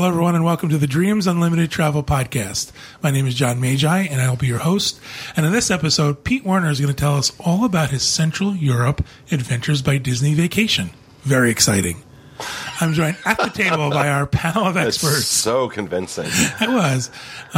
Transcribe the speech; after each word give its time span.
Hello, 0.00 0.08
everyone, 0.08 0.34
and 0.34 0.46
welcome 0.46 0.70
to 0.70 0.78
the 0.78 0.86
Dreams 0.86 1.26
Unlimited 1.26 1.70
Travel 1.70 2.02
Podcast. 2.02 2.72
My 3.02 3.10
name 3.10 3.26
is 3.26 3.34
John 3.34 3.60
Magi, 3.60 4.04
and 4.04 4.18
I'll 4.18 4.34
be 4.34 4.46
your 4.46 4.56
host. 4.60 4.98
And 5.36 5.44
in 5.44 5.52
this 5.52 5.70
episode, 5.70 6.24
Pete 6.24 6.42
Werner 6.42 6.70
is 6.70 6.80
going 6.80 6.88
to 6.90 6.98
tell 6.98 7.16
us 7.16 7.32
all 7.38 7.66
about 7.66 7.90
his 7.90 8.02
Central 8.02 8.56
Europe 8.56 9.04
Adventures 9.30 9.82
by 9.82 9.98
Disney 9.98 10.32
vacation. 10.32 10.88
Very 11.20 11.50
exciting. 11.50 12.02
I'm 12.80 12.94
joined 12.94 13.18
at 13.26 13.36
the 13.36 13.50
table 13.50 13.90
by 13.90 14.08
our 14.08 14.26
panel 14.26 14.64
of 14.64 14.78
It's 14.78 15.04
experts. 15.04 15.26
so 15.26 15.68
convincing. 15.68 16.28
I 16.58 16.74
was. 16.74 17.10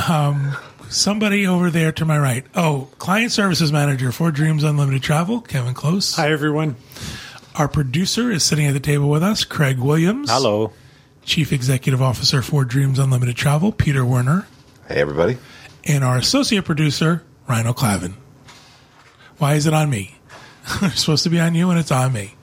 Um, 0.09 0.57
somebody 0.89 1.47
over 1.47 1.71
there 1.71 1.93
to 1.93 2.05
my 2.05 2.19
right. 2.19 2.45
Oh, 2.57 2.89
Client 2.99 3.31
Services 3.31 3.71
Manager 3.71 4.11
for 4.11 4.33
Dreams 4.33 4.65
Unlimited 4.65 5.05
Travel, 5.05 5.43
Kevin 5.43 5.75
Close. 5.75 6.17
Hi, 6.17 6.33
everyone. 6.33 6.75
Our 7.55 7.69
producer 7.69 8.33
is 8.33 8.43
sitting 8.43 8.67
at 8.67 8.75
the 8.75 8.81
table 8.81 9.09
with 9.09 9.23
us, 9.23 9.45
Craig 9.45 9.79
Williams. 9.79 10.29
Hello. 10.29 10.73
Chief 11.25 11.53
Executive 11.53 12.03
Officer 12.03 12.43
for 12.43 12.65
Dreams 12.65 12.99
Unlimited 12.99 13.37
Travel, 13.37 13.73
Peter 13.73 14.05
Werner. 14.05 14.47
Hey, 14.89 15.01
everybody. 15.01 15.39
and 15.85 16.03
our 16.05 16.19
associate 16.19 16.65
producer, 16.65 17.23
Rhino 17.49 17.73
Clavin. 17.73 18.15
Why 19.39 19.55
is 19.55 19.67
it 19.67 19.75
on 19.75 19.89
me? 19.91 20.17
it's 20.83 21.01
supposed 21.01 21.25
to 21.25 21.31
be 21.31 21.41
on 21.41 21.55
you, 21.55 21.71
and 21.71 21.79
it's 21.79 21.91
on 21.91 22.13
me. 22.13 22.35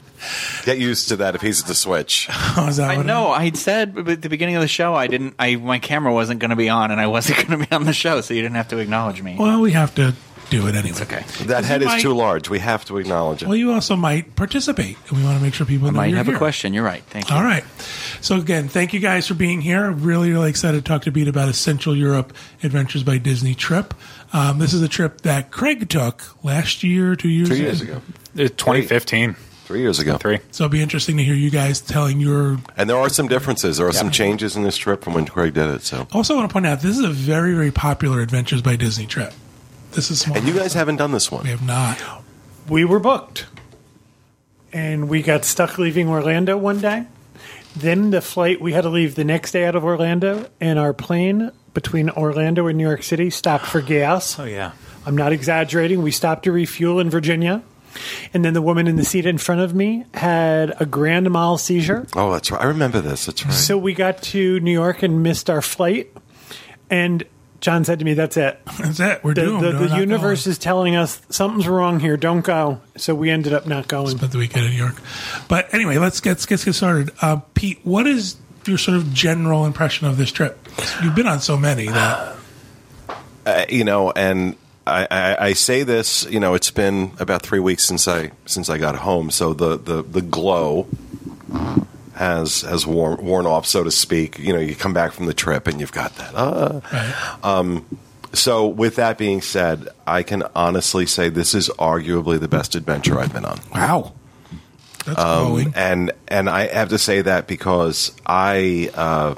Get 0.66 0.80
used 0.80 1.08
to 1.10 1.16
that 1.18 1.36
if 1.36 1.42
he's 1.42 1.62
at 1.62 1.68
the 1.68 1.76
switch. 1.76 2.28
Oh, 2.58 2.68
is 2.68 2.78
that 2.78 2.90
I 2.90 2.98
what 2.98 3.06
know. 3.06 3.28
I 3.30 3.52
said 3.52 3.98
at 3.98 4.22
the 4.22 4.28
beginning 4.30 4.56
of 4.56 4.62
the 4.62 4.68
show, 4.68 4.94
I 4.96 5.08
didn't. 5.08 5.36
I 5.40 5.56
my 5.56 5.80
camera 5.80 6.12
wasn't 6.14 6.40
going 6.42 6.50
to 6.50 6.56
be 6.58 6.68
on, 6.68 6.92
and 6.92 7.00
I 7.00 7.08
wasn't 7.08 7.38
going 7.48 7.60
to 7.62 7.66
be 7.68 7.74
on 7.74 7.86
the 7.86 7.94
show, 7.94 8.20
so 8.22 8.34
you 8.34 8.42
didn't 8.42 8.56
have 8.56 8.68
to 8.70 8.80
acknowledge 8.80 9.22
me. 9.22 9.38
Well, 9.40 9.62
we 9.62 9.72
have 9.72 9.94
to 9.96 10.14
do 10.50 10.68
it 10.68 10.76
anyway. 10.76 10.90
it's 10.90 11.02
okay. 11.02 11.24
That 11.46 11.64
head 11.64 11.82
is 11.82 11.88
might- 11.88 12.02
too 12.02 12.14
large. 12.14 12.50
We 12.50 12.60
have 12.60 12.86
to 12.86 12.98
acknowledge 12.98 13.42
it. 13.44 13.48
Well, 13.48 13.58
you 13.58 13.72
also 13.74 13.96
might 13.96 14.36
participate, 14.36 14.98
and 15.10 15.18
we 15.18 15.24
want 15.24 15.38
to 15.38 15.44
make 15.44 15.54
sure 15.54 15.66
people 15.66 15.88
I 15.88 15.92
know 15.92 15.98
might 15.98 16.06
you're 16.08 16.18
have 16.18 16.26
here. 16.28 16.36
a 16.36 16.38
question. 16.40 16.74
You're 16.74 16.84
right. 16.84 17.04
Thank 17.10 17.30
you. 17.30 17.36
All 17.36 17.44
right. 17.44 17.64
So 18.22 18.38
again, 18.38 18.68
thank 18.68 18.94
you 18.94 19.00
guys 19.00 19.28
for 19.28 19.34
being 19.34 19.62
here. 19.62 19.86
I'm 19.86 20.04
really, 20.04 20.32
really 20.32 20.50
excited 20.50 20.84
to 20.84 20.88
talk 20.88 21.04
to 21.04 21.12
Pete 21.12 21.28
about 21.28 21.48
his 21.48 21.58
Central 21.58 21.96
Europe 21.96 22.34
Adventures 22.64 23.04
by 23.04 23.18
Disney 23.18 23.56
trip. 23.56 23.94
Um, 24.34 24.60
this 24.60 24.74
is 24.74 24.82
a 24.82 24.88
trip 24.88 25.22
that 25.22 25.52
Craig 25.52 25.90
took 25.90 26.24
last 26.44 26.84
year, 26.84 27.16
two 27.16 27.30
years, 27.30 27.50
Two 27.50 27.58
years 27.58 27.82
ago. 27.82 28.02
It's 28.36 28.56
2015. 28.56 29.36
Three 29.66 29.82
years 29.82 30.00
ago. 30.00 30.18
Three. 30.18 30.40
So 30.50 30.64
it'll 30.66 30.72
be 30.72 30.82
interesting 30.82 31.18
to 31.18 31.24
hear 31.24 31.36
you 31.36 31.52
guys 31.52 31.80
telling 31.80 32.20
your. 32.20 32.58
And 32.76 32.90
there 32.90 32.98
are 32.98 33.08
some 33.08 33.28
differences. 33.28 33.78
There 33.78 33.88
are 33.88 33.92
some 33.92 34.10
changes 34.10 34.56
in 34.56 34.64
this 34.64 34.76
trip 34.76 35.04
from 35.04 35.14
when 35.14 35.28
Craig 35.28 35.54
did 35.54 35.70
it. 35.70 35.84
So, 35.84 36.08
Also, 36.12 36.36
want 36.36 36.50
to 36.50 36.52
point 36.54 36.66
out 36.66 36.82
this 36.82 36.98
is 36.98 37.04
a 37.04 37.10
very, 37.10 37.54
very 37.54 37.70
popular 37.70 38.20
Adventures 38.22 38.64
by 38.64 38.76
Disney 38.76 39.06
trip. 39.06 39.32
This 39.92 40.12
is 40.12 40.22
small. 40.22 40.38
and 40.38 40.48
you 40.48 40.54
guys 40.54 40.74
haven't 40.74 40.98
done 40.98 41.12
this 41.12 41.32
one. 41.32 41.44
we 41.44 41.50
have 41.50 41.66
not. 41.66 42.02
We 42.68 42.86
were 42.86 43.00
booked, 43.00 43.48
and 44.72 45.10
we 45.10 45.22
got 45.22 45.46
stuck 45.46 45.78
leaving 45.78 46.08
Orlando 46.10 46.58
one 46.58 46.80
day. 46.80 47.08
Then 47.76 48.12
the 48.12 48.22
flight, 48.22 48.62
we 48.62 48.74
had 48.74 48.82
to 48.82 48.90
leave 48.90 49.16
the 49.16 49.24
next 49.24 49.52
day 49.52 49.66
out 49.66 49.76
of 49.76 49.84
Orlando, 49.84 50.48
and 50.60 50.78
our 50.80 50.94
plane 50.94 51.52
between 51.74 52.10
Orlando 52.10 52.68
and 52.68 52.78
New 52.78 52.84
York 52.88 53.04
City 53.04 53.30
stopped 53.30 53.66
for 53.66 53.82
gas. 53.82 54.38
Oh 54.40 54.44
yeah. 54.46 54.72
I'm 55.06 55.16
not 55.18 55.32
exaggerating. 55.32 56.02
We 56.04 56.12
stopped 56.12 56.44
to 56.44 56.52
refuel 56.52 57.00
in 57.00 57.10
Virginia. 57.10 57.64
And 58.34 58.46
then 58.46 58.54
the 58.54 58.62
woman 58.62 58.86
in 58.86 58.96
the 58.98 59.06
seat 59.06 59.26
in 59.26 59.38
front 59.40 59.62
of 59.62 59.74
me 59.74 60.06
had 60.14 60.80
a 60.80 60.86
grand 60.86 61.30
mal 61.32 61.58
seizure. 61.58 62.06
Oh, 62.16 62.32
that's 62.32 62.52
right. 62.52 62.62
I 62.62 62.66
remember 62.66 63.02
this. 63.02 63.26
That's 63.26 63.44
right. 63.44 63.54
So 63.54 63.78
we 63.78 63.94
got 63.96 64.22
to 64.24 64.60
New 64.60 64.72
York 64.74 65.02
and 65.02 65.24
missed 65.24 65.50
our 65.50 65.62
flight. 65.64 66.16
And 66.90 67.24
John 67.62 67.84
said 67.84 68.00
to 68.00 68.06
me, 68.06 68.14
That's 68.14 68.38
it. 68.38 68.60
That's 68.80 69.00
it. 69.00 69.24
We're 69.24 69.34
The, 69.34 69.42
doomed. 69.42 69.64
the, 69.64 69.72
We're 69.80 69.88
the 69.90 69.98
universe 69.98 70.46
going. 70.46 70.52
is 70.52 70.58
telling 70.58 70.96
us 70.96 71.22
something's 71.30 71.68
wrong 71.68 72.00
here. 72.00 72.18
Don't 72.18 72.42
go. 72.46 72.80
So 72.98 73.14
we 73.16 73.30
ended 73.30 73.54
up 73.54 73.68
not 73.68 73.88
going. 73.88 74.18
Spent 74.18 74.32
the 74.32 74.38
weekend 74.38 74.66
in 74.66 74.72
New 74.72 74.78
York. 74.78 75.02
But 75.48 75.74
anyway, 75.74 75.98
let's 75.98 76.20
get 76.22 76.32
let's 76.50 76.64
get 76.66 76.74
started. 76.74 77.12
Uh, 77.22 77.42
Pete, 77.54 77.80
what 77.84 78.08
is 78.08 78.38
your 78.66 78.78
sort 78.78 78.98
of 78.98 79.14
general 79.14 79.66
impression 79.66 80.08
of 80.08 80.18
this 80.18 80.32
trip? 80.32 80.58
You've 81.04 81.16
been 81.16 81.28
on 81.28 81.40
so 81.42 81.58
many 81.58 81.88
that 81.88 82.36
Uh, 83.46 83.66
you 83.70 83.84
know, 83.84 84.12
and 84.12 84.56
I, 84.86 85.08
I, 85.10 85.46
I 85.48 85.54
say 85.54 85.82
this. 85.84 86.26
You 86.30 86.40
know, 86.40 86.54
it's 86.54 86.70
been 86.72 87.14
about 87.20 87.42
three 87.42 87.60
weeks 87.60 87.84
since 87.84 88.08
I 88.08 88.32
since 88.46 88.70
I 88.70 88.78
got 88.78 88.96
home. 88.98 89.32
So 89.32 89.54
the 89.54 89.78
the, 89.78 90.04
the 90.04 90.22
glow 90.22 90.88
has 92.20 92.62
has 92.62 92.86
worn 92.86 93.24
worn 93.26 93.46
off, 93.48 93.66
so 93.66 93.84
to 93.84 93.90
speak. 93.92 94.38
You 94.38 94.54
know, 94.54 94.60
you 94.60 94.76
come 94.76 94.94
back 94.94 95.14
from 95.14 95.26
the 95.26 95.34
trip 95.34 95.68
and 95.68 95.80
you've 95.80 95.92
got 95.94 96.16
that. 96.18 96.36
Uh, 96.36 96.82
right? 96.94 97.82
So, 98.32 98.68
with 98.68 98.98
that 98.98 99.18
being 99.18 99.42
said, 99.42 99.88
I 100.06 100.22
can 100.22 100.44
honestly 100.56 101.08
say 101.08 101.30
this 101.30 101.56
is 101.56 101.68
arguably 101.80 102.40
the 102.40 102.48
best 102.48 102.76
adventure 102.76 103.18
I've 103.20 103.34
been 103.34 103.44
on. 103.46 103.60
wow, 103.74 104.14
that's 105.04 105.18
Um, 105.20 105.46
glowing. 105.48 105.74
and 105.76 106.12
and 106.28 106.48
I 106.48 106.68
have 106.68 106.90
to 106.90 107.00
say 107.00 107.24
that 107.24 107.48
because 107.48 108.12
I 108.28 108.92
uh, 108.94 109.34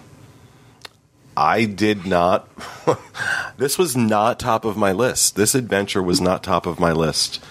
I 1.38 1.64
did 1.66 2.06
not. 2.06 2.50
this 3.58 3.78
was 3.78 3.96
not 3.96 4.40
top 4.40 4.66
of 4.66 4.76
my 4.76 4.92
list. 4.92 5.38
This 5.38 5.56
adventure 5.56 6.04
was 6.04 6.20
not 6.20 6.44
top 6.44 6.66
of 6.66 6.78
my 6.80 6.92
list 6.92 7.42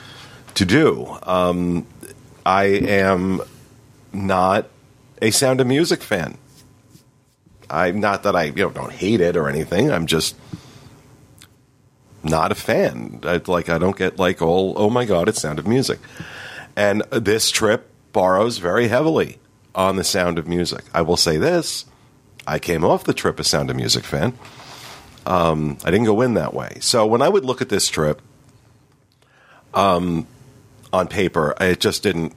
to 0.56 0.66
do. 0.66 1.16
Um, 1.22 1.86
I 2.44 2.64
am 2.64 3.40
not 4.12 4.68
a 5.20 5.30
Sound 5.30 5.60
of 5.60 5.66
Music 5.66 6.02
fan. 6.02 6.38
I'm 7.68 8.00
not 8.00 8.24
that 8.24 8.34
I 8.34 8.44
you 8.44 8.64
know 8.64 8.70
don't 8.70 8.92
hate 8.92 9.20
it 9.20 9.36
or 9.36 9.48
anything. 9.48 9.90
I'm 9.90 10.06
just 10.06 10.36
not 12.22 12.52
a 12.52 12.54
fan. 12.56 13.20
I, 13.22 13.40
like 13.46 13.68
I 13.68 13.78
don't 13.78 13.96
get 13.96 14.18
like 14.18 14.42
all 14.42 14.74
oh 14.76 14.90
my 14.90 15.04
god, 15.04 15.28
it's 15.28 15.40
Sound 15.40 15.58
of 15.58 15.66
Music. 15.66 15.98
And 16.76 17.02
this 17.10 17.50
trip 17.50 17.88
borrows 18.12 18.58
very 18.58 18.88
heavily 18.88 19.38
on 19.74 19.96
the 19.96 20.04
Sound 20.04 20.38
of 20.38 20.48
Music. 20.48 20.84
I 20.92 21.02
will 21.02 21.16
say 21.16 21.36
this: 21.36 21.86
I 22.46 22.58
came 22.58 22.84
off 22.84 23.04
the 23.04 23.14
trip 23.14 23.38
a 23.38 23.44
Sound 23.44 23.70
of 23.70 23.76
Music 23.76 24.04
fan. 24.04 24.34
Um, 25.26 25.78
I 25.84 25.90
didn't 25.90 26.06
go 26.06 26.22
in 26.22 26.34
that 26.34 26.54
way. 26.54 26.78
So 26.80 27.06
when 27.06 27.22
I 27.22 27.28
would 27.28 27.44
look 27.44 27.60
at 27.60 27.68
this 27.68 27.88
trip, 27.88 28.22
um, 29.74 30.26
on 30.92 31.06
paper, 31.06 31.54
it 31.60 31.78
just 31.78 32.02
didn't 32.02 32.34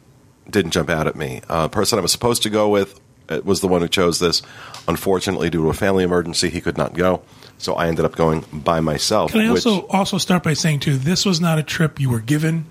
didn't 0.50 0.72
jump 0.72 0.90
out 0.90 1.08
at 1.08 1.16
me. 1.16 1.42
Uh, 1.50 1.68
person 1.68 2.00
I 2.00 2.02
was 2.02 2.12
supposed 2.12 2.44
to 2.44 2.50
go 2.50 2.70
with 2.70 3.00
uh, 3.30 3.42
was 3.44 3.62
the 3.62 3.68
one 3.68 3.82
who 3.82 3.88
chose 3.88 4.20
this. 4.20 4.42
Unfortunately, 4.88 5.50
due 5.50 5.64
to 5.64 5.70
a 5.70 5.74
family 5.74 6.04
emergency, 6.04 6.50
he 6.50 6.62
could 6.62 6.78
not 6.78 6.94
go. 6.94 7.22
So 7.58 7.76
I 7.76 7.88
ended 7.88 8.06
up 8.06 8.16
going 8.16 8.44
by 8.52 8.82
myself. 8.82 9.32
Can 9.32 9.42
I 9.42 9.52
which- 9.52 9.66
also 9.66 9.88
also 9.88 10.18
start 10.18 10.44
by 10.44 10.54
saying 10.54 10.80
too, 10.82 10.98
this 10.98 11.26
was 11.26 11.40
not 11.40 11.60
a 11.60 11.64
trip 11.64 12.00
you 12.00 12.10
were 12.10 12.20
given. 12.20 12.66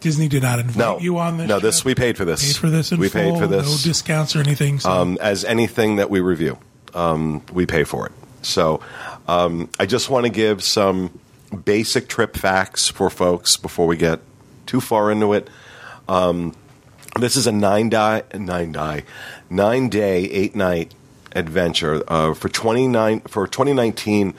Disney 0.00 0.28
did 0.28 0.42
not 0.42 0.58
invite 0.58 0.76
no, 0.76 0.98
you 0.98 1.18
on 1.18 1.38
this. 1.38 1.48
no, 1.48 1.58
this 1.58 1.84
we 1.84 1.94
paid 1.94 2.16
for 2.16 2.24
this. 2.24 2.44
paid 2.44 2.60
for 2.60 2.68
this. 2.68 2.92
We 2.92 3.08
full, 3.08 3.20
paid 3.20 3.38
for 3.38 3.46
this. 3.46 3.66
No 3.66 3.90
discounts 3.90 4.36
or 4.36 4.40
anything. 4.40 4.78
So. 4.78 4.90
um, 4.90 5.18
as 5.20 5.44
anything 5.44 5.96
that 5.96 6.10
we 6.10 6.20
review. 6.20 6.58
Um, 6.94 7.42
we 7.52 7.66
pay 7.66 7.84
for 7.84 8.06
it. 8.06 8.12
So 8.42 8.80
um, 9.26 9.68
I 9.78 9.86
just 9.86 10.08
want 10.08 10.24
to 10.24 10.30
give 10.30 10.62
some 10.62 11.18
basic 11.64 12.08
trip 12.08 12.36
facts 12.36 12.88
for 12.88 13.10
folks 13.10 13.56
before 13.56 13.86
we 13.86 13.96
get 13.96 14.20
too 14.66 14.80
far 14.80 15.10
into 15.10 15.32
it. 15.32 15.48
Um, 16.08 16.54
this 17.18 17.36
is 17.36 17.46
a 17.46 17.52
nine 17.52 17.88
die, 17.88 18.22
nine 18.34 18.72
die, 18.72 19.04
nine 19.50 19.88
day, 19.88 20.24
eight 20.24 20.54
night 20.54 20.94
adventure 21.34 22.02
uh, 22.08 22.34
for 22.34 22.48
twenty 22.48 22.88
nine 22.88 23.20
for 23.20 23.46
twenty 23.46 23.72
nineteen. 23.72 24.34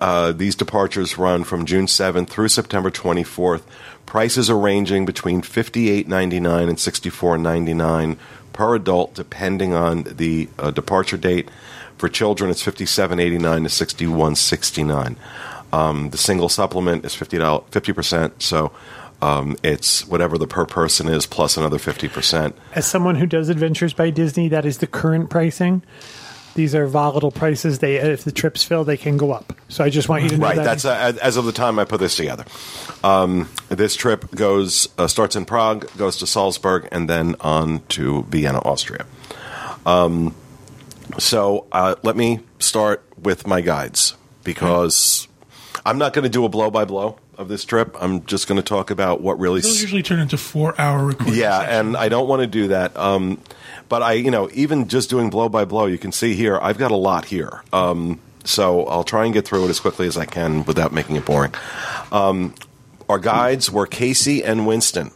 Uh, 0.00 0.32
these 0.32 0.56
departures 0.56 1.16
run 1.16 1.44
from 1.44 1.64
June 1.64 1.86
7th 1.86 2.28
through 2.28 2.48
September 2.48 2.90
24th. 2.90 3.62
Prices 4.04 4.50
are 4.50 4.58
ranging 4.58 5.06
between 5.06 5.42
$58.99 5.42 6.68
and 6.68 6.76
$64.99 6.76 8.16
per 8.52 8.74
adult, 8.74 9.14
depending 9.14 9.74
on 9.74 10.02
the 10.02 10.48
uh, 10.58 10.72
departure 10.72 11.16
date. 11.16 11.48
For 11.98 12.08
children, 12.08 12.50
it's 12.50 12.64
$57.89 12.64 13.96
to 13.96 14.06
$61.69. 14.06 15.16
Um, 15.72 16.10
the 16.10 16.18
single 16.18 16.48
supplement 16.48 17.04
is 17.04 17.14
$50, 17.14 17.66
50%, 17.70 18.42
so 18.42 18.72
um, 19.22 19.56
it's 19.62 20.06
whatever 20.06 20.36
the 20.36 20.46
per 20.46 20.66
person 20.66 21.08
is 21.08 21.24
plus 21.26 21.56
another 21.56 21.78
50%. 21.78 22.52
As 22.74 22.86
someone 22.86 23.14
who 23.16 23.26
does 23.26 23.48
Adventures 23.48 23.94
by 23.94 24.10
Disney, 24.10 24.48
that 24.48 24.66
is 24.66 24.78
the 24.78 24.86
current 24.86 25.30
pricing. 25.30 25.82
These 26.54 26.74
are 26.74 26.86
volatile 26.86 27.30
prices. 27.30 27.78
They, 27.78 27.96
if 27.96 28.24
the 28.24 28.32
trips 28.32 28.62
fill, 28.62 28.84
they 28.84 28.98
can 28.98 29.16
go 29.16 29.32
up. 29.32 29.54
So 29.68 29.82
I 29.84 29.88
just 29.88 30.10
want 30.10 30.24
you 30.24 30.28
to 30.30 30.36
know 30.36 30.46
Right. 30.48 30.56
that. 30.56 30.64
That's 30.64 30.84
uh, 30.84 31.16
as 31.22 31.38
of 31.38 31.46
the 31.46 31.52
time 31.52 31.78
I 31.78 31.86
put 31.86 31.98
this 32.00 32.14
together. 32.14 32.44
Um, 33.02 33.48
this 33.70 33.96
trip 33.96 34.30
goes 34.34 34.88
uh, 34.98 35.06
starts 35.06 35.34
in 35.34 35.46
Prague, 35.46 35.88
goes 35.96 36.18
to 36.18 36.26
Salzburg, 36.26 36.88
and 36.92 37.08
then 37.08 37.36
on 37.40 37.80
to 37.90 38.24
Vienna, 38.24 38.58
Austria. 38.66 39.06
Um, 39.86 40.34
so 41.18 41.66
uh, 41.72 41.94
let 42.02 42.16
me 42.16 42.40
start 42.58 43.02
with 43.16 43.46
my 43.46 43.60
guides 43.62 44.14
because 44.44 45.28
I'm 45.86 45.96
not 45.96 46.12
going 46.12 46.24
to 46.24 46.28
do 46.28 46.44
a 46.44 46.48
blow 46.50 46.70
by 46.70 46.84
blow 46.84 47.18
of 47.42 47.48
this 47.48 47.64
trip. 47.64 47.96
I'm 48.00 48.24
just 48.24 48.48
going 48.48 48.56
to 48.56 48.62
talk 48.62 48.90
about 48.90 49.20
what 49.20 49.38
really. 49.38 49.60
Those 49.60 49.76
s- 49.76 49.82
usually 49.82 50.02
turn 50.02 50.18
into 50.20 50.38
four 50.38 50.74
hour 50.80 51.04
recordings. 51.04 51.36
yeah, 51.36 51.60
and 51.78 51.96
I 51.96 52.08
don't 52.08 52.26
want 52.28 52.40
to 52.40 52.46
do 52.46 52.68
that. 52.68 52.96
Um, 52.96 53.38
but 53.90 54.02
I, 54.02 54.12
you 54.14 54.30
know, 54.30 54.48
even 54.54 54.88
just 54.88 55.10
doing 55.10 55.28
blow 55.28 55.48
by 55.50 55.66
blow, 55.66 55.84
you 55.86 55.98
can 55.98 56.12
see 56.12 56.34
here 56.34 56.58
I've 56.62 56.78
got 56.78 56.90
a 56.92 56.96
lot 56.96 57.26
here. 57.26 57.62
Um, 57.72 58.18
so 58.44 58.84
I'll 58.86 59.04
try 59.04 59.24
and 59.26 59.34
get 59.34 59.46
through 59.46 59.66
it 59.66 59.68
as 59.68 59.78
quickly 59.80 60.06
as 60.06 60.16
I 60.16 60.24
can 60.24 60.64
without 60.64 60.92
making 60.92 61.16
it 61.16 61.24
boring. 61.26 61.54
Um, 62.10 62.54
our 63.08 63.18
guides 63.18 63.70
were 63.70 63.86
Casey 63.86 64.42
and 64.42 64.66
Winston. 64.66 65.10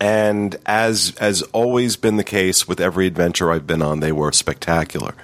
And 0.00 0.56
as 0.66 1.14
has 1.20 1.42
always 1.52 1.96
been 1.96 2.16
the 2.16 2.24
case 2.24 2.66
with 2.66 2.80
every 2.80 3.06
adventure 3.06 3.52
I've 3.52 3.66
been 3.66 3.82
on, 3.82 4.00
they 4.00 4.10
were 4.12 4.32
spectacular. 4.32 5.14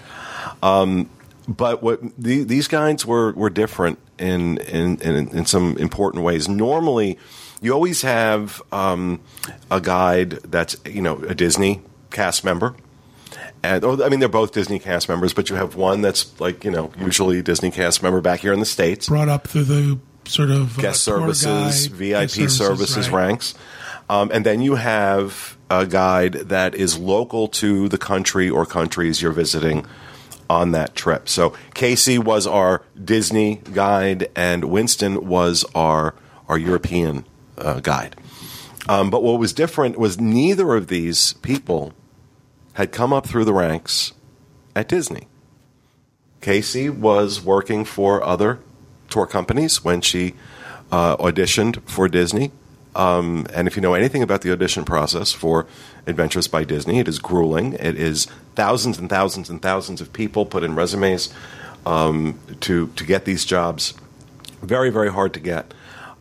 Um, 0.62 1.08
but 1.48 1.82
what 1.82 2.00
the, 2.16 2.44
these 2.44 2.68
guides 2.68 3.04
were 3.06 3.32
were 3.32 3.50
different 3.50 3.98
in, 4.18 4.58
in 4.58 5.00
in 5.00 5.28
in 5.28 5.46
some 5.46 5.76
important 5.78 6.24
ways. 6.24 6.48
Normally, 6.48 7.18
you 7.60 7.72
always 7.72 8.02
have 8.02 8.62
um, 8.72 9.20
a 9.70 9.80
guide 9.80 10.30
that's 10.44 10.76
you 10.84 11.02
know 11.02 11.18
a 11.18 11.34
Disney 11.34 11.82
cast 12.10 12.44
member. 12.44 12.74
And 13.62 13.84
oh, 13.84 14.04
I 14.04 14.08
mean, 14.08 14.20
they're 14.20 14.28
both 14.28 14.52
Disney 14.52 14.78
cast 14.78 15.08
members, 15.08 15.34
but 15.34 15.50
you 15.50 15.56
have 15.56 15.74
one 15.74 16.00
that's 16.00 16.40
like 16.40 16.64
you 16.64 16.70
know 16.70 16.92
usually 16.98 17.42
Disney 17.42 17.70
cast 17.70 18.02
member 18.02 18.20
back 18.20 18.40
here 18.40 18.52
in 18.52 18.60
the 18.60 18.66
states, 18.66 19.08
Brought 19.08 19.28
up 19.28 19.48
through 19.48 19.64
the 19.64 19.98
sort 20.26 20.50
of 20.50 20.78
uh, 20.78 20.82
guest 20.82 21.04
tour 21.04 21.18
services, 21.34 21.88
guide, 21.88 21.98
VIP 21.98 22.30
guest 22.30 22.56
services, 22.56 23.10
right. 23.10 23.26
ranks, 23.26 23.54
um, 24.08 24.30
and 24.32 24.46
then 24.46 24.60
you 24.60 24.76
have 24.76 25.56
a 25.70 25.86
guide 25.86 26.34
that 26.34 26.74
is 26.74 26.98
local 26.98 27.48
to 27.48 27.88
the 27.88 27.98
country 27.98 28.48
or 28.48 28.64
countries 28.64 29.20
you're 29.20 29.32
visiting 29.32 29.86
on 30.48 30.72
that 30.72 30.94
trip. 30.94 31.28
So 31.28 31.54
Casey 31.74 32.18
was 32.18 32.46
our 32.46 32.82
Disney 33.02 33.62
guide, 33.72 34.30
and 34.34 34.64
Winston 34.64 35.26
was 35.26 35.64
our 35.74 36.14
our 36.48 36.58
European 36.58 37.26
uh, 37.58 37.80
guide. 37.80 38.16
Um, 38.88 39.10
but 39.10 39.22
what 39.22 39.38
was 39.38 39.52
different 39.52 39.98
was 39.98 40.18
neither 40.18 40.74
of 40.74 40.86
these 40.86 41.34
people 41.34 41.92
had 42.74 42.90
come 42.90 43.12
up 43.12 43.26
through 43.26 43.44
the 43.44 43.52
ranks 43.52 44.12
at 44.74 44.88
Disney. 44.88 45.28
Casey 46.40 46.88
was 46.88 47.44
working 47.44 47.84
for 47.84 48.24
other 48.24 48.60
tour 49.10 49.26
companies 49.26 49.84
when 49.84 50.00
she 50.00 50.34
uh, 50.90 51.16
auditioned 51.16 51.82
for 51.88 52.08
Disney. 52.08 52.52
Um, 52.98 53.46
and 53.54 53.68
if 53.68 53.76
you 53.76 53.80
know 53.80 53.94
anything 53.94 54.22
about 54.22 54.42
the 54.42 54.52
audition 54.52 54.84
process 54.84 55.32
for 55.32 55.66
Adventures 56.06 56.48
by 56.48 56.64
Disney, 56.64 56.98
it 56.98 57.06
is 57.06 57.20
grueling. 57.20 57.74
It 57.74 57.96
is 57.96 58.26
thousands 58.56 58.98
and 58.98 59.08
thousands 59.08 59.48
and 59.48 59.62
thousands 59.62 60.00
of 60.00 60.12
people 60.12 60.44
put 60.44 60.64
in 60.64 60.74
resumes 60.74 61.32
um, 61.86 62.38
to 62.60 62.88
to 62.88 63.04
get 63.04 63.24
these 63.24 63.44
jobs. 63.44 63.94
Very 64.62 64.90
very 64.90 65.12
hard 65.12 65.32
to 65.34 65.40
get. 65.40 65.72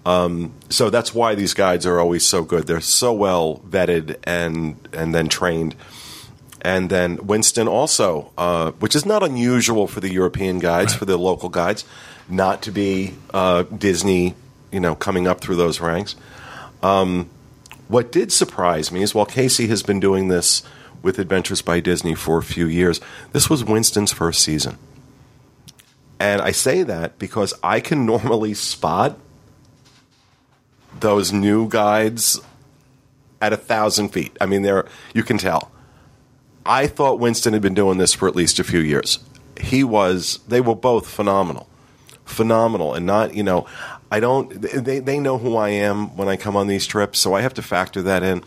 Um, 0.06 0.54
so 0.70 0.90
that's 0.90 1.14
why 1.14 1.36
these 1.36 1.54
guides 1.54 1.86
are 1.86 2.00
always 2.00 2.26
so 2.26 2.44
good. 2.44 2.68
They're 2.68 2.80
so 2.80 3.12
well 3.12 3.62
vetted 3.68 4.18
and 4.24 4.78
and 4.94 5.16
then 5.16 5.28
trained. 5.28 5.76
And 6.62 6.90
then 6.90 7.26
Winston 7.26 7.68
also, 7.68 8.32
uh, 8.38 8.72
which 8.74 8.96
is 8.96 9.06
not 9.06 9.24
unusual 9.24 9.88
for 9.88 10.00
the 10.00 10.12
European 10.12 10.60
guides, 10.60 10.94
for 10.94 11.06
the 11.06 11.18
local 11.18 11.50
guides, 11.50 11.86
not 12.28 12.62
to 12.64 12.72
be 12.72 13.14
uh, 13.34 13.64
Disney, 13.64 14.36
you 14.72 14.80
know, 14.80 14.96
coming 14.96 15.28
up 15.28 15.40
through 15.40 15.56
those 15.56 15.80
ranks. 15.80 16.16
Um, 16.84 17.30
what 17.88 18.12
did 18.12 18.32
surprise 18.32 18.92
me 18.92 19.02
is 19.02 19.16
while 19.16 19.26
Casey 19.26 19.68
has 19.68 19.84
been 19.84 20.00
doing 20.00 20.28
this 20.28 20.64
with 21.02 21.20
Adventures 21.20 21.62
by 21.62 21.80
Disney 21.80 22.16
for 22.16 22.38
a 22.38 22.44
few 22.44 22.66
years, 22.66 23.00
this 23.32 23.50
was 23.50 23.64
Winston's 23.64 24.12
first 24.12 24.42
season. 24.42 24.78
And 26.20 26.42
I 26.42 26.52
say 26.52 26.84
that 26.84 27.20
because 27.20 27.54
I 27.64 27.80
can 27.80 28.06
normally 28.06 28.54
spot 28.54 29.18
those 31.00 31.32
new 31.32 31.70
guides 31.70 32.40
at 33.42 33.54
a 33.54 33.58
thousand 33.58 34.10
feet. 34.10 34.36
I 34.42 34.46
mean, 34.46 34.64
they're 34.64 34.86
you 35.14 35.24
can 35.24 35.38
tell. 35.38 35.72
I 36.66 36.88
thought 36.88 37.20
Winston 37.20 37.54
had 37.54 37.62
been 37.62 37.74
doing 37.74 37.98
this 37.98 38.14
for 38.14 38.28
at 38.28 38.36
least 38.36 38.60
a 38.60 38.64
few 38.64 38.80
years. 38.80 39.20
He 39.60 39.84
was. 39.84 40.40
They 40.48 40.60
were 40.60 40.76
both 40.76 41.08
phenomenal, 41.08 41.68
phenomenal, 42.28 42.94
and 42.94 43.06
not 43.06 43.34
you 43.34 43.44
know. 43.44 43.66
I 44.10 44.22
don't. 44.22 44.50
They 44.62 45.00
they 45.00 45.20
know 45.20 45.38
who 45.38 45.58
I 45.58 45.68
am 45.68 46.16
when 46.16 46.30
I 46.30 46.38
come 46.38 46.56
on 46.56 46.68
these 46.68 46.88
trips, 46.88 47.20
so 47.20 47.34
I 47.34 47.42
have 47.42 47.54
to 47.56 47.62
factor 47.62 48.02
that 48.04 48.24
in. 48.24 48.42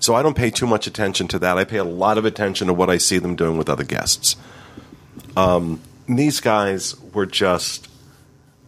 So 0.00 0.14
I 0.14 0.22
don't 0.22 0.34
pay 0.34 0.50
too 0.50 0.66
much 0.66 0.86
attention 0.86 1.28
to 1.28 1.38
that. 1.40 1.58
I 1.58 1.64
pay 1.64 1.76
a 1.76 1.84
lot 1.84 2.16
of 2.16 2.24
attention 2.24 2.66
to 2.68 2.72
what 2.72 2.88
I 2.88 2.96
see 2.96 3.18
them 3.18 3.36
doing 3.36 3.58
with 3.58 3.68
other 3.68 3.84
guests. 3.84 4.36
Um, 5.36 5.82
these 6.08 6.40
guys 6.40 6.98
were 7.12 7.26
just 7.26 7.90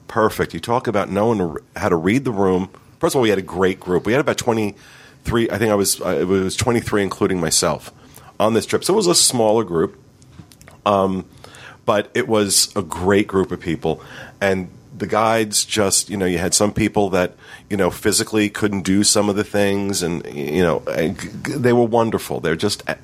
perfect. 0.07 0.53
You 0.53 0.61
talk 0.61 0.87
about 0.87 1.11
knowing 1.11 1.57
how 1.77 1.89
to 1.89 1.97
read 1.97 2.27
the 2.27 2.31
room. 2.31 2.69
First 3.01 3.15
of 3.15 3.21
all, 3.21 3.23
we 3.23 3.31
had 3.31 3.39
a 3.39 3.43
great 3.43 3.81
group. 3.81 4.05
We 4.05 4.13
had 4.13 4.21
about 4.21 4.37
twenty 4.37 4.77
three. 5.25 5.49
I 5.51 5.57
think 5.57 5.71
I 5.71 5.77
was. 5.77 5.99
Uh, 5.99 6.19
it 6.21 6.27
was 6.27 6.57
twenty 6.57 6.81
three, 6.81 7.03
including 7.03 7.41
myself, 7.41 7.91
on 8.39 8.53
this 8.53 8.67
trip. 8.67 8.85
So 8.85 8.93
it 8.93 8.97
was 8.97 9.07
a 9.07 9.15
smaller 9.15 9.65
group, 9.65 9.99
um, 10.85 11.25
but 11.85 12.11
it 12.15 12.29
was 12.29 12.75
a 12.77 12.83
great 12.83 13.27
group 13.27 13.53
of 13.53 13.61
people. 13.61 14.03
And 14.41 14.69
the 14.97 15.07
guides 15.07 15.65
just, 15.65 16.09
you 16.09 16.17
know, 16.17 16.27
you 16.27 16.39
had 16.39 16.55
some 16.55 16.73
people 16.73 17.11
that 17.11 17.35
you 17.69 17.77
know 17.77 17.91
physically 17.91 18.49
couldn't 18.49 18.83
do 18.83 19.03
some 19.05 19.29
of 19.29 19.37
the 19.37 19.45
things, 19.45 20.03
and 20.03 20.25
you 20.35 20.63
know, 20.63 20.81
they 20.81 21.73
were 21.73 21.85
wonderful. 21.85 22.41
They're 22.41 22.57
just 22.57 22.83
eh, 22.89 22.97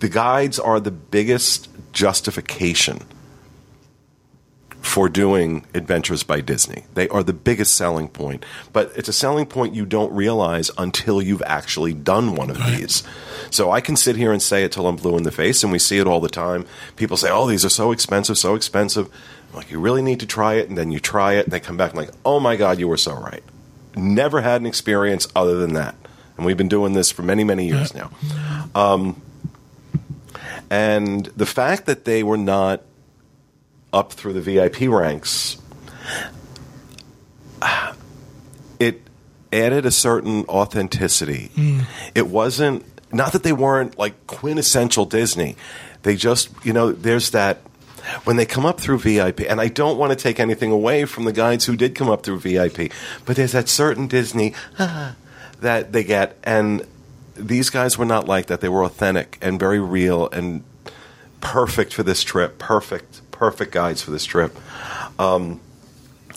the 0.00 0.08
guides 0.08 0.58
are 0.58 0.80
the 0.80 0.90
biggest 0.90 1.68
justification 1.92 3.00
for 4.84 5.08
doing 5.08 5.64
Adventures 5.72 6.22
by 6.22 6.42
Disney. 6.42 6.84
They 6.92 7.08
are 7.08 7.22
the 7.22 7.32
biggest 7.32 7.74
selling 7.74 8.06
point, 8.06 8.44
but 8.70 8.92
it's 8.94 9.08
a 9.08 9.14
selling 9.14 9.46
point 9.46 9.74
you 9.74 9.86
don't 9.86 10.12
realize 10.12 10.70
until 10.76 11.22
you've 11.22 11.42
actually 11.46 11.94
done 11.94 12.36
one 12.36 12.50
of 12.50 12.58
these. 12.66 13.02
So 13.50 13.70
I 13.70 13.80
can 13.80 13.96
sit 13.96 14.16
here 14.16 14.30
and 14.30 14.42
say 14.42 14.62
it 14.62 14.72
till 14.72 14.86
I'm 14.86 14.96
blue 14.96 15.16
in 15.16 15.22
the 15.22 15.32
face, 15.32 15.62
and 15.62 15.72
we 15.72 15.78
see 15.78 15.98
it 15.98 16.06
all 16.06 16.20
the 16.20 16.28
time. 16.28 16.66
People 16.96 17.16
say, 17.16 17.30
"Oh, 17.30 17.48
these 17.48 17.64
are 17.64 17.70
so 17.70 17.92
expensive, 17.92 18.36
so 18.36 18.54
expensive." 18.54 19.08
I'm 19.50 19.56
like, 19.56 19.70
you 19.70 19.80
really 19.80 20.02
need 20.02 20.20
to 20.20 20.26
try 20.26 20.54
it, 20.54 20.68
and 20.68 20.76
then 20.76 20.90
you 20.90 21.00
try 21.00 21.32
it, 21.34 21.46
and 21.46 21.52
they 21.52 21.60
come 21.60 21.78
back 21.78 21.92
and 21.92 22.00
like, 22.00 22.10
"Oh 22.24 22.38
my 22.38 22.54
God, 22.54 22.78
you 22.78 22.86
were 22.86 22.98
so 22.98 23.14
right." 23.14 23.42
Never 23.96 24.42
had 24.42 24.60
an 24.60 24.66
experience 24.66 25.26
other 25.34 25.56
than 25.56 25.72
that, 25.72 25.94
and 26.36 26.44
we've 26.44 26.58
been 26.58 26.68
doing 26.68 26.92
this 26.92 27.10
for 27.10 27.22
many, 27.22 27.42
many 27.42 27.66
years 27.66 27.94
now. 27.94 28.10
Um, 28.74 29.22
and 30.68 31.26
the 31.36 31.46
fact 31.46 31.86
that 31.86 32.04
they 32.04 32.22
were 32.22 32.36
not 32.36 32.82
up 33.94 34.12
through 34.12 34.34
the 34.34 34.40
VIP 34.40 34.82
ranks, 34.88 35.56
it 38.78 39.00
added 39.52 39.86
a 39.86 39.90
certain 39.90 40.44
authenticity. 40.46 41.50
Mm. 41.54 41.86
It 42.14 42.26
wasn't 42.26 42.84
not 43.12 43.32
that 43.32 43.44
they 43.44 43.52
weren't 43.52 43.96
like 43.98 44.26
quintessential 44.26 45.06
Disney. 45.06 45.56
They 46.02 46.16
just, 46.16 46.50
you 46.64 46.72
know, 46.72 46.92
there's 46.92 47.30
that 47.30 47.60
when 48.24 48.36
they 48.36 48.44
come 48.44 48.66
up 48.66 48.80
through 48.80 48.98
VIP, 48.98 49.40
and 49.48 49.60
I 49.60 49.68
don't 49.68 49.96
want 49.96 50.10
to 50.10 50.16
take 50.16 50.38
anything 50.38 50.70
away 50.70 51.04
from 51.06 51.24
the 51.24 51.32
guides 51.32 51.64
who 51.64 51.76
did 51.76 51.94
come 51.94 52.10
up 52.10 52.22
through 52.22 52.40
VIP, 52.40 52.92
but 53.24 53.36
there's 53.36 53.52
that 53.52 53.68
certain 53.68 54.08
Disney 54.08 54.54
that 54.76 55.92
they 55.92 56.04
get, 56.04 56.36
and 56.44 56.86
these 57.34 57.70
guys 57.70 57.96
were 57.96 58.04
not 58.04 58.28
like 58.28 58.46
that. 58.46 58.60
They 58.60 58.68
were 58.68 58.84
authentic 58.84 59.38
and 59.40 59.58
very 59.58 59.80
real 59.80 60.28
and 60.28 60.64
perfect 61.40 61.94
for 61.94 62.02
this 62.02 62.22
trip. 62.22 62.58
Perfect, 62.58 63.22
perfect 63.34 63.72
guides 63.72 64.00
for 64.00 64.10
this 64.10 64.24
trip. 64.24 64.56
Um, 65.18 65.60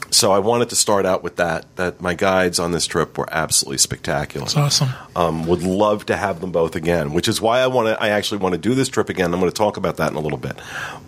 so 0.09 0.31
I 0.31 0.39
wanted 0.39 0.69
to 0.69 0.75
start 0.75 1.05
out 1.05 1.23
with 1.23 1.35
that. 1.37 1.65
That 1.75 2.01
my 2.01 2.13
guides 2.13 2.59
on 2.59 2.71
this 2.71 2.85
trip 2.85 3.17
were 3.17 3.27
absolutely 3.31 3.77
spectacular. 3.77 4.45
That's 4.45 4.57
awesome. 4.57 4.89
Um, 5.15 5.47
would 5.47 5.63
love 5.63 6.05
to 6.07 6.15
have 6.15 6.41
them 6.41 6.51
both 6.51 6.75
again, 6.75 7.13
which 7.13 7.27
is 7.27 7.41
why 7.41 7.59
I 7.59 7.67
want 7.67 7.87
to. 7.87 8.01
I 8.01 8.09
actually 8.09 8.39
want 8.39 8.53
to 8.53 8.59
do 8.59 8.73
this 8.73 8.89
trip 8.89 9.09
again. 9.09 9.33
I'm 9.33 9.39
going 9.39 9.51
to 9.51 9.57
talk 9.57 9.77
about 9.77 9.97
that 9.97 10.11
in 10.11 10.17
a 10.17 10.21
little 10.21 10.37
bit. 10.37 10.57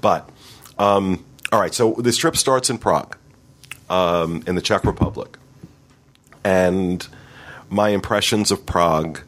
But 0.01 0.29
um, 0.77 1.25
all 1.51 1.59
right, 1.59 1.73
so 1.73 1.95
this 1.97 2.17
trip 2.17 2.35
starts 2.37 2.69
in 2.69 2.77
Prague, 2.77 3.17
um, 3.89 4.43
in 4.47 4.55
the 4.55 4.61
Czech 4.61 4.83
Republic, 4.85 5.37
and 6.43 7.07
my 7.69 7.89
impressions 7.89 8.51
of 8.51 8.65
Prague 8.65 9.21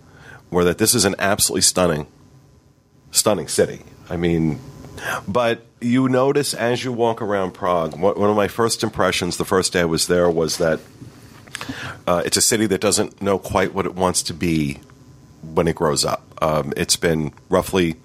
were 0.50 0.64
that 0.64 0.78
this 0.78 0.94
is 0.94 1.06
an 1.06 1.16
absolutely 1.18 1.62
stunning, 1.62 2.08
stunning 3.12 3.48
city. 3.48 3.82
I 4.10 4.18
mean, 4.18 4.60
but 5.28 5.66
you 5.80 6.10
notice 6.10 6.54
as 6.54 6.84
you 6.84 6.92
walk 6.92 7.22
around 7.22 7.52
Prague, 7.52 8.00
one 8.00 8.30
of 8.30 8.36
my 8.36 8.48
first 8.48 8.84
impressions 8.84 9.38
the 9.38 9.46
first 9.46 9.74
day 9.74 9.82
I 9.82 9.86
was 9.86 10.08
there 10.08 10.30
was 10.30 10.58
that 10.58 10.80
uh, 12.08 12.22
it's 12.26 12.38
a 12.38 12.42
city 12.42 12.66
that 12.68 12.82
doesn't 12.82 13.22
know 13.22 13.38
quite 13.38 13.74
what 13.74 13.86
it 13.86 13.96
wants 13.96 14.24
to 14.24 14.34
be 14.34 14.80
when 15.42 15.68
it 15.68 15.76
grows 15.76 16.06
up. 16.06 16.24
Um, 16.42 16.74
it's 16.78 16.96
been 16.96 17.34
roughly 17.50 17.96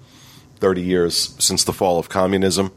30 0.57 0.81
years 0.81 1.35
since 1.39 1.63
the 1.63 1.73
fall 1.73 1.99
of 1.99 2.09
communism. 2.09 2.71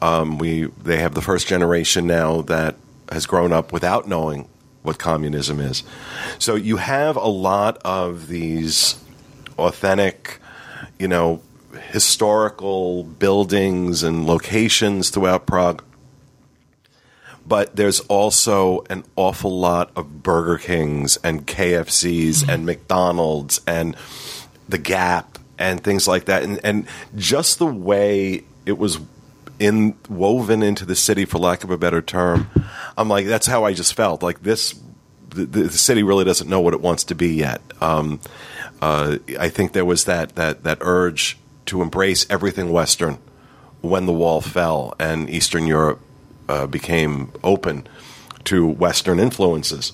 Um, 0.00 0.38
we 0.38 0.64
they 0.64 0.98
have 0.98 1.14
the 1.14 1.22
first 1.22 1.46
generation 1.46 2.06
now 2.06 2.42
that 2.42 2.76
has 3.10 3.26
grown 3.26 3.52
up 3.52 3.72
without 3.72 4.08
knowing 4.08 4.48
what 4.82 4.98
communism 4.98 5.60
is. 5.60 5.84
So 6.38 6.56
you 6.56 6.78
have 6.78 7.16
a 7.16 7.28
lot 7.28 7.78
of 7.84 8.26
these 8.26 9.02
authentic, 9.58 10.40
you 10.98 11.06
know, 11.06 11.40
historical 11.90 13.04
buildings 13.04 14.02
and 14.02 14.26
locations 14.26 15.10
throughout 15.10 15.46
Prague. 15.46 15.82
But 17.46 17.74
there's 17.76 18.00
also 18.00 18.84
an 18.88 19.04
awful 19.16 19.58
lot 19.58 19.90
of 19.96 20.22
Burger 20.22 20.58
Kings 20.58 21.18
and 21.24 21.46
KFCs 21.46 22.48
and 22.48 22.64
McDonald's 22.64 23.60
and 23.66 23.96
the 24.68 24.78
Gap 24.78 25.38
and 25.58 25.82
things 25.82 26.06
like 26.06 26.26
that. 26.26 26.44
And, 26.44 26.60
and 26.64 26.86
just 27.16 27.58
the 27.58 27.66
way 27.66 28.44
it 28.64 28.78
was 28.78 28.98
in 29.58 29.96
woven 30.08 30.62
into 30.62 30.84
the 30.84 30.96
city, 30.96 31.24
for 31.24 31.38
lack 31.38 31.64
of 31.64 31.70
a 31.70 31.78
better 31.78 32.00
term, 32.00 32.48
I'm 32.96 33.08
like, 33.08 33.26
that's 33.26 33.46
how 33.46 33.64
I 33.64 33.74
just 33.74 33.94
felt. 33.94 34.22
Like 34.22 34.42
this, 34.42 34.78
the, 35.30 35.44
the 35.44 35.70
city 35.70 36.02
really 36.02 36.24
doesn't 36.24 36.48
know 36.48 36.60
what 36.60 36.74
it 36.74 36.80
wants 36.80 37.04
to 37.04 37.14
be 37.14 37.34
yet. 37.34 37.60
Um, 37.80 38.20
uh, 38.80 39.18
I 39.38 39.48
think 39.48 39.72
there 39.72 39.84
was 39.84 40.04
that, 40.04 40.34
that, 40.36 40.64
that 40.64 40.78
urge 40.80 41.38
to 41.66 41.82
embrace 41.82 42.26
everything 42.28 42.70
Western 42.70 43.18
when 43.80 44.06
the 44.06 44.12
wall 44.12 44.40
fell 44.40 44.94
and 44.98 45.28
Eastern 45.28 45.66
Europe 45.66 46.00
uh, 46.48 46.66
became 46.66 47.32
open 47.42 47.86
to 48.44 48.66
Western 48.66 49.18
influences. 49.18 49.92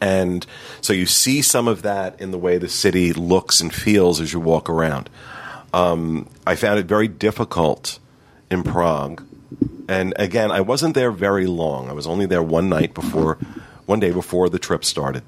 And 0.00 0.46
so 0.80 0.92
you 0.92 1.06
see 1.06 1.42
some 1.42 1.66
of 1.68 1.82
that 1.82 2.20
in 2.20 2.30
the 2.30 2.38
way 2.38 2.58
the 2.58 2.68
city 2.68 3.12
looks 3.12 3.60
and 3.60 3.74
feels 3.74 4.20
as 4.20 4.32
you 4.32 4.40
walk 4.40 4.68
around. 4.68 5.08
Um, 5.72 6.28
I 6.46 6.56
found 6.56 6.78
it 6.78 6.86
very 6.86 7.08
difficult 7.08 7.98
in 8.50 8.62
Prague. 8.62 9.24
And 9.88 10.12
again, 10.16 10.50
I 10.50 10.60
wasn't 10.60 10.94
there 10.94 11.10
very 11.10 11.46
long. 11.46 11.88
I 11.88 11.92
was 11.92 12.06
only 12.06 12.26
there 12.26 12.42
one 12.42 12.68
night 12.68 12.94
before, 12.94 13.38
one 13.86 14.00
day 14.00 14.10
before 14.10 14.48
the 14.48 14.58
trip 14.58 14.84
started. 14.84 15.22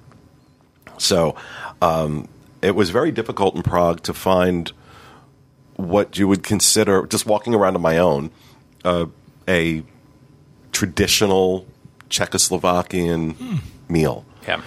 So 0.98 1.34
um, 1.80 2.28
it 2.60 2.74
was 2.74 2.90
very 2.90 3.10
difficult 3.10 3.56
in 3.56 3.62
Prague 3.62 4.02
to 4.02 4.12
find 4.12 4.70
what 5.88 6.18
you 6.18 6.28
would 6.28 6.42
consider, 6.42 7.06
just 7.06 7.26
walking 7.26 7.54
around 7.54 7.74
on 7.76 7.82
my 7.82 7.98
own, 7.98 8.30
uh, 8.84 9.06
a 9.48 9.82
traditional 10.72 11.66
Czechoslovakian 12.08 13.60
meal 13.88 14.24
Yeah. 14.46 14.60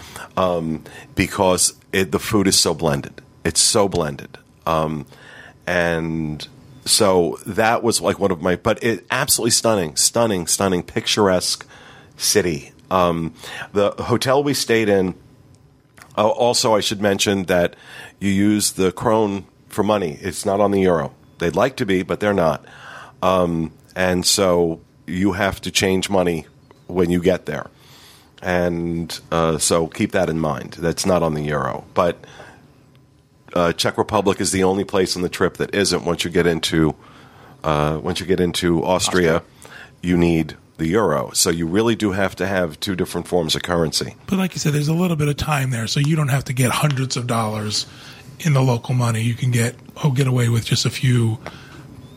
because 1.15 1.73
it, 1.91 2.11
the 2.11 2.19
food 2.19 2.47
is 2.47 2.57
so 2.59 2.73
blended. 2.73 3.21
It's 3.43 3.61
so 3.61 3.87
blended. 3.87 4.37
Um, 4.65 5.05
and 5.67 6.47
so 6.85 7.39
that 7.45 7.83
was 7.83 8.01
like 8.01 8.19
one 8.19 8.31
of 8.31 8.41
my, 8.41 8.55
but 8.55 8.81
it 8.83 9.05
absolutely 9.11 9.51
stunning, 9.51 9.95
stunning, 9.95 10.47
stunning, 10.47 10.83
picturesque 10.83 11.65
city. 12.17 12.71
Um, 12.91 13.33
the 13.73 13.91
hotel 13.91 14.43
we 14.43 14.53
stayed 14.53 14.89
in, 14.89 15.15
uh, 16.17 16.27
also, 16.27 16.75
I 16.75 16.79
should 16.81 17.01
mention 17.01 17.45
that 17.45 17.75
you 18.19 18.29
use 18.29 18.73
the 18.73 18.91
krone 18.91 19.45
for 19.73 19.83
money. 19.83 20.17
It's 20.21 20.45
not 20.45 20.59
on 20.59 20.71
the 20.71 20.81
euro. 20.81 21.13
They'd 21.39 21.55
like 21.55 21.75
to 21.77 21.85
be, 21.85 22.03
but 22.03 22.19
they're 22.19 22.33
not. 22.33 22.65
Um, 23.21 23.71
and 23.95 24.25
so 24.25 24.81
you 25.05 25.33
have 25.33 25.61
to 25.61 25.71
change 25.71 26.09
money 26.09 26.45
when 26.87 27.09
you 27.09 27.21
get 27.21 27.45
there. 27.45 27.69
And 28.41 29.17
uh, 29.31 29.57
so 29.57 29.87
keep 29.87 30.11
that 30.11 30.29
in 30.29 30.39
mind. 30.39 30.73
That's 30.73 31.05
not 31.05 31.23
on 31.23 31.33
the 31.33 31.43
euro. 31.43 31.85
But 31.93 32.23
uh, 33.53 33.73
Czech 33.73 33.97
Republic 33.97 34.41
is 34.41 34.51
the 34.51 34.63
only 34.63 34.83
place 34.83 35.15
on 35.15 35.21
the 35.21 35.29
trip 35.29 35.57
that 35.57 35.73
isn't. 35.73 36.03
Once 36.03 36.23
you 36.23 36.29
get 36.29 36.47
into 36.47 36.95
uh, 37.63 37.99
once 38.03 38.19
you 38.19 38.25
get 38.25 38.41
into 38.41 38.83
Austria, 38.83 39.41
you 40.01 40.17
need 40.17 40.57
the 40.77 40.87
euro. 40.87 41.31
So 41.31 41.49
you 41.49 41.65
really 41.65 41.95
do 41.95 42.11
have 42.11 42.35
to 42.37 42.47
have 42.47 42.79
two 42.79 42.95
different 42.95 43.27
forms 43.27 43.55
of 43.55 43.61
currency. 43.61 44.15
But 44.27 44.37
like 44.37 44.53
you 44.53 44.59
said, 44.59 44.73
there's 44.73 44.89
a 44.89 44.93
little 44.93 45.15
bit 45.15 45.29
of 45.29 45.37
time 45.37 45.69
there, 45.69 45.87
so 45.87 45.99
you 45.99 46.15
don't 46.15 46.27
have 46.27 46.43
to 46.45 46.53
get 46.53 46.71
hundreds 46.71 47.15
of 47.15 47.27
dollars 47.27 47.85
in 48.43 48.53
the 48.53 48.61
local 48.61 48.93
money. 48.93 49.21
You 49.21 49.33
can 49.33 49.51
get 49.51 49.75
oh 50.03 50.11
get 50.11 50.27
away 50.27 50.49
with 50.49 50.65
just 50.65 50.85
a 50.85 50.89
few 50.89 51.39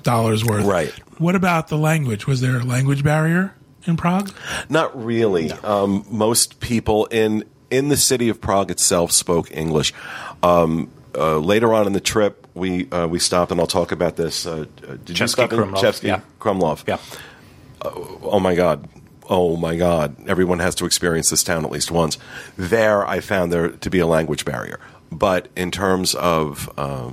dollars 0.02 0.45
worth. 0.45 0.64
Right. 0.64 0.92
What 1.18 1.35
about 1.35 1.68
the 1.68 1.78
language? 1.78 2.26
Was 2.26 2.40
there 2.40 2.56
a 2.56 2.64
language 2.64 3.02
barrier 3.02 3.54
in 3.85 3.97
Prague? 3.97 4.30
Not 4.68 4.97
really. 4.97 5.50
Um, 5.52 6.04
most 6.11 6.61
people 6.61 7.06
in 7.06 7.45
in 7.71 7.88
the 7.88 7.97
city 7.97 8.28
of 8.28 8.40
Prague 8.40 8.71
itself 8.71 9.12
spoke 9.12 9.50
English. 9.50 9.92
Um, 10.42 10.90
uh, 11.14 11.38
later 11.38 11.73
on 11.73 11.87
in 11.87 11.92
the 11.92 12.00
trip, 12.00 12.47
we 12.54 12.90
uh, 12.90 13.06
we 13.06 13.18
stopped, 13.18 13.50
and 13.50 13.61
I'll 13.61 13.66
talk 13.66 13.92
about 13.92 14.16
this. 14.16 14.47
Uh, 14.47 14.66
uh, 14.87 14.97
did 15.04 15.18
you 15.18 15.26
stop 15.26 15.52
in 15.52 15.59
Krumlov, 15.59 15.80
Český 15.80 16.09
yeah. 16.09 16.21
Krumlov? 16.38 16.87
Yeah. 16.87 16.99
Oh 17.83 18.40
my 18.40 18.54
God. 18.54 18.88
Oh 19.28 19.56
my 19.56 19.76
God. 19.76 20.16
Everyone 20.28 20.59
has 20.61 20.75
to 20.76 20.87
experience 20.87 21.30
this 21.30 21.42
town 21.42 21.64
at 21.64 21.71
least 21.71 21.90
once. 21.90 22.18
There, 22.56 23.06
I 23.06 23.21
found 23.21 23.52
there 23.52 23.68
to 23.68 23.90
be 23.90 23.99
a 23.99 24.06
language 24.06 24.45
barrier. 24.45 24.80
But 25.11 25.49
in 25.56 25.71
terms 25.71 26.14
of. 26.14 26.71
Uh, 26.78 27.12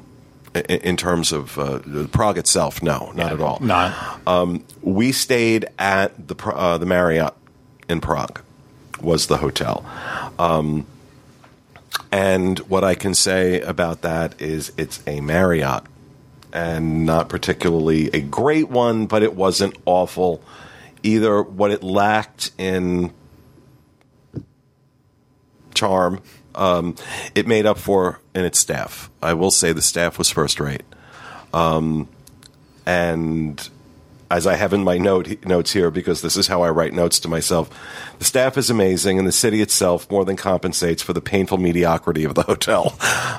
in- 0.70 0.98
terms 0.98 1.32
of 1.32 1.58
uh, 1.58 1.80
Prague 2.12 2.38
itself, 2.38 2.84
no, 2.84 3.12
not 3.16 3.34
at 3.34 3.42
all. 3.42 3.58
Not. 3.60 4.20
we 4.84 5.12
stayed 5.12 5.66
at 5.80 6.28
the 6.28 6.36
uh, 6.46 6.78
the 6.78 6.86
Marriott 6.86 7.34
in 7.90 8.00
Prague 8.00 8.40
was 9.02 9.26
the 9.26 9.38
hotel. 9.38 9.84
Um, 10.38 10.86
and 12.12 12.60
what 12.60 12.84
I 12.84 12.96
can 12.96 13.14
say 13.14 13.62
about 13.62 14.02
that 14.02 14.40
is 14.40 14.72
it's 14.78 15.02
a 15.08 15.22
Marriott 15.22 15.84
and 16.52 17.06
not 17.06 17.30
particularly 17.30 18.10
a 18.14 18.22
great 18.22 18.70
one, 18.70 19.08
but 19.08 19.24
it 19.24 19.36
wasn't 19.36 19.76
awful 19.86 20.42
either. 21.04 21.42
What 21.44 21.72
it 21.72 21.84
lacked 21.84 22.52
in 22.58 23.14
charm, 25.76 26.22
um, 26.56 26.96
it 27.36 27.48
made 27.48 27.66
up 27.66 27.78
for 27.78 28.20
in 28.34 28.46
its 28.46 28.60
staff. 28.60 29.10
I 29.22 29.34
will 29.34 29.52
say 29.52 29.74
the 29.74 29.82
staff 29.82 30.18
was 30.18 30.30
first 30.30 30.60
rate. 30.60 30.84
Um, 31.54 32.10
and 32.86 33.70
as 34.36 34.48
I 34.48 34.56
have 34.56 34.74
in 34.74 34.84
my 34.84 34.98
note 34.98 35.46
notes 35.46 35.72
here, 35.74 35.92
because 35.92 36.22
this 36.22 36.36
is 36.38 36.48
how 36.48 36.62
I 36.64 36.70
write 36.70 36.94
notes 36.94 37.20
to 37.22 37.28
myself, 37.28 37.70
the 38.20 38.26
staff 38.26 38.58
is 38.58 38.70
amazing, 38.70 39.18
and 39.20 39.28
the 39.28 39.32
city 39.32 39.62
itself 39.62 40.10
more 40.12 40.26
than 40.26 40.36
compensates 40.36 41.02
for 41.02 41.14
the 41.14 41.22
painful 41.22 41.58
mediocrity 41.58 42.24
of 42.24 42.36
the 42.36 42.44
hotel, 42.44 42.98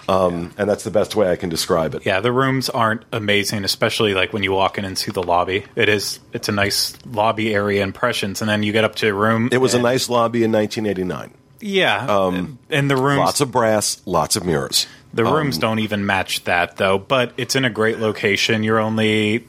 um, 0.08 0.52
and 0.56 0.68
that's 0.68 0.84
the 0.84 0.90
best 0.90 1.14
way 1.16 1.30
I 1.30 1.36
can 1.36 1.48
describe 1.48 1.94
it. 1.94 2.04
Yeah, 2.06 2.20
the 2.20 2.32
rooms 2.32 2.68
aren't 2.70 3.02
amazing, 3.12 3.64
especially 3.64 4.14
like 4.14 4.32
when 4.32 4.42
you 4.42 4.52
walk 4.52 4.78
in 4.78 4.84
and 4.84 4.96
see 4.96 5.10
the 5.10 5.22
lobby. 5.22 5.64
It 5.76 5.88
is 5.88 6.20
it's 6.32 6.48
a 6.48 6.52
nice 6.52 6.96
lobby 7.06 7.54
area 7.54 7.82
impressions, 7.82 8.40
and 8.40 8.48
then 8.48 8.62
you 8.62 8.72
get 8.72 8.84
up 8.84 8.94
to 8.96 9.08
a 9.08 9.14
room. 9.14 9.48
It 9.52 9.58
was 9.58 9.74
a 9.74 9.80
nice 9.82 10.08
lobby 10.08 10.44
in 10.44 10.52
1989. 10.52 11.32
yeah, 11.60 12.28
and, 12.28 12.58
and 12.70 12.90
the 12.90 12.96
rooms 12.96 13.18
Lots 13.20 13.40
of 13.40 13.50
brass, 13.50 14.00
lots 14.06 14.36
of 14.36 14.44
mirrors. 14.44 14.86
the 15.12 15.24
rooms 15.24 15.58
don't 15.58 15.78
even 15.78 16.04
match 16.06 16.44
that 16.44 16.76
though. 16.76 16.98
But 16.98 17.32
it's 17.36 17.56
in 17.56 17.64
a 17.64 17.70
great 17.70 17.98
location. 17.98 18.62
You're 18.62 18.80
only 18.80 19.46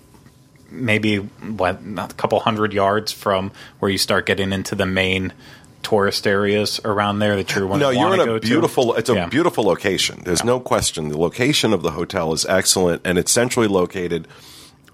maybe 0.75 1.17
what 1.17 1.79
a 1.97 2.07
couple 2.17 2.39
hundred 2.39 2.73
yards 2.73 3.11
from 3.11 3.51
where 3.79 3.89
you 3.91 3.97
start 3.97 4.25
getting 4.25 4.51
into 4.53 4.75
the 4.75 4.85
main 4.85 5.33
tourist 5.83 6.25
areas 6.25 6.79
around 6.83 7.19
there 7.19 7.35
that 7.35 7.53
you're 7.55 7.67
No, 7.77 7.89
you're 7.91 8.13
in 8.13 8.25
go 8.25 8.35
a 8.35 8.39
to. 8.39 8.47
beautiful. 8.47 8.95
It's 8.95 9.09
a 9.09 9.13
Yeah. 9.13 9.27
beautiful 9.27 9.63
location. 9.63 10.21
There's 10.25 10.43
no 10.43 10.59
question. 10.59 11.09
The 11.09 11.17
location 11.17 11.73
of 11.73 11.83
the 11.83 11.91
hotel 11.91 12.33
is 12.33 12.45
excellent, 12.47 13.01
and 13.05 13.17
it's 13.19 13.31
centrally 13.31 13.67
located 13.67 14.27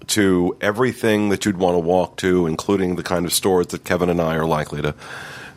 to 0.07 0.57
everything 0.59 1.29
that 1.29 1.45
you'd 1.45 1.57
want 1.57 1.75
to 1.75 1.79
walk 1.79 2.17
to, 2.17 2.45
including 2.45 2.95
the 2.97 3.03
kind 3.03 3.25
of 3.25 3.31
stores 3.31 3.67
that 3.67 3.83
Kevin 3.85 4.09
and 4.09 4.19
I 4.19 4.35
are 4.35 4.45
likely 4.45 4.81
to 4.81 4.93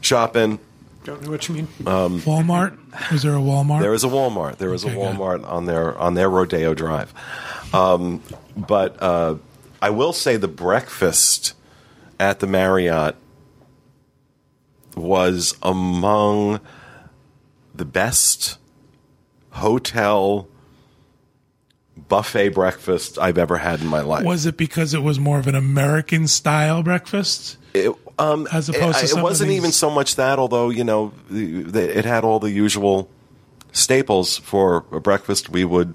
shop 0.01 0.37
in. 0.37 0.59
Don't 1.05 1.21
know 1.23 1.31
what 1.33 1.49
you 1.49 1.55
mean. 1.57 1.69
Walmart? 1.83 2.77
is 3.13 3.23
there 3.23 3.35
a 3.35 3.39
Walmart? 3.41 3.81
There 3.81 3.93
is 3.95 4.05
a 4.05 4.09
Walmart. 4.09 4.59
There 4.59 4.73
is 4.73 4.85
a 4.85 4.87
Okay, 4.89 4.97
good. 4.97 5.17
Walmart 5.17 5.47
on 5.51 5.67
their 5.67 5.99
on 5.99 6.15
their 6.15 6.31
Rodeo 6.31 6.75
Drive. 6.75 7.13
Um, 7.75 8.23
but 8.57 9.03
uh, 9.03 9.35
I 9.85 9.91
will 9.91 10.15
say 10.15 10.39
the 10.39 10.49
breakfast 10.49 11.53
at 12.19 12.41
the 12.41 12.47
Marriott 12.47 13.17
was 14.97 15.55
among 15.63 16.61
the 17.75 17.85
best 17.85 18.57
hotel 19.51 20.49
buffet 22.09 22.49
breakfast 22.49 23.19
I've 23.19 23.37
ever 23.37 23.59
had 23.59 23.83
in 23.83 23.87
my 23.87 24.01
life. 24.01 24.25
was 24.25 24.47
it 24.47 24.57
because 24.57 24.95
it 24.95 25.03
was 25.03 25.21
more 25.21 25.39
of 25.39 25.47
an 25.49 25.55
American 25.55 26.29
style 26.29 26.83
breakfast? 26.83 27.59
It, 27.75 27.95
um, 28.19 28.49
As 28.51 28.71
opposed 28.71 29.01
to 29.01 29.05
it, 29.05 29.09
some 29.09 29.19
it 29.19 29.23
wasn't 29.23 29.51
even 29.51 29.71
so 29.71 29.91
much 29.91 30.17
that, 30.17 30.39
although 30.39 30.71
you 30.71 30.85
know, 30.85 31.13
the, 31.29 31.63
the, 31.63 31.99
it 31.99 32.07
had 32.07 32.25
all 32.25 32.41
the 32.41 32.51
usual 32.51 33.11
staples 33.73 34.39
for 34.39 34.87
a 34.93 35.01
breakfast 35.01 35.51
we 35.51 35.67
would 35.67 35.93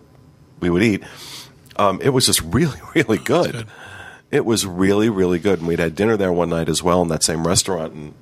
we 0.60 0.70
would 0.70 0.84
eat. 0.84 1.04
Um, 1.80 2.00
it 2.02 2.10
was 2.10 2.26
just 2.26 2.42
really, 2.42 2.80
really 2.96 3.18
good. 3.18 3.52
good. 3.54 3.68
It 4.32 4.46
was 4.46 4.66
really, 4.66 5.10
really 5.10 5.40
good. 5.40 5.60
And 5.60 5.68
we'd 5.68 5.80
had 5.80 5.96
dinner 5.96 6.16
there 6.16 6.32
one 6.32 6.50
night 6.50 6.70
as 6.70 6.84
well 6.84 7.02
in 7.02 7.08
that 7.08 7.24
same 7.24 7.48
restaurant. 7.48 7.94
And 7.94 8.14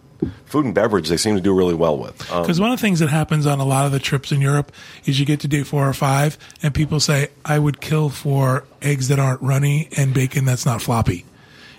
food 0.46 0.64
and 0.66 0.74
beverage, 0.74 1.10
they 1.10 1.18
seem 1.18 1.36
to 1.36 1.42
do 1.42 1.54
really 1.54 1.74
well 1.74 1.98
with. 1.98 2.32
Um, 2.32 2.44
Because 2.44 2.60
one 2.62 2.72
of 2.72 2.78
the 2.80 2.82
things 2.82 3.00
that 3.00 3.10
happens 3.10 3.46
on 3.46 3.60
a 3.60 3.66
lot 3.66 3.86
of 3.86 3.92
the 3.92 4.00
trips 4.00 4.32
in 4.32 4.40
Europe 4.40 4.72
is 5.06 5.20
you 5.20 5.26
get 5.26 5.42
to 5.42 5.48
day 5.50 5.64
four 5.64 5.88
or 5.88 5.94
five, 5.94 6.38
and 6.64 6.74
people 6.74 7.00
say, 7.00 7.28
"I 7.44 7.60
would 7.60 7.82
kill 7.82 8.10
for 8.10 8.64
eggs 8.82 9.10
that 9.10 9.20
aren't 9.20 9.42
runny 9.42 9.90
and 9.98 10.14
bacon 10.14 10.46
that's 10.46 10.66
not 10.66 10.82
floppy." 10.82 11.26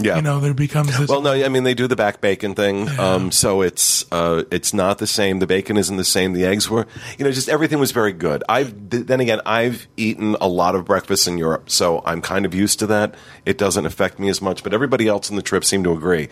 Yeah. 0.01 0.17
You 0.17 0.23
know, 0.23 0.41
there 0.41 0.55
becomes 0.55 0.97
this. 0.97 1.09
Well, 1.09 1.21
no, 1.21 1.33
I 1.33 1.49
mean 1.49 1.65
they 1.65 1.75
do 1.75 1.87
the 1.87 1.97
back 1.97 2.21
bacon 2.21 2.55
thing, 2.55 2.89
um, 2.99 3.33
so 3.33 3.63
it's 3.63 4.11
uh, 4.13 4.45
it's 4.51 4.73
not 4.73 4.99
the 4.99 5.07
same. 5.07 5.41
The 5.41 5.47
bacon 5.47 5.77
isn't 5.77 5.97
the 5.97 6.05
same. 6.05 6.33
The 6.33 6.45
eggs 6.45 6.71
were, 6.71 6.87
you 7.19 7.25
know, 7.25 7.33
just 7.33 7.49
everything 7.49 7.79
was 7.79 7.91
very 7.91 8.13
good. 8.13 8.45
I've 8.49 8.91
th- 8.91 9.07
then 9.07 9.21
again, 9.21 9.41
I've 9.45 9.89
eaten 9.97 10.37
a 10.41 10.49
lot 10.49 10.75
of 10.75 10.85
breakfast 10.85 11.27
in 11.27 11.39
Europe, 11.39 11.71
so 11.71 12.03
I'm 12.05 12.23
kind 12.23 12.45
of 12.47 12.55
used 12.55 12.79
to 12.81 12.87
that. 12.89 13.15
It 13.45 13.59
doesn't 13.59 13.87
affect 13.87 14.19
me 14.19 14.29
as 14.29 14.41
much, 14.41 14.63
but 14.63 14.73
everybody 14.73 15.09
else 15.09 15.31
on 15.31 15.37
the 15.37 15.43
trip 15.43 15.65
seemed 15.65 15.85
to 15.85 15.93
agree 15.93 16.29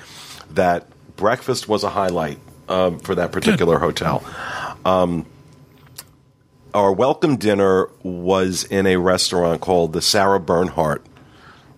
that 0.51 0.87
breakfast 1.17 1.69
was 1.69 1.83
a 1.83 1.91
highlight 1.91 2.39
um, 2.69 2.99
for 3.01 3.15
that 3.17 3.33
particular 3.33 3.79
hotel. 3.79 4.25
Um, 4.85 5.27
our 6.75 6.93
welcome 6.93 7.37
dinner 7.37 7.89
was 8.03 8.65
in 8.65 8.87
a 8.87 8.97
restaurant 8.97 9.61
called 9.61 9.93
the 9.93 10.03
Sarah 10.03 10.39
Bernhardt 10.39 11.05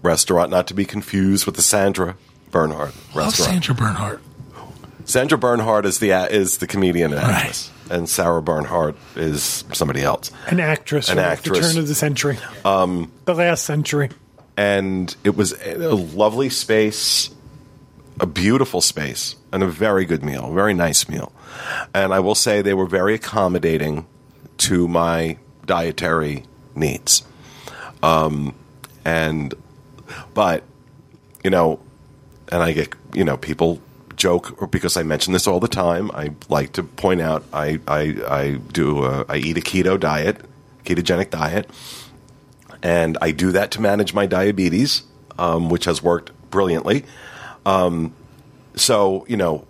restaurant, 0.08 0.50
not 0.50 0.66
to 0.68 0.74
be 0.74 0.84
confused 0.84 1.46
with 1.46 1.54
the 1.56 1.62
Sandra 1.62 2.16
Bernhard 2.50 2.92
Love 3.14 3.26
restaurant. 3.26 3.50
Sandra 3.52 3.74
Bernhard. 3.74 4.20
Sandra 5.04 5.38
Bernhard 5.38 5.84
is 5.86 5.98
the 6.00 6.10
is 6.32 6.58
the 6.58 6.66
comedian 6.66 7.12
and 7.12 7.22
Right. 7.22 7.70
and 7.90 8.08
Sarah 8.08 8.42
Bernhardt 8.42 8.96
is 9.16 9.64
somebody 9.72 10.02
else. 10.02 10.30
An 10.48 10.60
actress 10.60 11.08
An 11.08 11.18
actress. 11.18 11.58
the 11.60 11.68
turn 11.74 11.78
of 11.82 11.88
the 11.88 11.94
century. 11.94 12.38
Um, 12.64 13.10
the 13.26 13.34
last 13.34 13.64
century. 13.64 14.08
and 14.56 15.14
it 15.24 15.36
was 15.36 15.52
a 15.64 15.94
lovely 15.94 16.48
space, 16.50 17.30
a 18.20 18.26
beautiful 18.26 18.80
space, 18.80 19.36
and 19.52 19.62
a 19.62 19.66
very 19.68 20.04
good 20.04 20.22
meal, 20.24 20.50
a 20.50 20.54
very 20.54 20.74
nice 20.74 21.08
meal. 21.08 21.32
And 21.94 22.12
I 22.12 22.20
will 22.20 22.34
say 22.34 22.60
they 22.62 22.74
were 22.74 22.86
very 22.86 23.14
accommodating 23.14 24.06
to 24.68 24.88
my 24.88 25.38
dietary 25.64 26.44
needs. 26.74 27.22
Um, 28.02 28.54
and, 29.04 29.54
but, 30.34 30.62
you 31.42 31.50
know, 31.50 31.80
and 32.50 32.62
I 32.62 32.72
get, 32.72 32.94
you 33.12 33.24
know, 33.24 33.36
people 33.36 33.80
joke 34.18 34.60
or 34.60 34.66
because 34.66 34.96
I 34.96 35.02
mention 35.02 35.32
this 35.32 35.46
all 35.46 35.60
the 35.60 35.68
time. 35.68 36.10
I 36.12 36.32
like 36.48 36.72
to 36.72 36.82
point 36.82 37.22
out 37.22 37.44
I 37.52 37.80
I, 37.88 38.16
I 38.28 38.52
do 38.72 39.04
a, 39.04 39.24
I 39.28 39.36
eat 39.36 39.56
a 39.56 39.60
keto 39.60 39.98
diet, 39.98 40.42
ketogenic 40.84 41.30
diet, 41.30 41.70
and 42.82 43.16
I 43.22 43.30
do 43.30 43.52
that 43.52 43.70
to 43.72 43.80
manage 43.80 44.12
my 44.12 44.26
diabetes, 44.26 45.04
um, 45.38 45.70
which 45.70 45.86
has 45.86 46.02
worked 46.02 46.32
brilliantly. 46.50 47.04
Um, 47.64 48.12
so 48.74 49.24
you 49.28 49.36
know, 49.36 49.66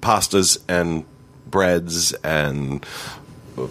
pastas 0.00 0.58
and 0.68 1.04
breads 1.46 2.12
and 2.12 2.84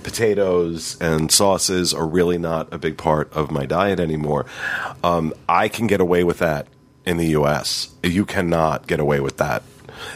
potatoes 0.03 0.97
and 0.99 1.31
sauces 1.31 1.93
are 1.93 2.07
really 2.07 2.37
not 2.37 2.73
a 2.73 2.77
big 2.77 2.97
part 2.97 3.31
of 3.33 3.51
my 3.51 3.65
diet 3.65 3.99
anymore. 3.99 4.45
Um, 5.03 5.33
I 5.47 5.67
can 5.67 5.87
get 5.87 6.01
away 6.01 6.23
with 6.23 6.39
that 6.39 6.67
in 7.05 7.17
the 7.17 7.27
U.S. 7.27 7.89
You 8.03 8.25
cannot 8.25 8.87
get 8.87 8.99
away 8.99 9.19
with 9.19 9.37
that. 9.37 9.63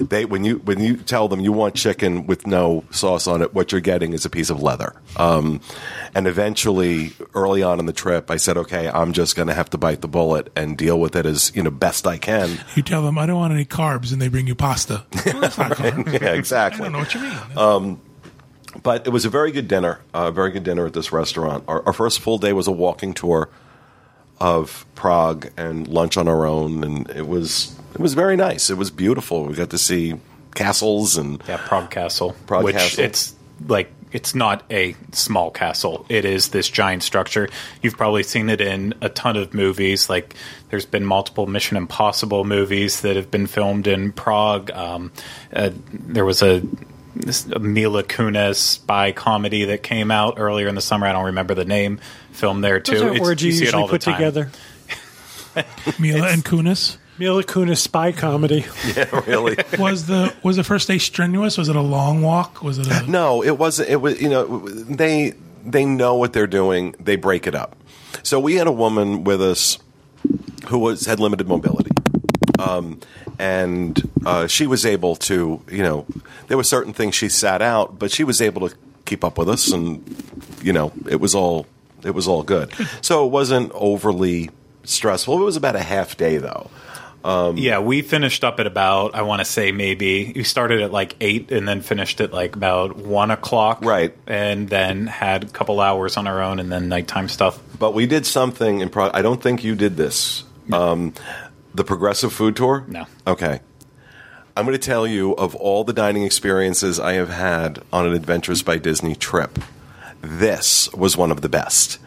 They 0.01 0.25
when 0.25 0.43
you 0.43 0.57
when 0.57 0.81
you 0.81 0.97
tell 0.97 1.29
them 1.29 1.39
you 1.39 1.51
want 1.53 1.75
chicken 1.75 2.27
with 2.27 2.45
no 2.45 2.83
sauce 2.91 3.27
on 3.27 3.41
it, 3.41 3.53
what 3.53 3.71
you're 3.71 3.81
getting 3.81 4.11
is 4.13 4.25
a 4.25 4.29
piece 4.29 4.49
of 4.49 4.61
leather. 4.61 4.93
Um, 5.15 5.61
and 6.13 6.27
eventually, 6.27 7.13
early 7.33 7.63
on 7.63 7.79
in 7.79 7.85
the 7.85 7.93
trip, 7.93 8.29
I 8.29 8.35
said, 8.35 8.57
"Okay, 8.57 8.89
I'm 8.89 9.13
just 9.13 9.37
going 9.37 9.47
to 9.47 9.53
have 9.53 9.69
to 9.69 9.77
bite 9.77 10.01
the 10.01 10.07
bullet 10.07 10.51
and 10.55 10.77
deal 10.77 10.99
with 10.99 11.15
it 11.15 11.25
as 11.25 11.55
you 11.55 11.63
know 11.63 11.71
best 11.71 12.05
I 12.05 12.17
can." 12.17 12.59
You 12.75 12.83
tell 12.83 13.03
them 13.03 13.17
I 13.17 13.25
don't 13.25 13.37
want 13.37 13.53
any 13.53 13.65
carbs, 13.65 14.11
and 14.11 14.21
they 14.21 14.27
bring 14.27 14.47
you 14.47 14.55
pasta. 14.55 15.05
Well, 15.25 15.49
carbs. 15.49 16.21
Yeah, 16.21 16.33
exactly. 16.33 16.81
I 16.81 16.83
don't 16.85 16.93
know 16.93 16.99
what 16.99 17.13
you 17.13 17.21
mean. 17.21 17.99
But 18.83 19.07
it 19.07 19.09
was 19.09 19.25
a 19.25 19.29
very 19.29 19.51
good 19.51 19.67
dinner, 19.67 19.99
a 20.13 20.31
very 20.31 20.51
good 20.51 20.63
dinner 20.63 20.85
at 20.85 20.93
this 20.93 21.11
restaurant. 21.11 21.63
Our, 21.67 21.85
our 21.85 21.93
first 21.93 22.19
full 22.19 22.37
day 22.37 22.53
was 22.53 22.67
a 22.67 22.71
walking 22.71 23.13
tour 23.13 23.49
of 24.39 24.85
Prague 24.95 25.49
and 25.57 25.87
lunch 25.87 26.17
on 26.17 26.27
our 26.27 26.45
own, 26.45 26.83
and 26.83 27.09
it 27.09 27.27
was 27.27 27.75
it 27.93 27.99
was 27.99 28.13
very 28.13 28.35
nice. 28.35 28.69
It 28.69 28.77
was 28.77 28.91
beautiful. 28.91 29.45
We 29.45 29.55
got 29.55 29.71
to 29.71 29.77
see 29.77 30.15
castles 30.55 31.17
and 31.17 31.41
Yeah, 31.47 31.57
Prague 31.65 31.89
Castle. 31.89 32.35
Prague 32.47 32.63
which 32.63 32.75
Castle. 32.75 33.03
it's 33.03 33.35
like 33.67 33.91
it's 34.11 34.33
not 34.33 34.63
a 34.71 34.95
small 35.11 35.51
castle. 35.51 36.05
It 36.09 36.25
is 36.25 36.49
this 36.49 36.67
giant 36.67 37.03
structure. 37.03 37.47
You've 37.81 37.97
probably 37.97 38.23
seen 38.23 38.49
it 38.49 38.59
in 38.61 38.95
a 39.01 39.09
ton 39.09 39.37
of 39.37 39.53
movies. 39.53 40.09
Like 40.09 40.35
there's 40.69 40.85
been 40.85 41.05
multiple 41.05 41.45
Mission 41.45 41.77
Impossible 41.77 42.43
movies 42.43 43.01
that 43.01 43.15
have 43.15 43.29
been 43.29 43.45
filmed 43.45 43.85
in 43.87 44.11
Prague. 44.11 44.71
Um, 44.71 45.11
uh, 45.53 45.69
there 45.91 46.25
was 46.25 46.41
a, 46.41 46.63
this, 47.15 47.45
a 47.47 47.59
Mila 47.59 48.03
Kunis 48.03 48.55
spy 48.55 49.11
comedy 49.11 49.65
that 49.65 49.83
came 49.83 50.11
out 50.11 50.35
earlier 50.37 50.67
in 50.67 50.75
the 50.75 50.81
summer. 50.81 51.07
I 51.07 51.11
don't 51.11 51.25
remember 51.25 51.53
the 51.55 51.65
name. 51.65 51.99
Film 52.31 52.61
there 52.61 52.79
too. 52.79 52.93
Those 52.93 53.01
are 53.01 53.07
It's- 53.13 53.27
orgies 53.27 53.45
you 53.45 53.51
see 53.51 53.57
it 53.57 53.65
usually 53.67 53.81
all 53.81 53.87
the 53.87 53.91
put 53.93 54.01
time. 54.01 54.13
together. 54.15 54.49
Mila 55.99 56.27
and 56.29 56.43
Kunis. 56.45 56.97
Mila 57.17 57.43
Kunis 57.43 57.79
spy 57.79 58.11
comedy. 58.13 58.65
yeah, 58.95 59.09
really. 59.27 59.57
Was 59.77 60.05
the 60.05 60.33
was 60.43 60.55
the 60.55 60.63
first 60.63 60.87
day 60.87 60.97
strenuous? 60.97 61.57
Was 61.57 61.67
it 61.67 61.75
a 61.75 61.81
long 61.81 62.21
walk? 62.21 62.63
Was 62.63 62.77
it 62.79 62.87
a 62.87 63.05
No, 63.11 63.43
it 63.43 63.57
wasn't. 63.57 63.89
It 63.89 63.97
was 63.97 64.21
you 64.21 64.29
know 64.29 64.59
they 64.69 65.33
they 65.65 65.83
know 65.85 66.15
what 66.15 66.31
they're 66.33 66.47
doing. 66.47 66.95
They 66.99 67.17
break 67.17 67.45
it 67.47 67.55
up. 67.55 67.75
So 68.23 68.39
we 68.39 68.55
had 68.55 68.67
a 68.67 68.71
woman 68.71 69.23
with 69.25 69.41
us 69.41 69.79
who 70.67 70.77
was 70.79 71.05
had 71.05 71.19
limited 71.19 71.47
mobility, 71.47 71.91
um, 72.57 72.99
and 73.39 74.07
uh, 74.25 74.45
she 74.47 74.67
was 74.67 74.85
able 74.85 75.15
to 75.15 75.61
you 75.71 75.81
know 75.81 76.05
there 76.47 76.57
were 76.57 76.63
certain 76.63 76.93
things 76.93 77.15
she 77.15 77.29
sat 77.29 77.61
out, 77.61 77.97
but 77.97 78.11
she 78.11 78.23
was 78.23 78.41
able 78.41 78.69
to 78.69 78.75
keep 79.05 79.23
up 79.23 79.37
with 79.37 79.49
us, 79.49 79.71
and 79.71 80.03
you 80.61 80.73
know 80.73 80.91
it 81.09 81.19
was 81.19 81.33
all 81.33 81.65
it 82.03 82.11
was 82.11 82.27
all 82.27 82.43
good. 82.43 82.71
So 83.01 83.25
it 83.25 83.31
wasn't 83.31 83.71
overly 83.73 84.49
stressful. 84.83 85.41
It 85.41 85.45
was 85.45 85.55
about 85.55 85.75
a 85.75 85.81
half 85.81 86.17
day 86.17 86.37
though. 86.37 86.69
Yeah, 87.23 87.79
we 87.79 88.01
finished 88.01 88.43
up 88.43 88.59
at 88.59 88.67
about 88.67 89.13
I 89.15 89.23
want 89.23 89.39
to 89.39 89.45
say 89.45 89.71
maybe 89.71 90.31
we 90.35 90.43
started 90.43 90.81
at 90.81 90.91
like 90.91 91.15
eight 91.21 91.51
and 91.51 91.67
then 91.67 91.81
finished 91.81 92.21
at 92.21 92.31
like 92.33 92.55
about 92.55 92.95
one 92.95 93.31
o'clock, 93.31 93.83
Right. 93.83 94.15
And 94.27 94.69
then 94.69 95.07
had 95.07 95.43
a 95.43 95.47
couple 95.47 95.79
hours 95.81 96.17
on 96.17 96.27
our 96.27 96.41
own 96.41 96.59
and 96.59 96.71
then 96.71 96.87
nighttime 96.89 97.27
stuff. 97.29 97.59
But 97.77 97.93
we 97.93 98.05
did 98.05 98.25
something 98.25 98.79
in 98.81 98.89
Prague. 98.89 99.11
I 99.13 99.21
don't 99.21 99.41
think 99.41 99.63
you 99.63 99.75
did 99.75 99.97
this. 99.97 100.43
Um, 100.71 101.13
the 101.73 101.83
progressive 101.83 102.33
food 102.33 102.55
tour? 102.55 102.85
No. 102.87 103.05
Okay. 103.27 103.61
I'm 104.57 104.65
going 104.65 104.77
to 104.77 104.85
tell 104.85 105.07
you 105.07 105.33
of 105.33 105.55
all 105.55 105.83
the 105.83 105.93
dining 105.93 106.23
experiences 106.23 106.99
I 106.99 107.13
have 107.13 107.29
had 107.29 107.81
on 107.93 108.05
an 108.05 108.13
Adventures 108.13 108.61
by 108.61 108.77
Disney 108.77 109.15
trip, 109.15 109.57
this 110.21 110.91
was 110.93 111.15
one 111.15 111.31
of 111.31 111.41
the 111.41 111.49
best. 111.49 111.97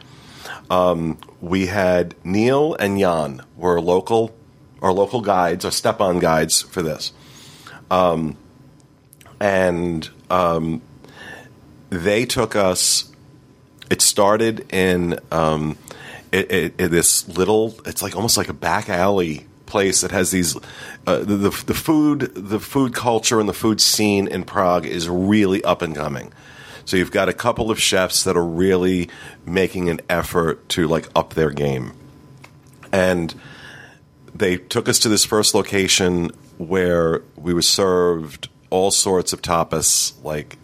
Um, 0.71 1.19
we 1.41 1.67
had 1.67 2.15
Neil 2.25 2.75
and 2.75 2.99
Jan 2.99 3.43
were 3.57 3.81
local, 3.81 4.35
our 4.83 4.93
local 4.93 5.21
guides, 5.23 5.65
our 5.65 5.71
step-on 5.71 6.19
guides 6.19 6.61
for 6.63 6.83
this, 6.83 7.13
um, 7.91 8.37
and 9.41 10.09
um, 10.31 10.83
they 11.91 12.25
took 12.27 12.55
us 12.57 13.09
it 13.91 14.01
started 14.01 14.65
in 14.73 15.19
um, 15.31 15.77
it, 16.33 16.51
it, 16.51 16.75
it- 16.79 16.89
this 16.89 17.29
little. 17.29 17.75
It's 17.85 18.01
like 18.03 18.17
almost 18.17 18.37
like 18.39 18.49
a 18.49 18.55
back 18.55 18.89
alley 18.89 19.47
place 19.73 20.03
that 20.03 20.11
has 20.11 20.31
these. 20.31 20.57
Uh, 21.07 21.19
the, 21.19 21.37
the 21.37 21.65
the 21.67 21.75
food, 21.75 22.31
the 22.37 22.61
food 22.61 22.95
culture, 22.95 23.41
and 23.41 23.49
the 23.49 23.55
food 23.55 23.81
scene 23.81 24.29
in 24.29 24.45
Prague 24.45 24.87
is 24.87 25.09
really 25.09 25.65
up 25.65 25.83
and 25.83 25.97
coming. 25.97 26.33
So 26.85 26.97
you've 26.97 27.11
got 27.11 27.29
a 27.29 27.33
couple 27.33 27.71
of 27.71 27.81
chefs 27.81 28.25
that 28.25 28.37
are 28.37 28.45
really 28.45 29.09
making 29.47 29.89
an 29.89 30.01
effort 30.09 30.69
to 30.71 30.87
like 30.87 31.09
up 31.17 31.35
their 31.35 31.51
game, 31.51 31.95
and 32.93 33.35
they 34.35 34.59
took 34.59 34.89
us 34.89 34.99
to 35.01 35.09
this 35.09 35.25
first 35.25 35.55
location 35.55 36.31
where 36.59 37.23
we 37.37 37.55
were 37.55 37.63
served 37.63 38.49
all 38.71 38.91
sorts 38.91 39.33
of 39.33 39.43
tapas, 39.43 40.13
like 40.23 40.59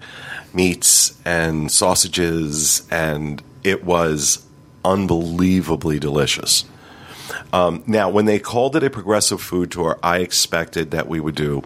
meats 0.52 1.18
and 1.24 1.72
sausages, 1.72 2.86
and 2.90 3.42
it 3.64 3.84
was 3.84 4.44
unbelievably 4.84 5.98
delicious. 5.98 6.64
Um, 7.52 7.82
now, 7.86 8.10
when 8.10 8.26
they 8.26 8.38
called 8.38 8.76
it 8.76 8.82
a 8.82 8.90
progressive 8.90 9.40
food 9.40 9.70
tour, 9.70 9.98
I 10.02 10.18
expected 10.18 10.90
that 10.90 11.08
we 11.08 11.20
would 11.20 11.34
do, 11.34 11.62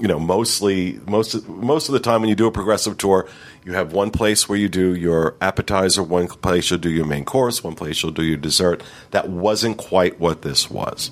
you 0.00 0.08
know, 0.08 0.18
mostly 0.18 1.00
most 1.06 1.34
of, 1.34 1.48
most 1.48 1.88
of 1.88 1.92
the 1.92 2.00
time 2.00 2.20
when 2.20 2.28
you 2.28 2.36
do 2.36 2.46
a 2.46 2.52
progressive 2.52 2.96
tour, 2.96 3.28
you 3.64 3.72
have 3.72 3.92
one 3.92 4.10
place 4.10 4.48
where 4.48 4.58
you 4.58 4.68
do 4.68 4.94
your 4.94 5.36
appetizer, 5.40 6.02
one 6.02 6.28
place 6.28 6.70
you'll 6.70 6.78
do 6.78 6.90
your 6.90 7.04
main 7.04 7.24
course, 7.24 7.62
one 7.62 7.74
place 7.74 8.02
you'll 8.02 8.12
do 8.12 8.22
your 8.22 8.38
dessert. 8.38 8.82
That 9.10 9.28
wasn't 9.28 9.76
quite 9.76 10.18
what 10.18 10.42
this 10.42 10.70
was. 10.70 11.10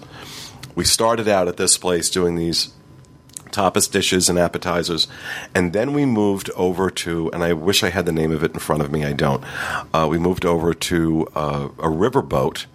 We 0.75 0.85
started 0.85 1.29
out 1.29 1.49
at 1.49 1.57
this 1.57 1.77
place 1.77 2.09
doing 2.11 2.37
these 2.37 2.73
tapas 3.51 3.91
dishes 3.91 4.29
and 4.29 4.39
appetizers, 4.39 5.09
and 5.55 5.73
then 5.73 5.93
we 5.93 6.05
moved 6.05 6.51
over 6.57 6.91
to, 6.91 7.31
and 7.33 7.43
I 7.43 7.55
wish 7.55 7.83
I 7.83 7.91
had 7.91 8.07
the 8.07 8.13
name 8.13 8.31
of 8.31 8.45
it 8.45 8.53
in 8.53 8.61
front 8.61 8.83
of 8.83 8.93
me, 8.93 9.05
I 9.05 9.13
don't. 9.13 9.43
Uh, 9.95 10.07
we 10.11 10.19
moved 10.19 10.45
over 10.45 10.75
to 10.75 11.27
uh, 11.35 11.69
a 11.79 11.89
riverboat 11.89 12.67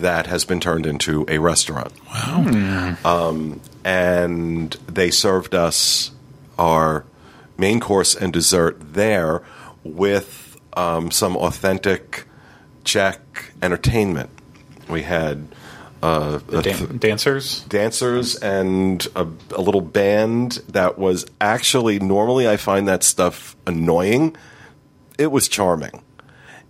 that 0.00 0.26
has 0.26 0.44
been 0.44 0.60
turned 0.60 0.86
into 0.86 1.24
a 1.28 1.38
restaurant. 1.38 1.92
wow? 2.08 2.96
Um, 3.04 3.60
and 3.84 4.72
they 4.86 5.10
served 5.10 5.54
us 5.54 6.10
our 6.58 7.04
main 7.58 7.80
course 7.80 8.14
and 8.14 8.32
dessert 8.32 8.76
there 8.94 9.42
with 9.84 10.56
um, 10.74 11.10
some 11.10 11.36
authentic 11.36 12.26
Czech 12.84 13.20
entertainment. 13.62 14.30
We 14.88 15.02
had 15.02 15.46
uh, 16.02 16.40
a 16.48 16.62
th- 16.62 16.78
Dan- 16.78 16.98
dancers. 16.98 17.60
dancers 17.64 18.34
and 18.36 19.06
a, 19.14 19.26
a 19.54 19.60
little 19.60 19.80
band 19.80 20.62
that 20.68 20.98
was 20.98 21.26
actually 21.40 22.00
normally 22.00 22.48
I 22.48 22.56
find 22.56 22.88
that 22.88 23.04
stuff 23.04 23.54
annoying. 23.66 24.36
It 25.18 25.30
was 25.30 25.46
charming. 25.48 26.02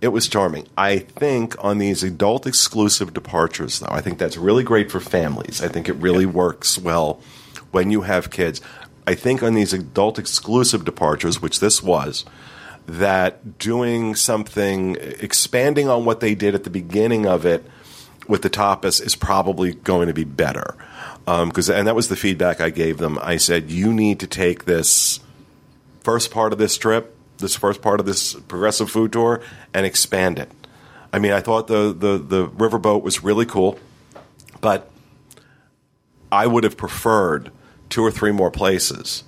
It 0.03 0.11
was 0.11 0.27
charming. 0.27 0.67
I 0.77 0.99
think 0.99 1.55
on 1.63 1.77
these 1.77 2.03
adult 2.03 2.45
exclusive 2.45 3.13
departures, 3.13 3.79
though, 3.79 3.87
I 3.89 4.01
think 4.01 4.17
that's 4.17 4.35
really 4.35 4.63
great 4.63 4.91
for 4.91 4.99
families. 4.99 5.63
I 5.63 5.69
think 5.69 5.87
it 5.87 5.93
really 5.93 6.25
works 6.25 6.77
well 6.77 7.21
when 7.71 7.89
you 7.89 8.01
have 8.01 8.29
kids. 8.29 8.59
I 9.07 9.15
think 9.15 9.41
on 9.41 9.53
these 9.53 9.71
adult 9.71 10.19
exclusive 10.19 10.83
departures, 10.83 11.41
which 11.41 11.61
this 11.61 11.81
was, 11.81 12.25
that 12.85 13.57
doing 13.57 14.13
something, 14.15 14.97
expanding 15.21 15.87
on 15.87 16.03
what 16.03 16.19
they 16.19 16.35
did 16.35 16.53
at 16.53 16.65
the 16.65 16.69
beginning 16.69 17.25
of 17.25 17.45
it 17.45 17.65
with 18.27 18.41
the 18.41 18.49
tapas 18.49 19.01
is 19.01 19.15
probably 19.15 19.73
going 19.73 20.09
to 20.09 20.13
be 20.13 20.25
better. 20.25 20.75
Um, 21.27 21.47
because 21.47 21.69
and 21.69 21.87
that 21.87 21.95
was 21.95 22.09
the 22.09 22.17
feedback 22.17 22.59
I 22.59 22.71
gave 22.71 22.97
them. 22.97 23.17
I 23.21 23.37
said 23.37 23.71
you 23.71 23.93
need 23.93 24.19
to 24.19 24.27
take 24.27 24.65
this 24.65 25.21
first 26.01 26.29
part 26.29 26.51
of 26.51 26.59
this 26.59 26.77
trip, 26.77 27.12
this 27.39 27.55
first 27.55 27.81
part 27.81 27.99
of 27.99 28.05
this 28.05 28.33
progressive 28.33 28.89
food 28.89 29.11
tour, 29.11 29.41
and 29.73 29.85
expand 29.85 30.39
it. 30.39 30.49
I 31.11 31.19
mean, 31.19 31.31
I 31.31 31.41
thought 31.41 31.67
the 31.67 31.93
the 31.93 32.17
the 32.17 32.47
riverboat 32.47 33.01
was 33.03 33.23
really 33.23 33.45
cool, 33.45 33.77
but 34.61 34.89
I 36.31 36.47
would 36.47 36.63
have 36.63 36.77
preferred 36.77 37.51
two 37.89 38.03
or 38.03 38.11
three 38.11 38.31
more 38.31 38.49
places 38.51 39.23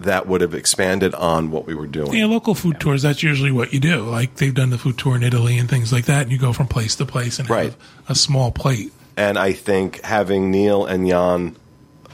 that 0.00 0.26
would 0.26 0.40
have 0.42 0.54
expanded 0.54 1.14
on 1.14 1.50
what 1.50 1.66
we 1.66 1.74
were 1.74 1.86
doing. 1.86 2.12
Yeah, 2.14 2.26
local 2.26 2.54
food 2.54 2.78
tours, 2.80 3.02
that's 3.02 3.22
usually 3.22 3.50
what 3.50 3.72
you 3.72 3.80
do. 3.80 4.02
Like 4.02 4.36
they've 4.36 4.54
done 4.54 4.70
the 4.70 4.78
food 4.78 4.98
tour 4.98 5.16
in 5.16 5.22
Italy 5.22 5.58
and 5.58 5.68
things 5.68 5.92
like 5.92 6.04
that, 6.06 6.22
and 6.24 6.32
you 6.32 6.38
go 6.38 6.52
from 6.52 6.66
place 6.68 6.96
to 6.96 7.06
place 7.06 7.38
and 7.38 7.48
Right. 7.48 7.64
have 7.72 7.76
a 8.08 8.14
small 8.14 8.50
plate. 8.50 8.92
and 9.18 9.38
I 9.38 9.52
think 9.52 10.02
having 10.02 10.50
Neil 10.50 10.84
and 10.84 11.08
Jan 11.08 11.56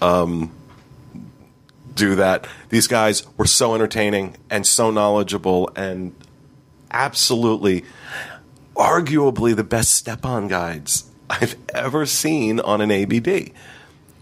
um, 0.01 0.53
do 1.95 2.15
that, 2.17 2.47
these 2.69 2.87
guys 2.87 3.25
were 3.37 3.47
so 3.47 3.75
entertaining 3.75 4.37
and 4.51 4.67
so 4.67 4.91
knowledgeable 4.91 5.71
and 5.77 6.15
absolutely, 6.91 7.85
arguably 8.75 9.55
the 9.55 9.65
best 9.65 9.95
step-on 9.95 10.49
guides 10.49 11.05
I've 11.31 11.57
ever 11.75 12.07
seen 12.07 12.61
on 12.61 12.81
an 12.81 12.91
ABD. 12.91 13.53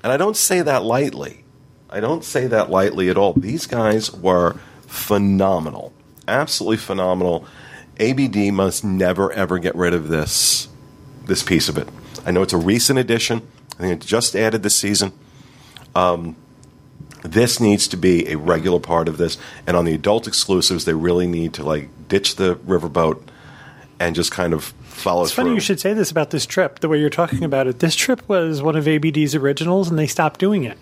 And 0.03 0.13
I 0.13 0.17
don't 0.17 0.37
say 0.37 0.63
that 0.63 0.83
lightly. 0.83 1.45
I 1.91 2.01
don't 2.01 2.25
say 2.25 2.47
that 2.47 2.71
lightly 2.71 3.09
at 3.09 3.17
all. 3.17 3.33
These 3.33 3.67
guys 3.67 4.13
were 4.13 4.55
phenomenal, 4.87 5.93
absolutely 6.29 6.77
phenomenal. 6.77 7.45
ABD 7.99 8.53
must 8.53 8.85
never 8.85 9.33
ever 9.33 9.59
get 9.59 9.75
rid 9.75 9.93
of 9.93 10.09
this 10.09 10.69
this 11.27 11.43
piece 11.43 11.69
of 11.69 11.77
it. 11.77 11.89
I 12.25 12.31
know 12.31 12.43
it's 12.43 12.53
a 12.53 12.59
recent 12.59 12.99
addition. 12.99 13.43
I 13.79 13.83
think 13.83 14.03
it 14.03 14.07
just 14.07 14.37
added 14.37 14.63
this 14.63 14.75
season. 14.75 15.13
Um, 15.95 16.37
this 17.23 17.61
needs 17.61 17.89
to 17.89 17.97
be 17.97 18.29
a 18.29 18.37
regular 18.37 18.81
part 18.81 19.09
of 19.09 19.17
this. 19.19 19.39
And 19.67 19.77
on 19.77 19.85
the 19.85 19.95
adult 19.95 20.27
exclusives, 20.27 20.85
they 20.85 20.95
really 20.95 21.27
need 21.27 21.55
to 21.55 21.65
like 21.65 21.89
ditch 22.09 22.37
the 22.37 22.57
riverboat 22.57 23.23
and 23.99 24.15
just 24.15 24.33
kind 24.33 24.53
of 24.53 24.65
follow 24.65 25.23
It's 25.23 25.33
through. 25.33 25.45
funny 25.45 25.55
you 25.55 25.61
should 25.61 25.81
say 25.81 25.93
this 25.93 26.11
about 26.11 26.31
this 26.31 26.47
trip, 26.47 26.81
the 26.81 26.89
way 26.89 26.99
you're 26.99 27.11
talking 27.11 27.45
about 27.45 27.67
it. 27.67 27.79
This 27.79 27.95
trip 27.95 28.27
was 28.29 28.63
one 28.63 28.77
of 28.77 28.89
ABD's 28.89 29.35
originals, 29.35 29.91
and 29.91 29.99
they 29.99 30.07
stopped 30.07 30.41
doing 30.41 30.65
it. 30.65 30.79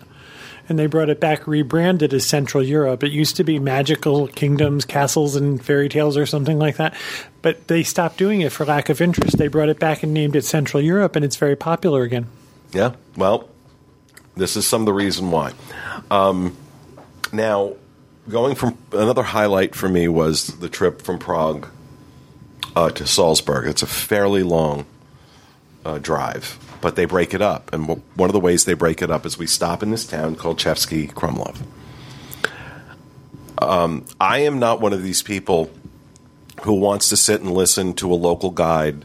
And 0.68 0.78
they 0.78 0.86
brought 0.86 1.08
it 1.08 1.18
back 1.18 1.46
rebranded 1.46 2.12
as 2.12 2.26
Central 2.26 2.62
Europe. 2.62 3.02
It 3.02 3.10
used 3.10 3.36
to 3.36 3.44
be 3.44 3.58
Magical 3.58 4.28
Kingdoms, 4.28 4.84
Castles, 4.84 5.34
and 5.34 5.64
Fairy 5.64 5.88
Tales 5.88 6.16
or 6.18 6.26
something 6.26 6.58
like 6.58 6.76
that. 6.76 6.94
But 7.40 7.68
they 7.68 7.82
stopped 7.82 8.18
doing 8.18 8.42
it 8.42 8.52
for 8.52 8.66
lack 8.66 8.90
of 8.90 9.00
interest. 9.00 9.38
They 9.38 9.48
brought 9.48 9.70
it 9.70 9.78
back 9.78 10.02
and 10.02 10.12
named 10.12 10.36
it 10.36 10.44
Central 10.44 10.82
Europe, 10.82 11.16
and 11.16 11.24
it's 11.24 11.36
very 11.36 11.56
popular 11.56 12.02
again. 12.02 12.26
Yeah. 12.72 12.92
Well, 13.16 13.48
this 14.38 14.56
is 14.56 14.66
some 14.66 14.82
of 14.82 14.86
the 14.86 14.92
reason 14.92 15.30
why. 15.30 15.52
Um, 16.10 16.56
now, 17.32 17.74
going 18.28 18.54
from 18.54 18.78
another 18.92 19.22
highlight 19.22 19.74
for 19.74 19.88
me 19.88 20.08
was 20.08 20.46
the 20.58 20.68
trip 20.68 21.02
from 21.02 21.18
Prague 21.18 21.68
uh, 22.76 22.90
to 22.90 23.06
Salzburg. 23.06 23.66
It's 23.66 23.82
a 23.82 23.86
fairly 23.86 24.42
long 24.42 24.86
uh, 25.84 25.98
drive, 25.98 26.58
but 26.80 26.96
they 26.96 27.04
break 27.04 27.34
it 27.34 27.42
up, 27.42 27.72
and 27.72 27.86
w- 27.86 28.02
one 28.14 28.28
of 28.28 28.34
the 28.34 28.40
ways 28.40 28.64
they 28.64 28.74
break 28.74 29.02
it 29.02 29.10
up 29.10 29.26
is 29.26 29.38
we 29.38 29.46
stop 29.46 29.82
in 29.82 29.90
this 29.90 30.06
town 30.06 30.36
called 30.36 30.58
Český 30.58 31.12
Krumlov. 31.12 31.56
Um, 33.60 34.04
I 34.20 34.40
am 34.40 34.58
not 34.58 34.80
one 34.80 34.92
of 34.92 35.02
these 35.02 35.22
people 35.22 35.70
who 36.62 36.74
wants 36.74 37.08
to 37.08 37.16
sit 37.16 37.40
and 37.40 37.52
listen 37.52 37.94
to 37.94 38.12
a 38.12 38.14
local 38.14 38.50
guide 38.50 39.04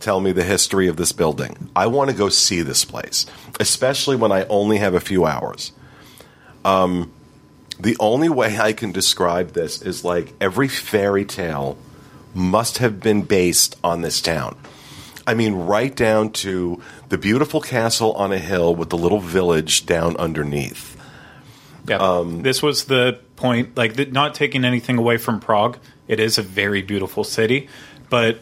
tell 0.00 0.20
me 0.20 0.32
the 0.32 0.42
history 0.42 0.88
of 0.88 0.96
this 0.96 1.12
building. 1.12 1.70
I 1.76 1.86
want 1.86 2.10
to 2.10 2.16
go 2.16 2.28
see 2.28 2.62
this 2.62 2.84
place, 2.84 3.26
especially 3.60 4.16
when 4.16 4.32
I 4.32 4.44
only 4.46 4.78
have 4.78 4.94
a 4.94 5.00
few 5.00 5.26
hours. 5.26 5.72
Um, 6.64 7.12
the 7.78 7.96
only 8.00 8.28
way 8.28 8.58
I 8.58 8.72
can 8.72 8.92
describe 8.92 9.52
this 9.52 9.80
is 9.80 10.04
like 10.04 10.34
every 10.40 10.68
fairy 10.68 11.24
tale 11.24 11.78
must 12.34 12.78
have 12.78 13.00
been 13.00 13.22
based 13.22 13.76
on 13.82 14.02
this 14.02 14.20
town. 14.20 14.56
I 15.26 15.34
mean, 15.34 15.54
right 15.54 15.94
down 15.94 16.30
to 16.32 16.82
the 17.08 17.18
beautiful 17.18 17.60
castle 17.60 18.12
on 18.14 18.32
a 18.32 18.38
hill 18.38 18.74
with 18.74 18.90
the 18.90 18.98
little 18.98 19.20
village 19.20 19.86
down 19.86 20.16
underneath. 20.16 20.96
Yeah. 21.88 21.96
Um, 21.96 22.42
this 22.42 22.62
was 22.62 22.84
the 22.84 23.18
point, 23.36 23.76
like, 23.76 24.12
not 24.12 24.34
taking 24.34 24.64
anything 24.64 24.98
away 24.98 25.16
from 25.16 25.40
Prague. 25.40 25.78
It 26.08 26.20
is 26.20 26.38
a 26.38 26.42
very 26.42 26.82
beautiful 26.82 27.24
city, 27.24 27.68
but 28.08 28.38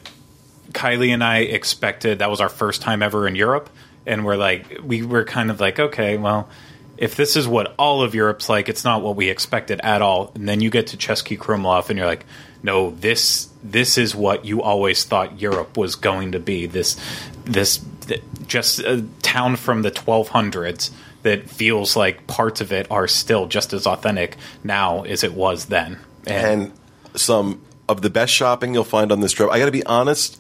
Kylie 0.73 1.11
and 1.11 1.23
I 1.23 1.39
expected 1.39 2.19
that 2.19 2.31
was 2.31 2.41
our 2.41 2.49
first 2.49 2.83
time 2.83 3.03
ever 3.03 3.27
in 3.27 3.35
Europe, 3.35 3.71
and 4.07 4.25
we're 4.25 4.37
like, 4.37 4.81
we 4.83 5.03
were 5.03 5.25
kind 5.25 5.51
of 5.51 5.61
like, 5.61 5.79
okay, 5.79 6.17
well, 6.17 6.49
if 6.97 7.15
this 7.15 7.37
is 7.37 7.47
what 7.47 7.75
all 7.79 8.03
of 8.03 8.15
Europe's 8.15 8.49
like, 8.49 8.69
it's 8.69 8.85
not 8.85 9.03
what 9.03 9.17
we 9.17 9.29
expected 9.29 9.81
at 9.83 10.03
all. 10.03 10.33
And 10.35 10.49
then 10.49 10.61
you 10.61 10.69
get 10.69 10.89
to 10.89 10.97
Český 10.97 11.39
Krumlov, 11.39 11.89
and 11.89 11.99
you're 11.99 12.09
like, 12.09 12.27
no, 12.63 12.91
this 12.91 13.49
this 13.63 13.99
is 13.99 14.15
what 14.15 14.45
you 14.45 14.63
always 14.63 15.05
thought 15.05 15.41
Europe 15.41 15.77
was 15.77 15.95
going 15.95 16.33
to 16.33 16.41
be. 16.41 16.67
This 16.67 16.97
this 17.45 17.85
th- 18.07 18.23
just 18.47 18.81
a 18.81 19.05
town 19.23 19.57
from 19.57 19.83
the 19.83 19.91
1200s 19.91 20.91
that 21.23 21.49
feels 21.49 21.97
like 21.97 22.27
parts 22.27 22.61
of 22.61 22.73
it 22.73 22.87
are 22.91 23.07
still 23.07 23.47
just 23.47 23.73
as 23.73 23.87
authentic 23.87 24.37
now 24.65 25.03
as 25.03 25.23
it 25.23 25.35
was 25.35 25.67
then. 25.67 25.99
and 26.27 26.73
some 27.15 27.61
of 27.89 28.03
the 28.03 28.11
best 28.11 28.33
shopping 28.33 28.75
you'll 28.75 28.85
find 28.85 29.11
on 29.11 29.21
this 29.21 29.33
trip. 29.33 29.51
I 29.51 29.59
got 29.59 29.67
to 29.67 29.73
be 29.73 29.85
honest. 29.87 30.39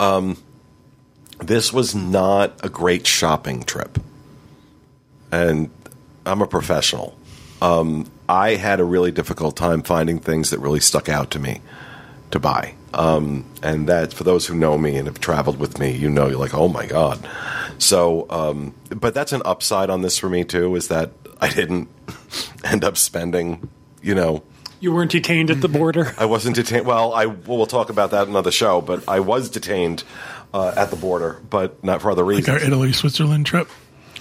Um, 0.00 0.42
this 1.38 1.72
was 1.72 1.94
not 1.94 2.58
a 2.64 2.68
great 2.68 3.06
shopping 3.06 3.62
trip, 3.62 3.98
and 5.30 5.70
I'm 6.26 6.42
a 6.42 6.46
professional. 6.46 7.16
Um, 7.62 8.10
I 8.28 8.54
had 8.54 8.80
a 8.80 8.84
really 8.84 9.12
difficult 9.12 9.56
time 9.56 9.82
finding 9.82 10.18
things 10.18 10.50
that 10.50 10.58
really 10.58 10.80
stuck 10.80 11.08
out 11.08 11.30
to 11.32 11.38
me 11.38 11.60
to 12.30 12.40
buy. 12.40 12.74
Um, 12.94 13.44
and 13.62 13.88
that, 13.88 14.12
for 14.12 14.24
those 14.24 14.46
who 14.46 14.54
know 14.54 14.78
me 14.78 14.96
and 14.96 15.06
have 15.06 15.20
traveled 15.20 15.58
with 15.58 15.78
me, 15.78 15.92
you 15.92 16.10
know, 16.10 16.28
you're 16.28 16.38
like, 16.38 16.54
oh 16.54 16.68
my 16.68 16.86
god. 16.86 17.26
So, 17.78 18.26
um, 18.30 18.74
but 18.88 19.14
that's 19.14 19.32
an 19.32 19.42
upside 19.44 19.90
on 19.90 20.02
this 20.02 20.18
for 20.18 20.28
me 20.28 20.44
too, 20.44 20.74
is 20.76 20.88
that 20.88 21.12
I 21.40 21.50
didn't 21.50 21.88
end 22.64 22.84
up 22.84 22.96
spending, 22.96 23.68
you 24.02 24.14
know, 24.14 24.42
You 24.80 24.92
weren't 24.92 25.10
detained 25.10 25.50
at 25.50 25.60
the 25.60 25.68
border. 25.68 26.14
I 26.18 26.24
wasn't 26.24 26.56
detained. 26.56 26.86
Well, 26.86 27.12
I 27.12 27.26
well, 27.26 27.58
we'll 27.58 27.66
talk 27.66 27.90
about 27.90 28.12
that 28.12 28.22
in 28.24 28.30
another 28.30 28.50
show. 28.50 28.80
But 28.80 29.06
I 29.08 29.20
was 29.20 29.50
detained 29.50 30.04
uh, 30.54 30.72
at 30.74 30.90
the 30.90 30.96
border, 30.96 31.38
but 31.48 31.84
not 31.84 32.00
for 32.00 32.10
other 32.10 32.24
Like 32.24 32.48
our 32.48 32.54
reasons. 32.54 32.72
Italy 32.72 32.92
Switzerland 32.92 33.44
trip. 33.46 33.68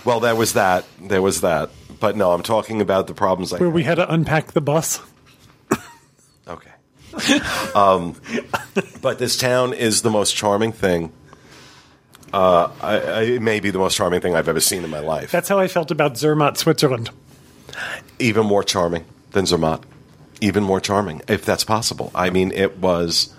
well, 0.04 0.19
there 0.19 0.36
was 0.36 0.54
that. 0.54 0.86
There 1.02 1.22
was 1.22 1.41
that. 1.41 1.69
But 2.00 2.15
no, 2.17 2.32
I'm 2.34 2.43
talking 2.43 2.82
about 2.82 3.08
the 3.08 3.13
problems. 3.13 3.54
I 3.54 3.58
Where 3.58 3.69
we 3.69 3.84
had 3.84 3.95
to 3.95 4.12
unpack 4.12 4.52
the 4.52 4.62
bus. 4.62 5.02
okay. 6.48 6.72
um, 7.74 8.15
but 9.02 9.17
this 9.17 9.38
town 9.38 9.74
is 9.74 10.02
the 10.02 10.10
most 10.10 10.36
charming 10.36 10.72
thing. 10.72 11.12
Uh, 12.32 12.69
I, 12.82 12.98
I, 13.00 13.22
it 13.24 13.41
may 13.41 13.60
be 13.60 13.72
the 13.72 13.80
most 13.80 13.95
charming 13.95 14.22
thing 14.22 14.36
I've 14.36 14.48
ever 14.48 14.60
seen 14.60 14.84
in 14.84 14.89
my 14.89 15.00
life. 15.00 15.32
That's 15.32 15.50
how 15.50 15.58
I 15.58 15.67
felt 15.67 15.89
about 15.89 16.13
Zermatt, 16.17 16.58
Switzerland. 16.58 17.10
even 18.19 18.45
more 18.45 18.63
charming 18.63 19.06
than 19.32 19.45
Zermatt. 19.45 19.84
Even 20.41 20.63
more 20.63 20.80
charming, 20.80 21.21
if 21.28 21.45
that's 21.45 21.63
possible. 21.63 22.12
I 22.15 22.30
mean, 22.30 22.52
it 22.52 22.78
was 22.78 23.34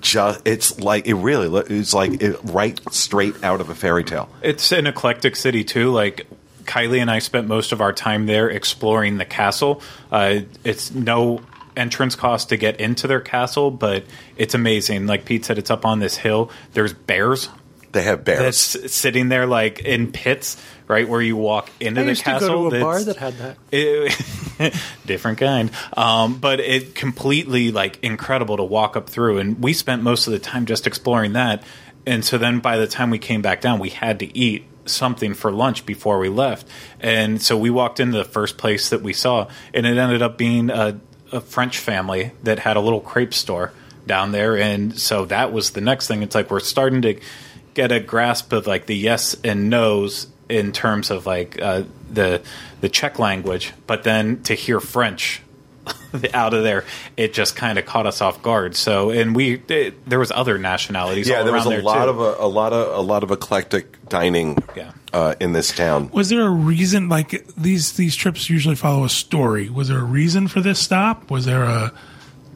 just, 0.00 0.46
it's 0.46 0.80
like, 0.80 1.06
it 1.06 1.14
really 1.14 1.62
it's 1.68 1.92
like 1.92 2.22
it, 2.22 2.36
right 2.44 2.80
straight 2.92 3.42
out 3.44 3.60
of 3.60 3.68
a 3.68 3.74
fairy 3.74 4.04
tale. 4.04 4.28
It's 4.42 4.72
an 4.72 4.86
eclectic 4.86 5.36
city 5.36 5.64
too. 5.64 5.90
Like 5.90 6.26
Kylie 6.64 7.00
and 7.00 7.10
I 7.10 7.18
spent 7.18 7.48
most 7.48 7.72
of 7.72 7.80
our 7.80 7.92
time 7.92 8.26
there 8.26 8.48
exploring 8.48 9.18
the 9.18 9.24
castle. 9.24 9.82
Uh, 10.10 10.40
it's 10.64 10.90
no 10.90 11.42
entrance 11.76 12.14
cost 12.14 12.48
to 12.50 12.56
get 12.56 12.80
into 12.80 13.06
their 13.06 13.20
castle, 13.20 13.70
but 13.70 14.04
it's 14.36 14.54
amazing. 14.54 15.06
Like 15.06 15.24
Pete 15.24 15.44
said, 15.44 15.58
it's 15.58 15.70
up 15.70 15.84
on 15.84 15.98
this 15.98 16.16
hill. 16.16 16.50
There's 16.72 16.92
bears 16.92 17.48
They 17.92 18.02
have 18.02 18.24
bears. 18.24 18.40
that's 18.74 18.92
sitting 18.94 19.28
there 19.28 19.46
like 19.46 19.80
in 19.80 20.12
pits, 20.12 20.56
right 20.86 21.08
where 21.08 21.20
you 21.22 21.36
walk 21.36 21.70
into 21.80 22.00
I 22.00 22.04
the 22.04 22.10
used 22.10 22.20
to 22.20 22.30
castle. 22.30 22.48
go 22.48 22.70
to 22.70 22.76
a 22.76 22.80
bar 22.80 23.02
that 23.02 23.16
had 23.16 23.34
that. 23.38 23.56
it, 23.72 24.74
different 25.06 25.38
kind 25.38 25.70
um, 25.96 26.38
but 26.38 26.60
it 26.60 26.94
completely 26.94 27.70
like 27.70 27.98
incredible 28.02 28.56
to 28.56 28.64
walk 28.64 28.96
up 28.96 29.08
through 29.08 29.38
and 29.38 29.62
we 29.62 29.72
spent 29.72 30.02
most 30.02 30.26
of 30.26 30.32
the 30.32 30.38
time 30.38 30.66
just 30.66 30.86
exploring 30.86 31.32
that 31.34 31.62
and 32.06 32.24
so 32.24 32.38
then 32.38 32.58
by 32.60 32.76
the 32.76 32.86
time 32.86 33.10
we 33.10 33.18
came 33.18 33.40
back 33.40 33.60
down 33.60 33.78
we 33.78 33.90
had 33.90 34.18
to 34.18 34.36
eat 34.36 34.64
something 34.86 35.32
for 35.34 35.50
lunch 35.52 35.86
before 35.86 36.18
we 36.18 36.28
left 36.28 36.66
and 36.98 37.40
so 37.40 37.56
we 37.56 37.70
walked 37.70 38.00
into 38.00 38.18
the 38.18 38.24
first 38.24 38.58
place 38.58 38.90
that 38.90 39.00
we 39.02 39.12
saw 39.12 39.46
and 39.72 39.86
it 39.86 39.96
ended 39.96 40.22
up 40.22 40.36
being 40.36 40.70
a, 40.70 40.98
a 41.32 41.40
french 41.40 41.78
family 41.78 42.32
that 42.42 42.58
had 42.58 42.76
a 42.76 42.80
little 42.80 43.00
crepe 43.00 43.32
store 43.32 43.72
down 44.06 44.32
there 44.32 44.58
and 44.58 44.98
so 44.98 45.24
that 45.26 45.52
was 45.52 45.70
the 45.70 45.80
next 45.80 46.08
thing 46.08 46.22
it's 46.22 46.34
like 46.34 46.50
we're 46.50 46.58
starting 46.58 47.02
to 47.02 47.20
get 47.80 47.92
a 47.92 48.00
grasp 48.00 48.52
of 48.52 48.66
like 48.66 48.84
the 48.84 48.96
yes 48.96 49.34
and 49.42 49.70
no's 49.70 50.26
in 50.50 50.70
terms 50.72 51.10
of 51.10 51.24
like 51.24 51.60
uh, 51.62 51.84
the 52.12 52.42
the 52.82 52.88
Czech 52.90 53.18
language, 53.18 53.72
but 53.86 54.02
then 54.02 54.42
to 54.42 54.54
hear 54.54 54.80
French 54.80 55.40
out 56.34 56.52
of 56.52 56.62
there, 56.62 56.84
it 57.16 57.32
just 57.32 57.56
kind 57.56 57.78
of 57.78 57.86
caught 57.86 58.06
us 58.06 58.20
off 58.20 58.42
guard. 58.42 58.76
So, 58.76 59.08
and 59.10 59.34
we 59.34 59.62
it, 59.68 60.08
there 60.08 60.18
was 60.18 60.30
other 60.30 60.58
nationalities. 60.58 61.26
yeah, 61.28 61.38
all 61.38 61.44
there 61.44 61.54
was 61.54 61.64
a 61.66 61.70
there 61.70 61.82
lot 61.82 62.04
too. 62.04 62.10
of 62.10 62.20
a, 62.20 62.44
a 62.44 62.48
lot 62.48 62.72
of 62.74 62.96
a 62.98 63.00
lot 63.00 63.22
of 63.22 63.30
eclectic 63.30 64.08
dining 64.08 64.58
Yeah. 64.76 64.92
uh, 65.14 65.34
in 65.40 65.52
this 65.52 65.72
town. 65.72 66.10
Was 66.12 66.28
there 66.28 66.42
a 66.46 66.50
reason? 66.50 67.08
Like 67.08 67.46
these 67.56 67.92
these 67.92 68.14
trips 68.14 68.50
usually 68.50 68.76
follow 68.76 69.04
a 69.04 69.08
story. 69.08 69.70
Was 69.70 69.88
there 69.88 70.00
a 70.00 70.04
reason 70.04 70.48
for 70.48 70.60
this 70.60 70.78
stop? 70.78 71.30
Was 71.30 71.46
there 71.46 71.62
a 71.64 71.92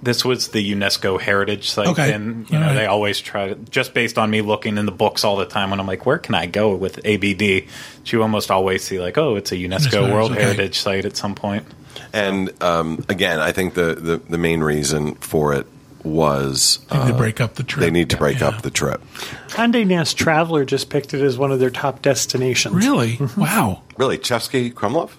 This 0.04 0.24
was 0.24 0.48
the 0.48 0.72
UNESCO 0.72 1.18
heritage 1.20 1.70
site, 1.70 1.88
Okay. 1.88 2.12
and 2.12 2.48
you 2.50 2.58
know 2.58 2.62
All 2.66 2.68
right. 2.70 2.74
they 2.74 2.86
always 2.86 3.20
try 3.20 3.48
to 3.48 3.54
just 3.70 3.94
based 3.94 4.18
on 4.18 4.28
me 4.30 4.42
looking 4.42 4.76
in 4.78 4.86
the 4.86 4.92
books 4.92 5.24
all 5.24 5.36
the 5.36 5.46
time. 5.46 5.70
When 5.70 5.80
I'm 5.80 5.86
like, 5.86 6.04
where 6.06 6.18
can 6.18 6.34
I 6.34 6.46
go 6.46 6.74
with 6.76 7.00
ABD? 7.04 7.64
You 8.06 8.22
almost 8.22 8.50
always 8.50 8.84
see 8.84 9.00
like, 9.00 9.16
oh, 9.18 9.36
it's 9.36 9.50
a 9.52 9.56
UNESCO 9.56 9.90
UNESCO, 9.90 10.12
World 10.12 10.32
okay. 10.32 10.42
Heritage 10.42 10.78
site 10.78 11.04
at 11.06 11.16
some 11.16 11.34
point. 11.34 11.64
And 12.12 12.52
um, 12.62 13.04
again, 13.08 13.40
I 13.40 13.50
think 13.52 13.74
the, 13.74 13.94
the, 13.94 14.16
the 14.18 14.38
main 14.38 14.60
reason 14.60 15.14
for 15.16 15.54
it 15.54 15.66
was 16.04 16.78
They 16.90 16.98
need 16.98 17.06
to 17.08 17.14
uh, 17.14 17.18
break 17.18 17.40
up 17.40 17.54
the 17.54 17.62
trip. 17.62 17.80
they 17.80 17.90
need 17.90 18.10
to 18.10 18.16
break 18.18 18.40
Yeah. 18.40 18.48
up 18.48 18.62
the 18.62 18.70
trip. 18.70 19.00
Condé 19.48 19.86
Nast 19.86 20.18
Traveler 20.18 20.64
just 20.66 20.90
picked 20.90 21.14
it 21.14 21.22
as 21.22 21.38
one 21.38 21.50
of 21.50 21.60
their 21.60 21.70
top 21.70 22.02
destinations. 22.02 22.74
Really? 22.74 23.18
Wow. 23.38 23.82
Really, 23.96 24.18
Český 24.18 24.72
Krumlov? 24.74 25.10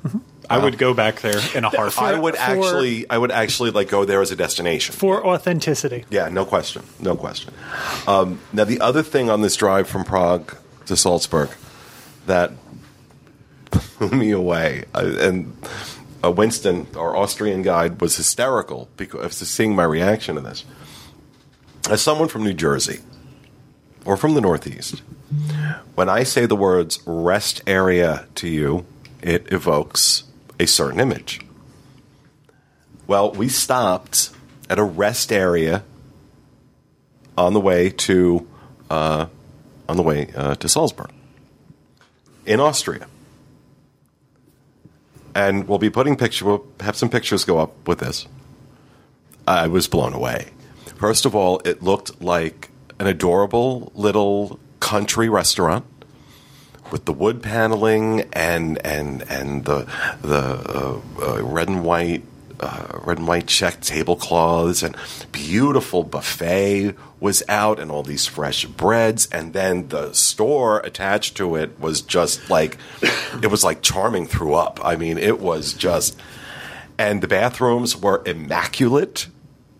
I 0.49 0.57
would 0.59 0.77
go 0.77 0.93
back 0.93 1.21
there 1.21 1.39
in 1.55 1.63
a 1.63 1.69
heartbeat. 1.69 1.99
I 1.99 2.19
would 2.19 2.35
for- 2.35 2.41
actually, 2.41 3.09
I 3.09 3.17
would 3.17 3.31
actually 3.31 3.71
like 3.71 3.89
go 3.89 4.05
there 4.05 4.21
as 4.21 4.31
a 4.31 4.35
destination. 4.35 4.95
For 4.95 5.25
authenticity. 5.25 6.05
Yeah, 6.09 6.29
no 6.29 6.45
question, 6.45 6.83
no 6.99 7.15
question. 7.15 7.53
Um, 8.07 8.39
now, 8.53 8.63
the 8.63 8.81
other 8.81 9.03
thing 9.03 9.29
on 9.29 9.41
this 9.41 9.55
drive 9.55 9.87
from 9.87 10.03
Prague 10.03 10.55
to 10.85 10.95
Salzburg 10.95 11.49
that 12.27 12.51
blew 13.97 14.09
me 14.09 14.31
away, 14.31 14.85
uh, 14.93 15.15
and 15.19 15.55
uh, 16.23 16.31
Winston, 16.31 16.87
our 16.95 17.15
Austrian 17.15 17.61
guide, 17.61 18.01
was 18.01 18.17
hysterical 18.17 18.89
because 18.97 19.41
of 19.41 19.47
seeing 19.47 19.75
my 19.75 19.83
reaction 19.83 20.35
to 20.35 20.41
this. 20.41 20.65
As 21.89 22.01
someone 22.01 22.29
from 22.29 22.43
New 22.43 22.53
Jersey 22.53 23.01
or 24.05 24.17
from 24.17 24.33
the 24.33 24.41
Northeast, 24.41 25.01
when 25.95 26.09
I 26.09 26.23
say 26.23 26.45
the 26.45 26.55
words 26.55 26.99
rest 27.05 27.61
area 27.67 28.27
to 28.35 28.47
you, 28.47 28.85
it 29.21 29.51
evokes 29.51 30.23
a 30.59 30.65
certain 30.65 30.99
image. 30.99 31.41
Well, 33.07 33.31
we 33.31 33.49
stopped 33.49 34.31
at 34.69 34.79
a 34.79 34.83
rest 34.83 35.31
area 35.31 35.83
on 37.37 37.53
the 37.53 37.59
way 37.59 37.89
to 37.89 38.47
uh, 38.89 39.27
on 39.87 39.97
the 39.97 40.03
way 40.03 40.31
uh, 40.35 40.55
to 40.55 40.69
Salzburg 40.69 41.11
in 42.45 42.59
Austria, 42.59 43.07
and 45.33 45.67
we'll 45.67 45.79
be 45.79 45.89
putting 45.89 46.15
picture. 46.15 46.45
We'll 46.45 46.65
have 46.79 46.95
some 46.95 47.09
pictures 47.09 47.43
go 47.43 47.59
up 47.59 47.87
with 47.87 47.99
this. 47.99 48.27
I 49.47 49.67
was 49.67 49.87
blown 49.87 50.13
away. 50.13 50.47
First 50.95 51.25
of 51.25 51.35
all, 51.35 51.61
it 51.65 51.83
looked 51.83 52.21
like 52.21 52.69
an 52.99 53.07
adorable 53.07 53.91
little 53.93 54.59
country 54.79 55.29
restaurant 55.29 55.85
with 56.91 57.05
the 57.05 57.13
wood 57.13 57.41
paneling 57.41 58.21
and 58.33 58.79
and 58.85 59.23
and 59.29 59.65
the 59.65 59.87
the 60.21 60.37
uh, 60.37 61.01
uh, 61.21 61.43
red 61.43 61.67
and 61.67 61.83
white 61.83 62.23
uh, 62.59 62.99
red 63.03 63.17
and 63.17 63.27
white 63.27 63.47
checked 63.47 63.83
tablecloths 63.83 64.81
and 64.83 64.95
beautiful 65.31 66.03
buffet 66.03 66.95
was 67.19 67.43
out 67.49 67.79
and 67.79 67.91
all 67.91 68.03
these 68.03 68.27
fresh 68.27 68.65
breads 68.65 69.27
and 69.31 69.53
then 69.53 69.87
the 69.89 70.13
store 70.13 70.79
attached 70.79 71.35
to 71.35 71.55
it 71.55 71.79
was 71.79 72.01
just 72.01 72.49
like 72.49 72.77
it 73.41 73.47
was 73.49 73.63
like 73.63 73.81
charming 73.81 74.25
threw 74.25 74.53
up. 74.53 74.79
I 74.83 74.95
mean, 74.95 75.17
it 75.17 75.39
was 75.39 75.73
just 75.73 76.19
and 76.97 77.21
the 77.21 77.27
bathrooms 77.27 77.97
were 77.97 78.21
immaculate 78.25 79.27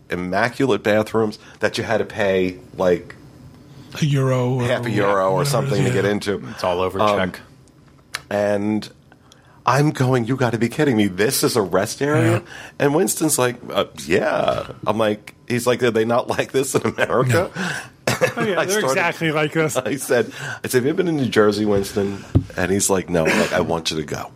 immaculate 0.10 0.84
bathrooms 0.84 1.40
that 1.60 1.78
you 1.78 1.84
had 1.84 1.98
to 1.98 2.06
pay 2.06 2.60
like 2.78 3.16
A 4.02 4.06
euro. 4.06 4.54
Or, 4.56 4.64
half 4.64 4.86
a 4.86 4.90
euro 4.92 5.32
or 5.32 5.46
something 5.46 5.82
is, 5.82 5.88
to 5.90 5.94
get 5.94 6.06
into 6.06 6.42
It's 6.50 6.64
all 6.64 6.80
over 6.82 7.00
Um, 7.00 7.32
check. 7.32 7.42
and 8.30 8.90
I'm 9.66 9.92
going, 9.92 10.26
you 10.26 10.36
got 10.36 10.52
to 10.52 10.60
be 10.60 10.70
kidding 10.70 10.96
me. 10.96 11.08
This 11.08 11.44
is 11.44 11.56
a 11.56 11.62
rest 11.62 12.02
area? 12.02 12.32
Yeah. 12.34 12.42
And 12.80 12.94
Winston's 12.94 13.40
like, 13.40 13.56
uh, 13.72 13.86
yeah. 14.06 14.68
I'm 14.86 14.98
like, 15.00 15.34
he's 15.48 15.66
like, 15.66 15.82
are 15.82 15.90
they 15.92 16.06
not 16.06 16.28
like 16.28 16.52
this 16.52 16.76
in 16.76 16.82
America? 16.86 17.52
Oh, 18.38 18.44
yeah, 18.46 18.60
I 18.62 18.66
they're 18.66 18.80
started- 18.80 18.92
exactly 18.92 19.32
like 19.34 19.52
this. 19.52 19.76
I 19.78 19.98
said, 19.98 20.32
I 20.64 20.68
said, 20.68 20.78
have 20.80 20.86
you 20.86 20.94
been 20.94 21.10
in 21.10 21.18
New 21.18 21.26
Jersey, 21.28 21.66
Winston? 21.66 22.24
And 22.56 22.72
he's 22.72 22.90
like, 22.90 23.10
no. 23.10 23.26
I'm 23.26 23.40
like, 23.42 23.52
I 23.52 23.60
want 23.60 23.92
you 23.92 23.98
to 23.98 24.04
go. 24.06 24.32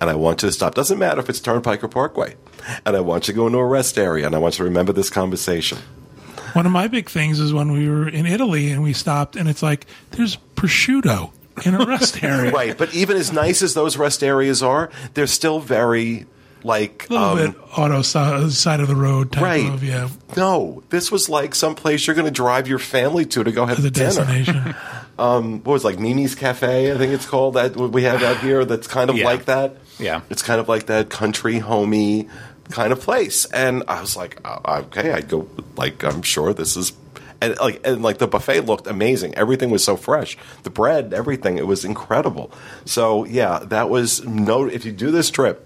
And 0.00 0.08
I 0.08 0.14
want 0.14 0.42
you 0.42 0.48
to 0.48 0.52
stop. 0.52 0.74
Doesn't 0.74 0.98
matter 0.98 1.20
if 1.20 1.28
it's 1.28 1.40
Turnpike 1.40 1.84
or 1.84 1.88
Parkway. 1.88 2.36
And 2.86 2.96
I 2.96 3.00
want 3.00 3.28
you 3.28 3.34
to 3.34 3.36
go 3.36 3.46
into 3.46 3.58
a 3.58 3.66
rest 3.66 3.98
area. 3.98 4.24
And 4.24 4.34
I 4.34 4.38
want 4.38 4.54
you 4.54 4.58
to 4.58 4.64
remember 4.64 4.94
this 4.94 5.10
conversation. 5.10 5.76
One 6.54 6.66
of 6.66 6.72
my 6.72 6.88
big 6.88 7.08
things 7.10 7.40
is 7.40 7.52
when 7.52 7.72
we 7.72 7.88
were 7.88 8.08
in 8.08 8.26
Italy 8.26 8.70
and 8.70 8.82
we 8.82 8.92
stopped, 8.92 9.36
and 9.36 9.48
it's 9.48 9.62
like 9.62 9.86
there's 10.12 10.36
prosciutto 10.56 11.30
in 11.64 11.74
a 11.74 11.84
rest 11.84 12.22
area. 12.22 12.50
Right. 12.52 12.76
But 12.76 12.94
even 12.94 13.16
as 13.16 13.32
nice 13.32 13.62
as 13.62 13.74
those 13.74 13.96
rest 13.96 14.22
areas 14.22 14.62
are, 14.62 14.90
they're 15.14 15.26
still 15.26 15.58
very, 15.60 16.26
like, 16.62 17.06
A 17.10 17.12
little 17.12 17.28
um, 17.28 17.36
bit 17.38 17.54
auto 17.76 18.02
si- 18.02 18.50
side 18.50 18.80
of 18.80 18.88
the 18.88 18.94
road 18.96 19.32
type 19.32 19.42
Right. 19.42 19.68
of 19.72 19.82
yeah, 19.82 20.08
No, 20.36 20.82
this 20.90 21.10
was 21.10 21.28
like 21.28 21.54
some 21.54 21.74
place 21.74 22.06
you're 22.06 22.14
going 22.16 22.26
to 22.26 22.30
drive 22.32 22.68
your 22.68 22.78
family 22.78 23.24
to 23.26 23.42
to 23.44 23.52
go 23.52 23.66
have 23.66 23.78
as 23.78 23.84
a 23.84 23.90
dinner. 23.90 24.06
destination. 24.10 24.74
What 25.18 25.64
was 25.66 25.82
it, 25.82 25.86
like 25.88 25.98
Mimi's 25.98 26.36
Cafe? 26.36 26.92
I 26.92 26.96
think 26.96 27.12
it's 27.12 27.26
called 27.26 27.54
that 27.54 27.74
we 27.76 28.04
have 28.04 28.22
out 28.22 28.38
here. 28.38 28.64
That's 28.64 28.86
kind 28.86 29.10
of 29.10 29.16
Yeah. 29.16 29.24
like 29.24 29.46
that. 29.46 29.76
Yeah. 29.98 30.20
it's 30.30 30.42
kind 30.42 30.60
of 30.60 30.68
like 30.68 30.86
that 30.86 31.10
country 31.10 31.58
homey 31.58 32.28
kind 32.70 32.92
of 32.92 33.00
place. 33.00 33.44
And 33.46 33.82
I 33.88 34.00
was 34.00 34.16
like, 34.16 34.40
uh, 34.44 34.82
okay, 34.86 35.12
I'd 35.12 35.28
go. 35.28 35.48
Like 35.76 36.04
I'm 36.04 36.22
sure 36.22 36.52
this 36.52 36.76
is. 36.76 36.92
And 37.40 37.56
like 37.58 37.86
and 37.86 38.02
like 38.02 38.18
the 38.18 38.26
buffet 38.26 38.62
looked 38.62 38.88
amazing. 38.88 39.34
Everything 39.36 39.70
was 39.70 39.84
so 39.84 39.96
fresh. 39.96 40.36
The 40.64 40.70
bread, 40.70 41.14
everything, 41.14 41.56
it 41.56 41.68
was 41.68 41.84
incredible. 41.84 42.50
So 42.84 43.24
yeah, 43.24 43.60
that 43.66 43.88
was 43.88 44.24
no. 44.24 44.66
If 44.66 44.84
you 44.84 44.90
do 44.90 45.12
this 45.12 45.30
trip, 45.30 45.64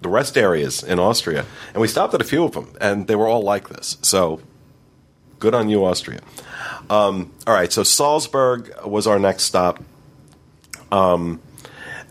the 0.00 0.08
rest 0.08 0.36
areas 0.36 0.82
in 0.82 0.98
Austria, 0.98 1.46
and 1.72 1.80
we 1.80 1.86
stopped 1.86 2.14
at 2.14 2.20
a 2.20 2.24
few 2.24 2.42
of 2.42 2.52
them, 2.52 2.74
and 2.80 3.06
they 3.06 3.14
were 3.14 3.28
all 3.28 3.42
like 3.42 3.68
this. 3.68 3.96
So 4.02 4.40
good 5.38 5.54
on 5.54 5.68
you, 5.68 5.84
Austria. 5.84 6.20
Um, 6.90 7.32
all 7.46 7.54
right, 7.54 7.72
so 7.72 7.82
Salzburg 7.82 8.74
was 8.84 9.06
our 9.06 9.18
next 9.20 9.44
stop. 9.44 9.82
Um, 10.90 11.40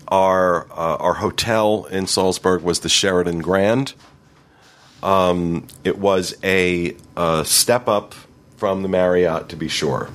our 0.09 0.65
uh, 0.71 0.95
our 0.97 1.13
hotel 1.15 1.85
in 1.85 2.07
Salzburg 2.07 2.61
was 2.61 2.79
the 2.81 2.89
Sheraton 2.89 3.39
Grand. 3.39 3.93
Um, 5.03 5.67
it 5.83 5.97
was 5.99 6.35
a, 6.43 6.95
uh 7.15 7.43
step 7.43 7.87
up 7.87 8.15
from 8.57 8.81
the 8.81 8.87
Marriott, 8.89 9.49
to 9.49 9.55
be 9.55 9.67
sure. 9.67 10.09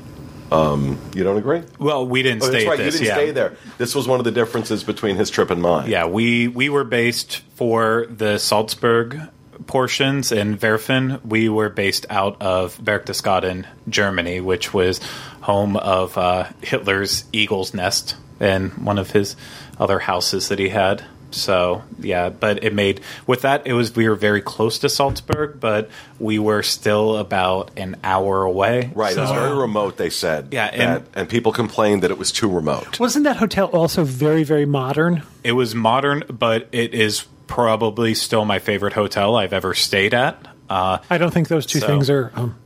Um, 0.50 0.98
you 1.14 1.22
don't 1.24 1.38
agree? 1.38 1.62
Well, 1.78 2.06
we 2.06 2.22
didn't 2.22 2.42
Oh, 2.42 2.46
stay 2.46 2.52
that's 2.52 2.66
at 2.66 2.68
right. 2.70 2.78
this. 2.78 2.94
you 2.94 3.00
didn't 3.06 3.06
yeah. 3.06 3.14
stay 3.14 3.30
there. 3.30 3.56
This 3.78 3.94
was 3.94 4.06
one 4.08 4.18
of 4.18 4.24
the 4.24 4.32
differences 4.32 4.84
between 4.84 5.16
his 5.16 5.30
trip 5.30 5.50
and 5.50 5.62
mine. 5.62 5.88
Yeah, 5.88 6.06
we 6.06 6.48
we 6.48 6.68
were 6.68 6.84
based 6.84 7.38
for 7.54 8.06
the 8.10 8.36
Salzburg 8.38 9.18
portions 9.66 10.30
in 10.32 10.58
Werfen. 10.58 11.24
We 11.24 11.48
were 11.48 11.70
based 11.70 12.04
out 12.10 12.42
of 12.42 12.76
Berchtesgaden, 12.78 13.64
Germany, 13.88 14.40
which 14.40 14.74
was 14.74 15.00
home 15.42 15.76
of 15.76 16.18
uh, 16.18 16.48
Hitler's 16.60 17.24
eagle's 17.32 17.72
nest 17.72 18.16
and 18.40 18.72
one 18.84 18.98
of 18.98 19.12
his 19.12 19.36
other 19.82 19.98
houses 19.98 20.48
that 20.48 20.58
he 20.58 20.68
had. 20.68 21.02
So 21.32 21.82
yeah, 21.98 22.28
but 22.28 22.62
it 22.62 22.74
made 22.74 23.00
with 23.26 23.40
that 23.42 23.66
it 23.66 23.72
was 23.72 23.96
we 23.96 24.06
were 24.06 24.14
very 24.14 24.42
close 24.42 24.78
to 24.80 24.90
Salzburg, 24.90 25.58
but 25.60 25.88
we 26.18 26.38
were 26.38 26.62
still 26.62 27.16
about 27.16 27.70
an 27.78 27.96
hour 28.04 28.42
away. 28.42 28.90
Right, 28.94 29.16
it 29.16 29.20
was 29.20 29.30
very 29.30 29.56
remote. 29.56 29.96
They 29.96 30.10
said, 30.10 30.48
Yeah, 30.52 30.70
that- 30.70 30.78
and- 30.98 31.04
and 31.14 31.28
people 31.30 31.52
complained 31.52 32.02
that 32.02 32.10
it 32.10 32.18
was 32.18 32.32
too 32.32 32.50
remote. 32.50 33.00
Wasn't 33.00 33.24
that 33.24 33.38
hotel 33.38 33.68
also 33.68 34.04
very, 34.04 34.44
very 34.44 34.66
modern? 34.66 35.22
It 35.42 35.52
was 35.52 35.74
modern, 35.74 36.22
but 36.28 36.68
it 36.70 36.92
is 36.92 37.24
probably 37.46 38.12
still 38.14 38.44
my 38.44 38.58
favorite 38.58 38.92
hotel 38.92 39.34
I've 39.36 39.54
ever 39.54 39.72
stayed 39.72 40.12
at. 40.12 40.36
Uh, 40.68 40.98
I 41.08 41.16
don't 41.16 41.32
think 41.32 41.48
those 41.48 41.64
two 41.64 41.80
So- 41.80 41.86
things 41.86 42.10
are 42.10 42.30
um, 42.34 42.56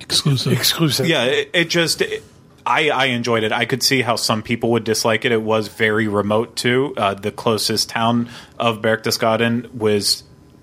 Exclusive. 0.00 0.52
exclusive. 0.52 1.08
yeah, 1.08 1.24
it, 1.24 1.50
it 1.52 1.64
just 1.68 2.00
it, 2.00 2.22
I 2.66 2.90
I 2.90 3.04
enjoyed 3.06 3.42
it. 3.44 3.52
I 3.52 3.64
could 3.64 3.82
see 3.82 4.02
how 4.02 4.16
some 4.16 4.42
people 4.42 4.70
would 4.72 4.84
dislike 4.84 5.24
it. 5.24 5.32
It 5.32 5.42
was 5.42 5.68
very 5.68 6.08
remote 6.08 6.56
too. 6.56 6.94
Uh, 6.96 7.14
the 7.14 7.30
closest 7.30 7.88
town 7.88 8.28
of 8.58 8.80
Berchtesgaden 8.80 9.72
was 9.74 10.22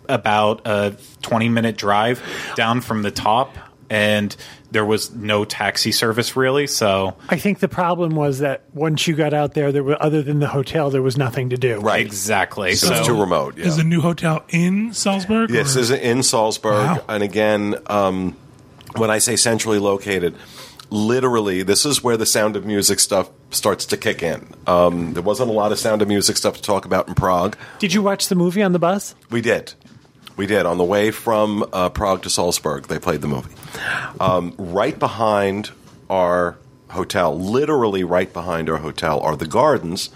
about 0.09 0.61
a 0.65 0.95
twenty 1.21 1.49
minute 1.49 1.77
drive 1.77 2.21
down 2.55 2.81
from 2.81 3.03
the 3.03 3.11
top, 3.11 3.55
and 3.89 4.35
there 4.71 4.85
was 4.85 5.13
no 5.13 5.43
taxi 5.45 5.91
service 5.91 6.35
really. 6.35 6.65
So 6.65 7.15
I 7.29 7.37
think 7.37 7.59
the 7.59 7.67
problem 7.67 8.15
was 8.15 8.39
that 8.39 8.63
once 8.73 9.05
you 9.07 9.15
got 9.15 9.33
out 9.33 9.53
there, 9.53 9.71
there 9.71 9.83
were 9.83 10.01
other 10.01 10.21
than 10.21 10.39
the 10.39 10.47
hotel, 10.47 10.89
there 10.89 11.01
was 11.01 11.17
nothing 11.17 11.49
to 11.49 11.57
do. 11.57 11.79
Right. 11.81 12.05
exactly. 12.05 12.73
So 12.75 12.87
So 12.87 12.93
it's 12.95 13.07
too 13.07 13.19
remote. 13.19 13.57
Yeah. 13.57 13.65
Is 13.65 13.77
the 13.77 13.83
new 13.83 14.01
hotel 14.01 14.43
in 14.49 14.93
Salzburg? 14.93 15.49
Yes, 15.49 15.75
or- 15.75 15.79
this 15.81 15.89
is 15.89 15.91
in 15.91 16.23
Salzburg, 16.23 16.73
Wow. 16.97 17.03
and 17.09 17.21
again, 17.21 17.75
um, 17.87 18.35
when 18.95 19.11
I 19.11 19.19
say 19.19 19.35
centrally 19.35 19.79
located, 19.79 20.35
literally, 20.91 21.63
this 21.63 21.85
is 21.85 22.03
where 22.03 22.17
the 22.17 22.25
Sound 22.25 22.55
of 22.55 22.65
Music 22.65 22.99
stuff 22.99 23.29
starts 23.49 23.85
to 23.87 23.97
kick 23.97 24.21
in. 24.21 24.47
Um, 24.67 25.13
there 25.13 25.23
wasn't 25.23 25.49
a 25.49 25.53
lot 25.53 25.71
of 25.71 25.79
Sound 25.79 26.01
of 26.01 26.07
Music 26.07 26.37
stuff 26.37 26.55
to 26.57 26.61
talk 26.61 26.85
about 26.85 27.07
in 27.07 27.15
Prague. 27.15 27.57
Did 27.79 27.93
you 27.93 28.03
watch 28.03 28.27
the 28.27 28.35
movie 28.35 28.61
on 28.61 28.73
the 28.73 28.79
bus? 28.79 29.15
We 29.31 29.41
did. 29.41 29.73
We 30.37 30.45
did. 30.45 30.65
On 30.65 30.77
the 30.77 30.83
way 30.83 31.11
from 31.11 31.65
uh, 31.73 31.89
Prague 31.89 32.21
to 32.23 32.29
Salzburg, 32.29 32.87
they 32.87 32.99
played 32.99 33.21
the 33.21 33.27
movie. 33.27 33.53
Um, 34.19 34.53
right 34.57 34.97
behind 34.97 35.71
our 36.09 36.57
hotel, 36.89 37.37
literally 37.37 38.03
right 38.03 38.31
behind 38.31 38.69
our 38.69 38.77
hotel, 38.77 39.19
are 39.21 39.35
the 39.35 39.47
gardens 39.47 40.07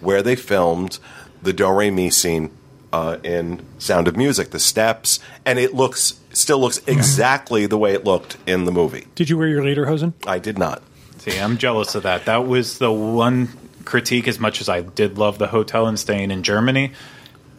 where 0.00 0.22
they 0.22 0.34
filmed 0.34 0.98
the 1.42 1.52
Do 1.52 1.70
Re 1.70 1.90
Mi 1.90 2.10
scene 2.10 2.50
uh, 2.92 3.18
in 3.22 3.64
Sound 3.78 4.08
of 4.08 4.16
Music, 4.16 4.50
the 4.50 4.58
steps, 4.58 5.20
and 5.44 5.58
it 5.58 5.74
looks 5.74 6.20
still 6.32 6.60
looks 6.60 6.80
exactly 6.86 7.66
the 7.66 7.78
way 7.78 7.92
it 7.94 8.04
looked 8.04 8.36
in 8.46 8.64
the 8.64 8.72
movie. 8.72 9.06
Did 9.14 9.28
you 9.30 9.36
wear 9.38 9.48
your 9.48 9.62
lederhosen? 9.62 10.12
I 10.26 10.38
did 10.38 10.58
not. 10.58 10.82
See, 11.18 11.38
I'm 11.38 11.56
jealous 11.58 11.94
of 11.94 12.02
that. 12.04 12.24
That 12.24 12.46
was 12.46 12.78
the 12.78 12.90
one 12.92 13.48
critique. 13.84 14.26
As 14.28 14.38
much 14.40 14.60
as 14.60 14.68
I 14.68 14.80
did 14.80 15.18
love 15.18 15.38
the 15.38 15.46
hotel 15.46 15.86
and 15.86 15.98
staying 15.98 16.30
in 16.30 16.42
Germany, 16.42 16.92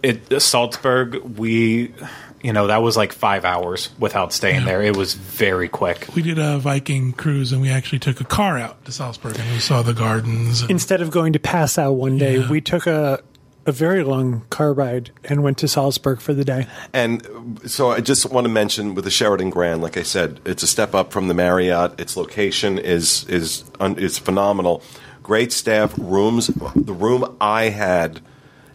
it 0.02 0.32
uh, 0.34 0.40
Salzburg, 0.40 1.16
we, 1.38 1.94
you 2.42 2.52
know, 2.52 2.68
that 2.68 2.82
was 2.82 2.98
like 2.98 3.14
five 3.14 3.46
hours 3.46 3.90
without 4.00 4.34
staying 4.34 4.66
there. 4.66 4.82
It 4.82 4.98
was 4.98 5.14
very 5.14 5.70
quick. 5.70 6.08
We 6.14 6.22
did 6.22 6.40
a 6.40 6.60
Viking 6.60 7.14
cruise 7.14 7.54
and 7.54 7.62
we 7.62 7.70
actually 7.70 8.00
took 8.00 8.20
a 8.20 8.26
car 8.26 8.58
out 8.60 8.84
to 8.86 8.92
Salzburg 8.92 9.38
and 9.40 9.50
we 9.52 9.60
saw 9.60 9.82
the 9.82 9.94
gardens. 9.94 10.62
And, 10.62 10.72
Instead 10.72 11.00
of 11.02 11.10
going 11.12 11.32
to 11.34 11.40
Passau 11.40 11.92
one 11.92 12.18
day, 12.18 12.40
Yeah. 12.40 12.50
we 12.50 12.60
took 12.60 12.86
a 12.86 13.22
a 13.66 13.72
very 13.72 14.04
long 14.04 14.42
car 14.50 14.74
ride 14.74 15.12
and 15.24 15.44
went 15.44 15.58
to 15.60 15.68
Salzburg 15.68 16.20
for 16.20 16.34
the 16.34 16.44
day. 16.44 16.68
And 16.92 17.60
so 17.66 17.92
I 17.92 18.02
just 18.02 18.30
want 18.30 18.46
to 18.46 18.52
mention 18.52 18.96
with 18.96 19.06
the 19.06 19.12
Sheraton 19.12 19.50
Grand, 19.50 19.82
like 19.82 19.98
I 19.98 20.04
said, 20.04 20.40
it's 20.46 20.64
a 20.64 20.68
step 20.68 20.94
up 20.94 21.12
from 21.12 21.28
the 21.28 21.34
Marriott. 21.34 22.00
Its 22.00 22.18
location 22.18 22.78
is 22.78 23.26
is 23.30 23.64
is 23.80 24.18
phenomenal. 24.18 24.82
Great 25.22 25.52
staff, 25.54 25.94
rooms. 25.98 26.48
The 26.48 26.94
room 26.94 27.38
I 27.40 27.70
had 27.70 28.20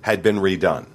had 0.01 0.22
been 0.22 0.37
redone. 0.37 0.87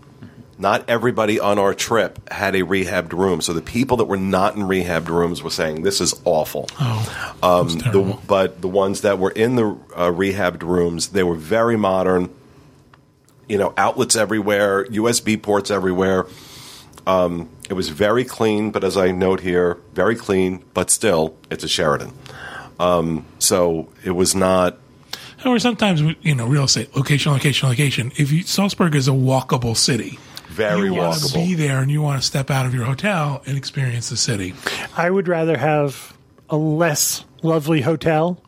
Not 0.57 0.87
everybody 0.87 1.39
on 1.39 1.59
our 1.59 1.73
trip 1.73 2.29
had 2.29 2.55
a 2.55 2.61
rehabbed 2.61 3.11
room, 3.11 3.41
so 3.41 3.53
the 3.53 3.61
people 3.61 3.97
that 3.97 4.05
were 4.05 4.17
not 4.17 4.55
in 4.55 4.63
rehabbed 4.63 5.09
rooms 5.09 5.43
were 5.43 5.49
saying 5.49 5.81
this 5.81 5.99
is 5.99 6.19
awful. 6.25 6.69
oh, 6.79 7.35
Um, 7.43 7.67
the, 7.69 8.17
but 8.27 8.61
the 8.61 8.67
ones 8.67 9.01
that 9.01 9.19
were 9.19 9.31
in 9.31 9.55
the 9.55 9.65
uh, 9.95 10.11
rehabbed 10.11 10.61
rooms, 10.63 11.09
they 11.09 11.23
were 11.23 11.35
very 11.35 11.75
modern. 11.75 12.29
You 13.47 13.57
know, 13.57 13.73
outlets 13.77 14.15
everywhere, 14.15 14.85
USB 14.85 15.41
ports 15.41 15.69
everywhere. 15.69 16.25
Um, 17.05 17.49
it 17.69 17.73
was 17.73 17.89
very 17.89 18.23
clean, 18.23 18.71
but 18.71 18.83
as 18.83 18.95
I 18.97 19.11
note 19.11 19.41
here, 19.41 19.77
very 19.93 20.15
clean, 20.15 20.63
but 20.73 20.89
still, 20.89 21.35
it's 21.51 21.63
a 21.63 21.67
Sheraton. 21.67 22.13
Um, 22.79 23.25
so 23.39 23.89
it 24.03 24.11
was 24.11 24.35
not. 24.35 24.77
or 25.45 25.59
sometimes, 25.59 26.01
you 26.21 26.35
know, 26.35 26.45
real 26.47 26.63
estate, 26.63 26.95
location, 26.95 27.31
location, 27.33 27.69
location. 27.69 28.11
If 28.17 28.31
you, 28.31 28.43
Salzburg 28.43 28.95
is 28.95 29.07
a 29.07 29.11
walkable 29.11 29.75
city. 29.75 30.17
Very 30.47 30.85
you 30.87 30.93
want 30.93 31.15
to 31.19 31.25
walkable. 31.25 31.33
be 31.47 31.53
there 31.55 31.79
and 31.79 31.89
you 31.89 32.01
want 32.01 32.21
to 32.21 32.25
step 32.25 32.51
out 32.51 32.65
of 32.65 32.73
your 32.73 32.85
hotel 32.85 33.41
and 33.45 33.57
experience 33.57 34.09
the 34.09 34.17
city. 34.17 34.53
I 34.95 35.09
would 35.09 35.27
rather 35.27 35.57
have 35.57 36.15
a 36.49 36.55
less 36.57 37.25
lovely 37.41 37.81
hotel 37.81 38.39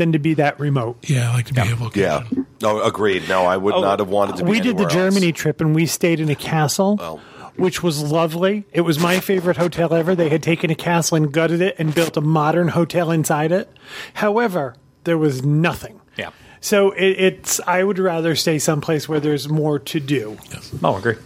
than 0.00 0.12
to 0.12 0.18
be 0.18 0.32
that 0.34 0.58
remote. 0.58 0.96
Yeah, 1.08 1.30
I 1.30 1.34
like 1.34 1.46
to 1.46 1.54
be 1.54 1.60
able 1.60 1.90
to. 1.90 2.00
Yeah. 2.00 2.24
No, 2.62 2.82
agreed. 2.82 3.28
No, 3.28 3.42
I 3.44 3.56
would 3.58 3.74
not 3.74 3.98
have 3.98 4.08
wanted 4.08 4.36
to. 4.38 4.44
Be 4.44 4.50
we 4.50 4.60
did 4.60 4.78
the 4.78 4.84
anywhere 4.84 5.04
else. 5.04 5.14
Germany 5.14 5.32
trip 5.32 5.60
and 5.60 5.74
we 5.74 5.84
stayed 5.84 6.20
in 6.20 6.30
a 6.30 6.34
castle, 6.34 6.96
Well. 6.96 7.20
which 7.56 7.82
was 7.82 8.02
lovely. 8.02 8.64
It 8.72 8.80
was 8.80 8.98
my 8.98 9.20
favorite 9.20 9.58
hotel 9.58 9.92
ever. 9.92 10.14
They 10.14 10.30
had 10.30 10.42
taken 10.42 10.70
a 10.70 10.74
castle 10.74 11.18
and 11.18 11.30
gutted 11.30 11.60
it 11.60 11.76
and 11.78 11.94
built 11.94 12.16
a 12.16 12.22
modern 12.22 12.68
hotel 12.68 13.10
inside 13.10 13.52
it. 13.52 13.68
However, 14.14 14.74
there 15.04 15.18
was 15.18 15.44
nothing. 15.44 16.00
Yeah. 16.16 16.30
So 16.62 16.92
it, 16.92 17.10
it's. 17.18 17.60
I 17.66 17.84
would 17.84 17.98
rather 17.98 18.34
stay 18.34 18.58
someplace 18.58 19.06
where 19.06 19.20
there's 19.20 19.48
more 19.50 19.78
to 19.78 20.00
do. 20.00 20.38
Yes. 20.50 20.72
Oh, 20.82 20.96
agree. 20.96 21.16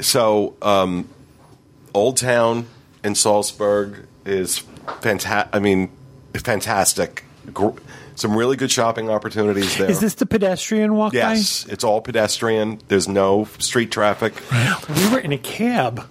So, 0.00 0.54
um, 0.62 1.08
Old 1.92 2.16
Town 2.16 2.66
in 3.02 3.14
Salzburg 3.16 4.06
is 4.24 4.58
fantastic. 5.00 5.54
I 5.54 5.58
mean, 5.58 5.90
fantastic. 6.34 7.24
Gr- 7.52 7.78
some 8.14 8.36
really 8.36 8.56
good 8.56 8.70
shopping 8.70 9.08
opportunities 9.08 9.76
there. 9.78 9.90
Is 9.90 10.00
this 10.00 10.14
the 10.14 10.26
pedestrian 10.26 10.94
walkway? 10.94 11.18
yes, 11.20 11.66
it's 11.68 11.84
all 11.84 12.00
pedestrian. 12.00 12.80
There's 12.88 13.08
no 13.08 13.46
street 13.58 13.90
traffic. 13.90 14.34
We 14.88 15.08
were 15.10 15.18
in 15.20 15.32
a 15.32 15.38
cab, 15.38 16.04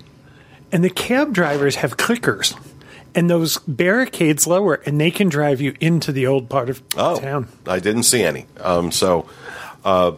and 0.72 0.84
the 0.84 0.90
cab 0.90 1.34
drivers 1.34 1.76
have 1.78 1.98
clickers, 1.98 2.56
and 3.14 3.30
those 3.30 3.60
barricades 3.60 4.48
lower, 4.48 4.76
and 4.86 5.00
they 5.00 5.12
can 5.12 5.30
drive 5.30 5.62
you 5.62 5.76
into 5.80 6.12
the 6.12 6.26
old 6.28 6.50
part 6.50 6.70
of 6.70 6.82
Oh, 6.98 7.20
town. 7.20 7.48
I 7.68 7.80
didn't 7.80 8.04
see 8.04 8.24
any. 8.24 8.48
Um, 8.60 8.92
so, 8.92 9.30
uh, 9.86 10.14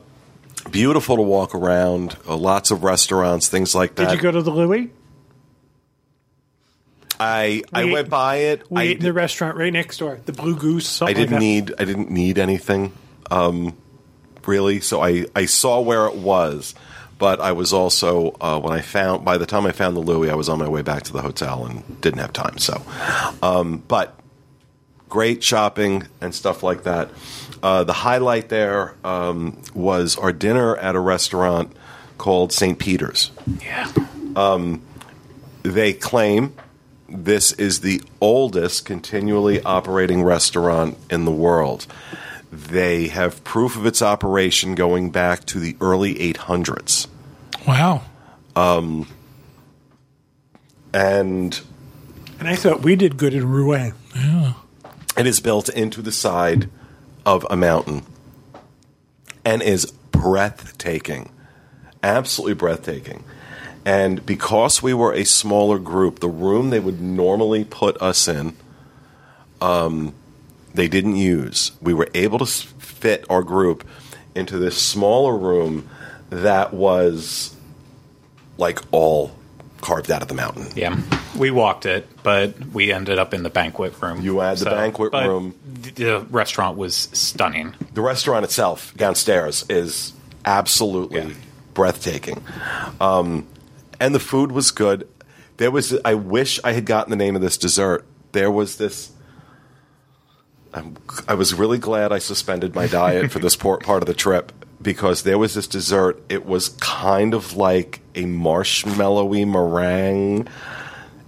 beautiful 0.70 1.18
to 1.18 1.22
walk 1.24 1.54
around. 1.56 2.16
Uh, 2.28 2.38
lots 2.38 2.72
of 2.72 2.84
restaurants, 2.84 3.48
things 3.50 3.76
like 3.76 3.96
that. 3.96 4.06
Did 4.10 4.16
you 4.16 4.22
go 4.22 4.32
to 4.32 4.42
the 4.42 4.52
Louis? 4.52 4.92
I 7.22 7.62
I 7.72 7.86
We 7.86 7.94
went 7.94 8.10
by 8.10 8.36
it. 8.38 8.70
We 8.72 8.82
I, 8.82 8.84
ate 8.86 8.98
in 8.98 9.04
the 9.04 9.14
restaurant 9.14 9.56
right 9.56 9.72
next 9.72 9.98
door, 9.98 10.20
the 10.26 10.34
Blue 10.34 10.56
Goose. 10.56 11.02
I 11.04 11.14
didn't 11.14 11.34
like 11.34 11.40
need 11.40 11.74
I 11.78 11.86
didn't 11.86 12.10
need 12.10 12.40
anything 12.40 12.94
um, 13.30 13.78
really. 14.46 14.80
So 14.80 15.04
I 15.04 15.28
I 15.36 15.46
saw 15.46 15.82
where 15.82 16.08
it 16.08 16.16
was, 16.16 16.74
but 17.20 17.40
I 17.40 17.52
was 17.52 17.74
also 17.74 18.36
uh, 18.42 18.60
when 18.60 18.74
I 18.74 18.82
found 18.82 19.24
by 19.24 19.38
the 19.38 19.46
time 19.46 19.68
I 19.68 19.72
found 19.72 19.96
the 19.96 20.02
Louis, 20.02 20.32
I 20.32 20.36
was 20.36 20.50
on 20.50 20.58
my 20.58 20.68
way 20.68 20.82
back 20.82 21.04
to 21.04 21.14
the 21.14 21.22
hotel 21.22 21.66
and 21.66 22.02
didn't 22.02 22.20
have 22.20 22.34
time. 22.34 22.58
So, 22.58 22.82
um, 23.44 23.84
but 23.88 24.20
great 25.08 25.44
shopping 25.44 26.08
and 26.22 26.34
stuff 26.34 26.64
like 26.64 26.84
that. 26.84 27.12
Uh, 27.62 27.84
the 27.84 27.94
highlight 27.94 28.50
there 28.50 28.96
um, 29.04 29.62
was 29.76 30.18
our 30.18 30.34
dinner 30.34 30.76
at 30.76 30.96
a 30.96 31.00
restaurant 31.00 31.72
called 32.18 32.52
St. 32.52 32.80
Peter's. 32.80 33.30
Yeah. 33.62 33.92
They 35.64 35.94
claim 35.94 36.56
this 37.12 37.52
is 37.54 37.82
the 37.82 38.02
oldest 38.20 38.86
continually 38.86 39.62
operating 39.62 40.24
restaurant 40.24 40.98
in 41.10 41.26
the 41.26 41.32
world. 41.32 41.88
They 42.52 43.08
have 43.08 43.44
proof 43.44 43.76
of 43.78 43.86
its 43.86 44.02
operation 44.02 44.76
going 44.76 45.10
back 45.12 45.46
to 45.46 45.60
the 45.60 45.76
early 45.80 46.16
800s. 46.16 47.08
Wow. 47.68 48.02
Um, 48.56 49.08
and 50.94 51.60
And 52.40 52.48
I 52.48 52.56
thought 52.56 52.82
we 52.82 52.96
did 52.96 53.18
good 53.18 53.34
in 53.34 53.48
Rouen. 53.50 53.94
Yeah. 54.16 54.54
it 55.18 55.26
is 55.28 55.40
built 55.40 55.70
into 55.70 56.02
the 56.02 56.12
side 56.12 56.70
of 57.26 57.46
a 57.50 57.56
mountain 57.56 58.04
and 59.46 59.62
is 59.62 59.86
breathtaking. 60.12 61.32
Absolutely 62.04 62.56
breathtaking. 62.56 63.24
And 63.86 64.26
because 64.26 64.84
we 64.84 64.94
were 64.94 65.14
a 65.14 65.24
smaller 65.24 65.80
group, 65.80 66.20
the 66.20 66.28
room 66.30 66.70
they 66.70 66.80
would 66.80 67.02
normally 67.02 67.64
put 67.66 68.00
us 68.02 68.28
in, 68.28 68.56
um, 69.60 70.14
they 70.74 70.88
didn't 70.88 71.16
use. 71.16 71.72
We 71.82 71.94
were 71.94 72.08
able 72.14 72.40
to 72.40 72.46
fit 72.46 73.26
our 73.30 73.44
group 73.44 73.88
into 74.36 74.58
this 74.58 74.78
smaller 74.82 75.36
room 75.38 75.90
that 76.30 76.74
was 76.74 77.56
like 78.58 78.80
all 78.92 79.32
carved 79.82 80.12
out 80.12 80.22
of 80.22 80.28
the 80.28 80.34
mountain. 80.36 80.68
Yeah, 80.76 81.02
we 81.38 81.50
walked 81.52 81.86
it, 81.88 82.08
but 82.24 82.58
we 82.68 82.94
ended 82.94 83.18
up 83.18 83.34
in 83.34 83.42
the 83.44 83.50
banquet 83.50 84.00
room. 84.02 84.22
You 84.22 84.40
had 84.40 84.58
the 84.60 84.66
banquet 84.66 85.12
but 85.12 85.28
room. 85.28 85.56
The 85.96 86.26
restaurant 86.30 86.78
was 86.78 87.10
stunning. 87.14 87.74
the 87.94 88.02
restaurant 88.02 88.46
itself 88.46 88.94
downstairs 88.96 89.66
is 89.70 90.14
absolutely 90.46 91.20
Yeah. 91.22 91.30
breathtaking. 91.74 92.42
Um, 93.02 93.48
and 94.02 94.14
the 94.14 94.20
food 94.20 94.52
was 94.52 94.72
good. 94.72 95.08
There 95.58 95.72
was, 95.72 95.98
I 96.04 96.16
wish 96.16 96.60
I 96.64 96.74
had 96.74 96.86
gotten 96.86 97.10
the 97.12 97.16
name 97.16 97.36
of 97.38 97.42
this 97.42 97.58
dessert. 97.58 98.06
There 98.34 98.52
was 98.52 98.76
this. 98.78 99.12
I'm, 100.74 100.98
I 101.28 101.34
was 101.36 101.54
really 101.54 101.78
glad 101.78 102.12
I 102.12 102.20
suspended 102.20 102.74
my 102.76 102.88
diet 102.88 103.32
for 103.32 103.40
this 103.40 103.56
por- 103.64 103.78
part 103.80 104.02
of 104.04 104.08
the 104.08 104.14
trip 104.14 104.52
because 104.82 105.24
there 105.24 105.38
was 105.38 105.54
this 105.54 105.68
dessert. 105.68 106.22
It 106.30 106.46
was 106.46 106.70
kind 106.80 107.34
of 107.34 107.56
like 107.56 108.00
a 108.16 108.24
marshmallowy 108.24 109.48
meringue. 109.48 110.48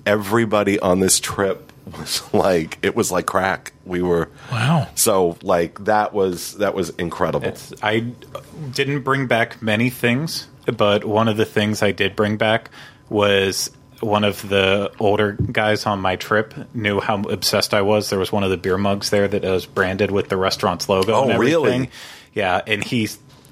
Everybody 0.05 0.79
on 0.79 0.99
this 0.99 1.19
trip 1.19 1.71
was 1.97 2.23
like, 2.33 2.77
it 2.81 2.95
was 2.95 3.11
like 3.11 3.25
crack. 3.25 3.73
We 3.85 4.01
were 4.01 4.29
Wow. 4.51 4.87
so 4.95 5.37
like 5.43 5.83
that 5.85 6.13
was 6.13 6.53
that 6.57 6.73
was 6.73 6.89
incredible. 6.91 7.47
It's, 7.49 7.73
I 7.83 7.99
didn't 8.71 9.01
bring 9.01 9.27
back 9.27 9.61
many 9.61 9.89
things, 9.89 10.47
but 10.65 11.03
one 11.05 11.27
of 11.27 11.37
the 11.37 11.45
things 11.45 11.81
I 11.81 11.91
did 11.91 12.15
bring 12.15 12.37
back 12.37 12.69
was 13.09 13.69
one 13.99 14.23
of 14.23 14.47
the 14.49 14.91
older 14.99 15.31
guys 15.33 15.85
on 15.85 15.99
my 16.01 16.15
trip 16.17 16.53
knew 16.75 16.99
how 16.99 17.21
obsessed 17.21 17.73
I 17.73 17.81
was. 17.83 18.09
There 18.09 18.19
was 18.19 18.31
one 18.31 18.43
of 18.43 18.49
the 18.49 18.57
beer 18.57 18.77
mugs 18.77 19.09
there 19.09 19.27
that 19.27 19.43
was 19.43 19.65
branded 19.65 20.11
with 20.11 20.27
the 20.29 20.35
restaurant's 20.37 20.89
logo. 20.89 21.13
Oh, 21.13 21.23
and 21.23 21.31
everything. 21.31 21.53
really? 21.81 21.89
Yeah, 22.33 22.61
and 22.67 22.83
he 22.83 23.07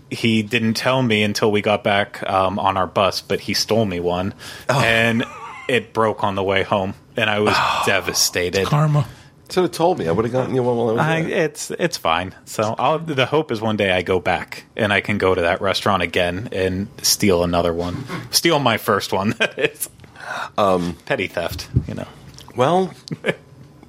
he 0.09 0.43
didn't 0.43 0.73
tell 0.73 1.01
me 1.01 1.23
until 1.23 1.51
we 1.51 1.61
got 1.61 1.83
back 1.85 2.27
um, 2.29 2.59
on 2.59 2.75
our 2.75 2.87
bus, 2.87 3.21
but 3.21 3.39
he 3.39 3.53
stole 3.53 3.85
me 3.85 3.99
one, 4.01 4.33
Oh. 4.67 4.79
and 4.81 5.23
it 5.69 5.93
broke 5.93 6.23
on 6.25 6.35
the 6.35 6.43
way 6.43 6.63
home, 6.63 6.95
and 7.15 7.29
I 7.29 7.39
was 7.39 7.55
devastated. 7.85 8.65
Karma. 8.67 9.07
Should 9.51 9.63
have 9.63 9.71
told 9.71 9.99
me. 9.99 10.07
I 10.07 10.11
would 10.11 10.23
have 10.23 10.31
gotten 10.31 10.55
you 10.55 10.63
one 10.63 10.77
while 10.77 10.89
I 10.89 10.91
was 10.93 11.01
I, 11.01 11.21
there. 11.23 11.45
it's 11.45 11.71
it's 11.71 11.97
fine. 11.97 12.33
So 12.45 12.73
I'll, 12.79 12.99
the 12.99 13.25
hope 13.25 13.51
is 13.51 13.59
one 13.59 13.75
day 13.75 13.91
I 13.91 14.01
go 14.01 14.19
back 14.21 14.63
and 14.77 14.93
I 14.93 15.01
can 15.01 15.17
go 15.17 15.35
to 15.35 15.41
that 15.41 15.59
restaurant 15.59 16.03
again 16.03 16.47
and 16.53 16.87
steal 17.01 17.43
another 17.43 17.73
one, 17.73 18.05
steal 18.31 18.59
my 18.59 18.77
first 18.77 19.11
one. 19.11 19.35
That 19.41 19.57
is 19.57 19.89
um, 20.57 20.95
petty 21.05 21.27
theft. 21.27 21.67
You 21.87 21.95
know. 21.95 22.07
Well, 22.55 22.93
you 23.25 23.33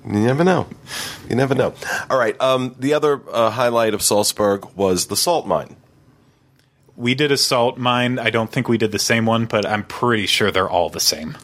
never 0.04 0.42
know. 0.42 0.66
You 1.28 1.36
never 1.36 1.54
know. 1.54 1.74
All 2.10 2.18
right. 2.18 2.40
Um, 2.40 2.74
the 2.78 2.94
other 2.94 3.20
uh, 3.30 3.50
highlight 3.50 3.94
of 3.94 4.02
Salzburg 4.02 4.66
was 4.74 5.06
the 5.06 5.16
salt 5.16 5.46
mine. 5.46 5.76
We 6.96 7.14
did 7.14 7.30
a 7.30 7.36
salt 7.36 7.78
mine. 7.78 8.18
I 8.18 8.30
don't 8.30 8.50
think 8.50 8.68
we 8.68 8.78
did 8.78 8.92
the 8.92 8.98
same 8.98 9.26
one, 9.26 9.46
but 9.46 9.64
I'm 9.66 9.84
pretty 9.84 10.26
sure 10.26 10.50
they're 10.50 10.70
all 10.70 10.88
the 10.88 11.00
same. 11.00 11.36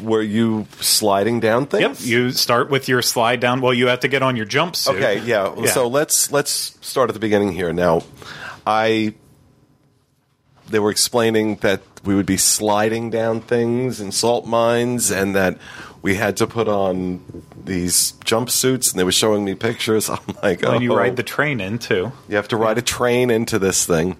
Were 0.00 0.22
you 0.22 0.66
sliding 0.80 1.40
down 1.40 1.66
things? 1.66 2.00
Yep. 2.06 2.08
You 2.10 2.30
start 2.30 2.70
with 2.70 2.88
your 2.88 3.02
slide 3.02 3.40
down. 3.40 3.60
Well, 3.60 3.74
you 3.74 3.88
have 3.88 4.00
to 4.00 4.08
get 4.08 4.22
on 4.22 4.36
your 4.36 4.46
jumpsuit. 4.46 4.94
Okay, 4.94 5.20
yeah. 5.24 5.54
Yeah. 5.56 5.70
So 5.70 5.88
let's 5.88 6.30
let's 6.32 6.78
start 6.80 7.10
at 7.10 7.14
the 7.14 7.20
beginning 7.20 7.52
here. 7.52 7.72
Now, 7.72 8.02
I 8.66 9.14
they 10.68 10.78
were 10.78 10.90
explaining 10.90 11.56
that 11.56 11.82
we 12.04 12.14
would 12.14 12.26
be 12.26 12.36
sliding 12.36 13.10
down 13.10 13.40
things 13.40 14.00
in 14.00 14.12
salt 14.12 14.46
mines, 14.46 15.10
and 15.10 15.34
that 15.34 15.58
we 16.02 16.14
had 16.14 16.36
to 16.38 16.46
put 16.46 16.68
on 16.68 17.44
these 17.64 18.12
jumpsuits, 18.24 18.92
and 18.92 19.00
they 19.00 19.04
were 19.04 19.12
showing 19.12 19.44
me 19.44 19.54
pictures. 19.54 20.08
I'm 20.10 20.18
like, 20.42 20.64
oh, 20.64 20.72
When 20.72 20.82
you 20.82 20.92
oh. 20.92 20.96
ride 20.96 21.16
the 21.16 21.22
train 21.22 21.60
in 21.60 21.78
too. 21.78 22.12
you 22.28 22.36
have 22.36 22.48
to 22.48 22.56
ride 22.56 22.78
a 22.78 22.82
train 22.82 23.30
into 23.30 23.58
this 23.58 23.84
thing. 23.84 24.16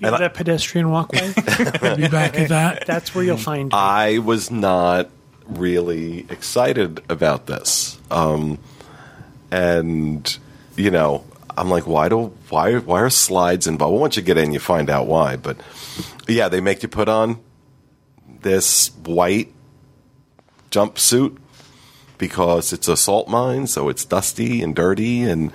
You 0.00 0.10
know 0.10 0.18
that 0.18 0.34
pedestrian 0.34 0.90
walkway? 0.90 1.32
Be 1.36 2.08
back 2.08 2.38
at 2.38 2.48
that. 2.48 2.86
That's 2.86 3.14
where 3.14 3.22
you'll 3.22 3.36
find. 3.36 3.66
me. 3.66 3.70
I 3.72 4.18
was 4.18 4.50
not 4.50 5.10
really 5.46 6.20
excited 6.30 7.02
about 7.10 7.46
this. 7.46 7.98
Um, 8.10 8.58
and 9.50 10.38
you 10.76 10.90
know, 10.90 11.24
I'm 11.56 11.68
like, 11.68 11.86
why 11.86 12.08
do 12.08 12.32
why 12.48 12.78
why 12.78 13.00
are 13.02 13.10
slides 13.10 13.66
involved? 13.66 13.92
Well, 13.92 14.00
once 14.00 14.16
you 14.16 14.22
get 14.22 14.38
in, 14.38 14.52
you 14.52 14.58
find 14.60 14.88
out 14.88 15.06
why. 15.06 15.36
But 15.36 15.58
yeah, 16.26 16.48
they 16.48 16.60
make 16.60 16.82
you 16.82 16.88
put 16.88 17.08
on 17.08 17.38
this 18.40 18.88
white 19.04 19.52
jumpsuit 20.70 21.36
because 22.16 22.72
it's 22.72 22.88
a 22.88 22.96
salt 22.96 23.28
mine, 23.28 23.66
so 23.66 23.88
it's 23.88 24.04
dusty 24.04 24.62
and 24.62 24.74
dirty, 24.74 25.22
and 25.22 25.52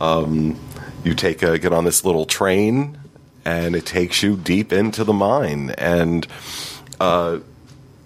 um, 0.00 0.58
you 1.04 1.14
take 1.14 1.42
a 1.42 1.58
get 1.58 1.72
on 1.72 1.84
this 1.84 2.04
little 2.04 2.26
train, 2.26 2.98
and 3.50 3.74
it 3.74 3.84
takes 3.84 4.22
you 4.22 4.36
deep 4.36 4.72
into 4.72 5.02
the 5.02 5.12
mine, 5.12 5.70
and 5.70 6.24
uh, 7.00 7.40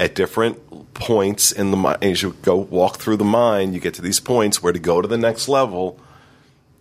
at 0.00 0.14
different 0.14 0.94
points 0.94 1.52
in 1.52 1.70
the 1.70 1.76
mine, 1.76 1.98
as 2.00 2.22
you 2.22 2.34
go 2.40 2.56
walk 2.56 2.96
through 2.96 3.18
the 3.18 3.24
mine, 3.24 3.74
you 3.74 3.80
get 3.80 3.92
to 3.94 4.02
these 4.02 4.20
points 4.20 4.62
where 4.62 4.72
to 4.72 4.78
go 4.78 5.02
to 5.02 5.08
the 5.08 5.18
next 5.18 5.46
level, 5.46 6.00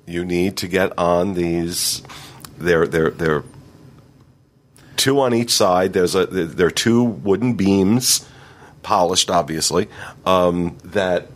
you 0.06 0.24
need 0.24 0.56
to 0.58 0.70
get 0.70 0.98
on 0.98 1.34
these. 1.34 2.04
They're 2.58 2.88
they're 2.88 3.12
they're 3.12 3.44
two 4.96 5.20
on 5.20 5.34
each 5.34 5.52
side. 5.52 5.92
There's 5.92 6.16
a 6.16 6.26
there 6.26 6.68
are 6.68 6.72
two 6.72 7.04
wooden 7.04 7.56
beams, 7.56 8.26
polished 8.82 9.30
obviously, 9.30 9.90
um, 10.26 10.78
that 10.86 11.28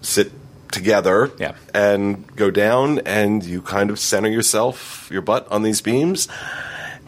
sit 0.00 0.30
together 0.72 1.30
Yeah. 1.38 1.52
and 1.74 2.26
go 2.36 2.50
down, 2.50 3.00
and 3.00 3.42
you 3.44 3.62
kind 3.62 3.90
of 3.90 3.98
center 3.98 4.28
yourself, 4.28 5.08
your 5.10 5.22
butt 5.22 5.46
on 5.50 5.62
these 5.62 5.80
beams, 5.80 6.28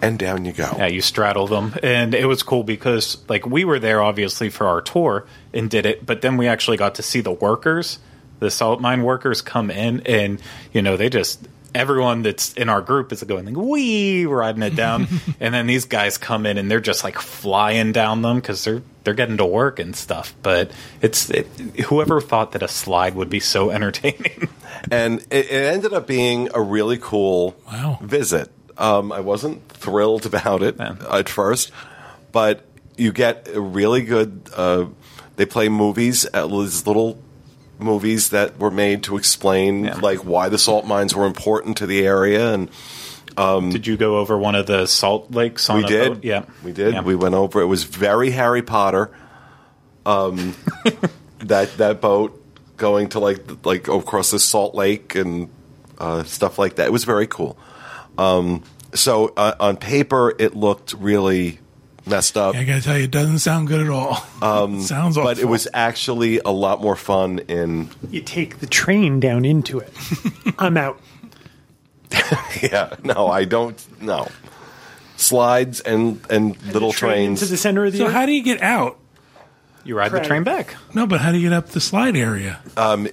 and 0.01 0.19
down 0.19 0.45
you 0.45 0.53
go. 0.53 0.75
Yeah, 0.79 0.87
you 0.87 1.01
straddle 1.01 1.47
them, 1.47 1.75
and 1.83 2.15
it 2.15 2.27
was 2.27 2.43
cool 2.43 2.63
because 2.65 3.19
like 3.29 3.47
we 3.47 3.65
were 3.65 3.79
there 3.79 4.03
obviously 4.03 4.49
for 4.51 4.67
our 4.69 4.81
tour 4.81 5.27
and 5.53 5.69
did 5.69 5.87
it, 5.87 6.07
but 6.07 6.21
then 6.23 6.37
we 6.37 6.47
actually 6.47 6.77
got 6.77 6.95
to 6.97 7.03
see 7.03 7.21
the 7.21 7.33
workers, 7.33 7.99
the 8.39 8.51
salt 8.51 8.81
mine 8.81 9.03
workers, 9.03 9.43
come 9.43 9.71
in, 9.71 10.01
and 10.07 10.41
you 10.73 10.83
know 10.83 10.97
they 10.97 11.09
just 11.09 11.47
everyone 11.79 12.23
that's 12.23 12.53
in 12.55 12.69
our 12.69 12.83
group 12.83 13.13
is 13.13 13.23
going 13.23 13.47
like 13.47 13.57
wee 13.57 14.27
riding 14.27 14.63
it 14.63 14.75
down, 14.77 15.07
and 15.41 15.55
then 15.55 15.67
these 15.67 15.85
guys 15.87 16.19
come 16.19 16.45
in 16.47 16.59
and 16.59 16.71
they're 16.71 16.81
just 16.81 17.05
like 17.05 17.19
flying 17.19 17.93
down 17.93 18.23
them 18.23 18.37
because 18.37 18.65
they're 18.65 18.83
they're 19.05 19.15
getting 19.15 19.39
to 19.39 19.47
work 19.47 19.79
and 19.79 19.95
stuff. 19.97 20.35
But 20.43 20.71
it's 21.01 21.31
it, 21.31 21.47
whoever 21.87 22.21
thought 22.21 22.53
that 22.53 22.63
a 22.63 22.69
slide 22.69 23.15
would 23.15 23.31
be 23.31 23.41
so 23.41 23.71
entertaining. 23.79 24.49
and 24.91 25.21
it, 25.31 25.47
it 25.51 25.73
ended 25.75 25.93
up 25.93 26.07
being 26.07 26.49
a 26.55 26.61
really 26.61 26.99
cool 27.01 27.57
Wow. 27.67 27.99
visit. 28.03 28.51
Um, 28.77 29.11
I 29.13 29.21
wasn't 29.21 29.67
thrilled 29.71 30.27
about 30.27 30.63
it 30.63 30.77
Yeah. 30.79 30.97
at 31.11 31.29
first, 31.29 31.73
but 32.33 32.65
you 32.97 33.13
get 33.13 33.49
a 33.55 33.61
really 33.61 34.03
good. 34.03 34.49
Uh, 34.55 34.87
they 35.37 35.47
play 35.47 35.69
movies, 35.69 36.25
at 36.35 36.49
these 36.51 36.85
little 36.87 37.17
movies 37.79 38.31
that 38.31 38.59
were 38.59 38.71
made 38.71 39.03
to 39.05 39.17
explain 39.17 39.85
Yeah. 39.85 39.95
like 39.97 40.19
why 40.25 40.49
the 40.49 40.59
salt 40.59 40.87
mines 40.87 41.15
were 41.15 41.27
important 41.27 41.77
to 41.79 41.87
the 41.87 42.07
area, 42.07 42.53
and 42.55 42.71
did 43.73 43.87
you 43.87 43.97
go 43.97 44.19
over 44.19 44.37
one 44.37 44.55
of 44.57 44.67
the 44.67 44.87
salt 44.87 45.31
lakes? 45.31 45.69
We 45.69 45.85
did. 45.85 46.15
boat? 46.15 46.25
Yeah, 46.25 46.45
we 46.65 46.73
did. 46.73 46.95
Yeah. 46.95 47.03
We 47.03 47.15
went 47.15 47.35
over. 47.37 47.61
It 47.61 47.67
was 47.67 47.85
very 47.85 48.31
Harry 48.31 48.63
Potter. 48.63 49.11
Um, 50.05 50.55
that 51.41 51.77
that 51.77 52.01
boat 52.01 52.43
going 52.77 53.11
to 53.11 53.21
like 53.21 53.65
like 53.65 53.89
across 53.89 54.31
the 54.31 54.39
Salt 54.41 54.75
Lake 54.75 55.15
and 55.15 55.51
uh, 55.99 56.25
stuff 56.25 56.59
like 56.59 56.77
that. 56.77 56.87
It 56.87 56.93
was 56.93 57.05
very 57.05 57.27
cool. 57.27 57.57
Um, 58.17 58.65
so 58.95 59.33
uh, 59.37 59.55
on 59.61 59.77
paper, 59.77 60.35
it 60.39 60.57
looked 60.57 60.95
really 60.95 61.61
messed 62.09 62.37
up, 62.37 62.55
I 62.57 62.65
gotta 62.65 62.83
tell 62.83 62.97
you, 62.99 63.05
it 63.05 63.11
doesn't 63.11 63.39
sound 63.41 63.69
good 63.69 63.81
at 63.81 63.89
all. 63.91 64.15
Sounds 64.81 64.91
awful. 65.17 65.23
but 65.25 65.39
it 65.39 65.45
was 65.47 65.69
actually 65.75 66.39
a 66.45 66.51
lot 66.51 66.81
more 66.81 66.97
fun 66.97 67.41
in. 67.41 67.91
You 68.11 68.21
take 68.21 68.59
the 68.61 68.67
train 68.67 69.21
down 69.21 69.45
into 69.45 69.79
it. 69.81 69.93
I'm 70.59 70.77
out. 70.77 71.01
Yeah, 72.63 72.95
no, 73.05 73.29
I 73.29 73.45
don't. 73.45 74.03
No 74.03 74.29
slides 75.17 75.81
and 75.81 76.21
and 76.31 76.61
little 76.73 76.93
Train 76.93 77.11
trains. 77.13 77.43
into 77.43 77.51
the 77.51 77.57
center 77.57 77.85
of 77.85 77.93
the 77.93 77.99
So 77.99 78.07
earth. 78.07 78.13
how 78.13 78.25
do 78.27 78.33
you 78.33 78.43
get 78.43 78.63
out? 78.63 78.99
You 79.85 79.97
ride 79.97 80.13
the 80.13 80.21
train 80.21 80.45
back. 80.45 80.75
No, 80.95 81.07
but 81.07 81.21
how 81.21 81.33
do 81.33 81.39
you 81.39 81.49
get 81.49 81.57
up 81.57 81.69
the 81.71 81.81
slide 81.81 82.17
area? 82.17 82.61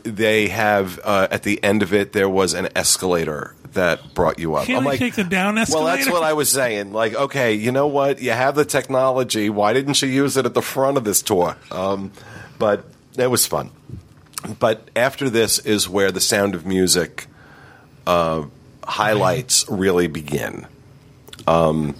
they 0.03 0.47
have 0.49 0.99
uh, 1.03 1.27
at 1.31 1.43
the 1.43 1.63
end 1.63 1.81
of 1.83 1.93
it 1.93 2.13
there 2.13 2.29
was 2.29 2.53
an 2.53 2.69
escalator 2.75 3.55
that 3.75 4.13
brought 4.13 4.39
you 4.39 4.55
up. 4.55 4.65
Can't 4.65 4.79
I'm 4.79 4.85
like, 4.85 4.99
take 4.99 5.15
the 5.15 5.23
down 5.23 5.55
well, 5.55 5.85
that's 5.85 6.09
what 6.09 6.23
I 6.23 6.33
was 6.33 6.49
saying. 6.49 6.91
Like, 6.91 7.13
okay, 7.13 7.53
you 7.53 7.71
know 7.71 7.87
what? 7.87 8.21
You 8.21 8.31
have 8.31 8.55
the 8.55 8.65
technology. 8.65 9.49
Why 9.49 9.73
didn't 9.73 10.01
you 10.01 10.09
use 10.09 10.35
it 10.35 10.45
at 10.45 10.53
the 10.53 10.61
front 10.61 10.97
of 10.97 11.03
this 11.03 11.21
tour? 11.21 11.55
Um, 11.71 12.11
but 12.57 12.85
it 13.17 13.27
was 13.27 13.45
fun. 13.45 13.71
But 14.59 14.89
after 14.95 15.29
this 15.29 15.59
is 15.59 15.87
where 15.87 16.11
the 16.11 16.21
sound 16.21 16.55
of 16.55 16.65
music 16.65 17.27
uh, 18.05 18.45
highlights 18.83 19.65
really 19.69 20.07
begin. 20.07 20.67
Um, 21.47 21.95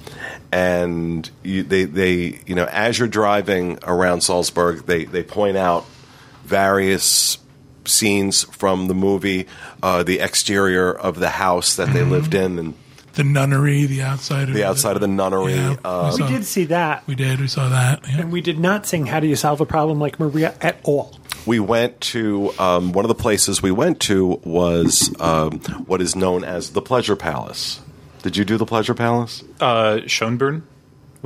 and 0.52 1.30
you, 1.44 1.64
they, 1.64 1.86
they, 1.86 2.40
you 2.46 2.56
know, 2.56 2.66
as 2.66 2.98
you're 2.98 3.08
driving 3.08 3.80
around 3.84 4.22
Salzburg, 4.22 4.86
they, 4.86 5.06
they 5.06 5.24
point 5.24 5.58
out 5.58 5.86
various 6.44 7.38
scenes 7.88 8.44
from 8.44 8.88
the 8.88 8.94
movie, 8.94 9.48
uh, 9.84 10.04
the 10.04 10.20
exterior 10.20 10.92
of 10.92 11.20
the 11.20 11.30
house 11.30 11.76
that 11.76 11.94
they 11.94 12.04
lived 12.04 12.34
in, 12.34 12.60
and 12.60 12.74
the 13.14 13.24
nunnery, 13.24 13.86
the 13.86 14.02
outside 14.02 14.50
of 14.50 14.56
the 14.56 14.64
outside 14.66 14.96
of 14.96 15.02
the 15.02 15.08
nunnery. 15.08 15.54
Yeah. 15.54 15.76
Uh, 15.86 16.16
we 16.20 16.28
did 16.28 16.46
see 16.46 16.66
that. 16.66 17.06
We 17.08 17.16
did. 17.16 17.40
We 17.40 17.48
saw 17.48 17.70
that. 17.70 18.02
Yeah. 18.08 18.22
And 18.22 18.32
we 18.32 18.42
did 18.42 18.60
not 18.60 18.86
sing 18.86 19.06
How 19.06 19.20
Do 19.22 19.28
You 19.28 19.36
Solve 19.38 19.62
a 19.62 19.66
Problem 19.66 20.00
Like 20.00 20.20
Maria 20.20 20.54
at 20.62 20.78
all. 20.84 21.18
we 21.46 21.60
went 21.60 22.02
to 22.02 22.52
um, 22.60 22.92
one 22.92 23.06
of 23.06 23.10
the 23.10 23.16
places 23.16 23.62
we 23.62 23.72
went 23.72 24.02
to 24.02 24.42
was 24.44 25.14
um, 25.22 25.60
what 25.86 26.02
is 26.02 26.16
known 26.16 26.44
as 26.44 26.72
the 26.72 26.82
Pleasure 26.82 27.16
Palace. 27.16 27.80
Did 28.24 28.36
you 28.36 28.44
do 28.44 28.58
the 28.58 28.66
Pleasure 28.66 28.94
Palace? 28.96 29.44
Uh, 29.62 30.00
Schönbrunn 30.08 30.64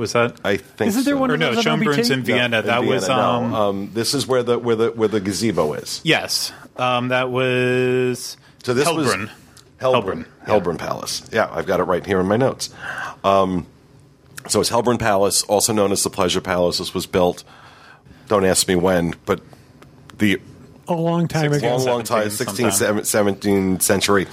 was 0.00 0.12
that? 0.14 0.40
I 0.44 0.56
think 0.56 0.88
Isn't 0.88 1.04
there 1.04 1.14
so. 1.14 1.20
one 1.20 1.30
or 1.30 1.34
of 1.34 1.40
no, 1.40 1.54
those 1.54 1.64
on 1.66 1.80
Schönbrunn's 1.80 2.10
in 2.10 2.22
Vienna. 2.24 2.48
No, 2.48 2.58
in 2.60 2.66
that 2.66 2.84
was 2.84 3.08
um, 3.08 3.50
no. 3.52 3.56
um, 3.56 3.90
this 3.94 4.14
is 4.14 4.26
where 4.26 4.42
the 4.42 4.58
where 4.58 4.74
the 4.76 4.90
where 4.90 5.08
the 5.08 5.20
gazebo 5.20 5.74
is. 5.74 6.00
yes. 6.04 6.52
Um, 6.76 7.08
that 7.08 7.30
was 7.30 8.36
So 8.64 8.74
this 8.74 8.88
was 8.90 9.06
Hellbrunn. 9.14 9.30
Hellbrunn. 9.80 10.02
Hellbrunn, 10.02 10.26
Hellbrunn 10.46 10.78
Palace. 10.78 11.28
Yeah, 11.32 11.48
I've 11.52 11.66
got 11.66 11.80
it 11.80 11.84
right 11.84 12.04
here 12.04 12.18
in 12.20 12.26
my 12.26 12.36
notes. 12.36 12.70
Um, 13.22 13.66
so 14.48 14.60
it's 14.60 14.70
Hellbrunn 14.70 14.98
Palace, 14.98 15.42
also 15.44 15.72
known 15.72 15.92
as 15.92 16.02
the 16.02 16.10
Pleasure 16.10 16.40
Palace. 16.40 16.78
This 16.78 16.94
was 16.94 17.06
built. 17.06 17.44
Don't 18.28 18.44
ask 18.44 18.66
me 18.68 18.76
when, 18.76 19.14
but 19.26 19.40
the 20.18 20.40
A 20.88 20.94
long 20.94 21.28
time 21.28 21.52
ago. 21.52 21.76
long, 21.76 21.84
long 21.84 22.02
time, 22.04 22.30
17 22.30 22.66
16th, 22.68 23.00
17th 23.40 23.82
century, 23.82 24.26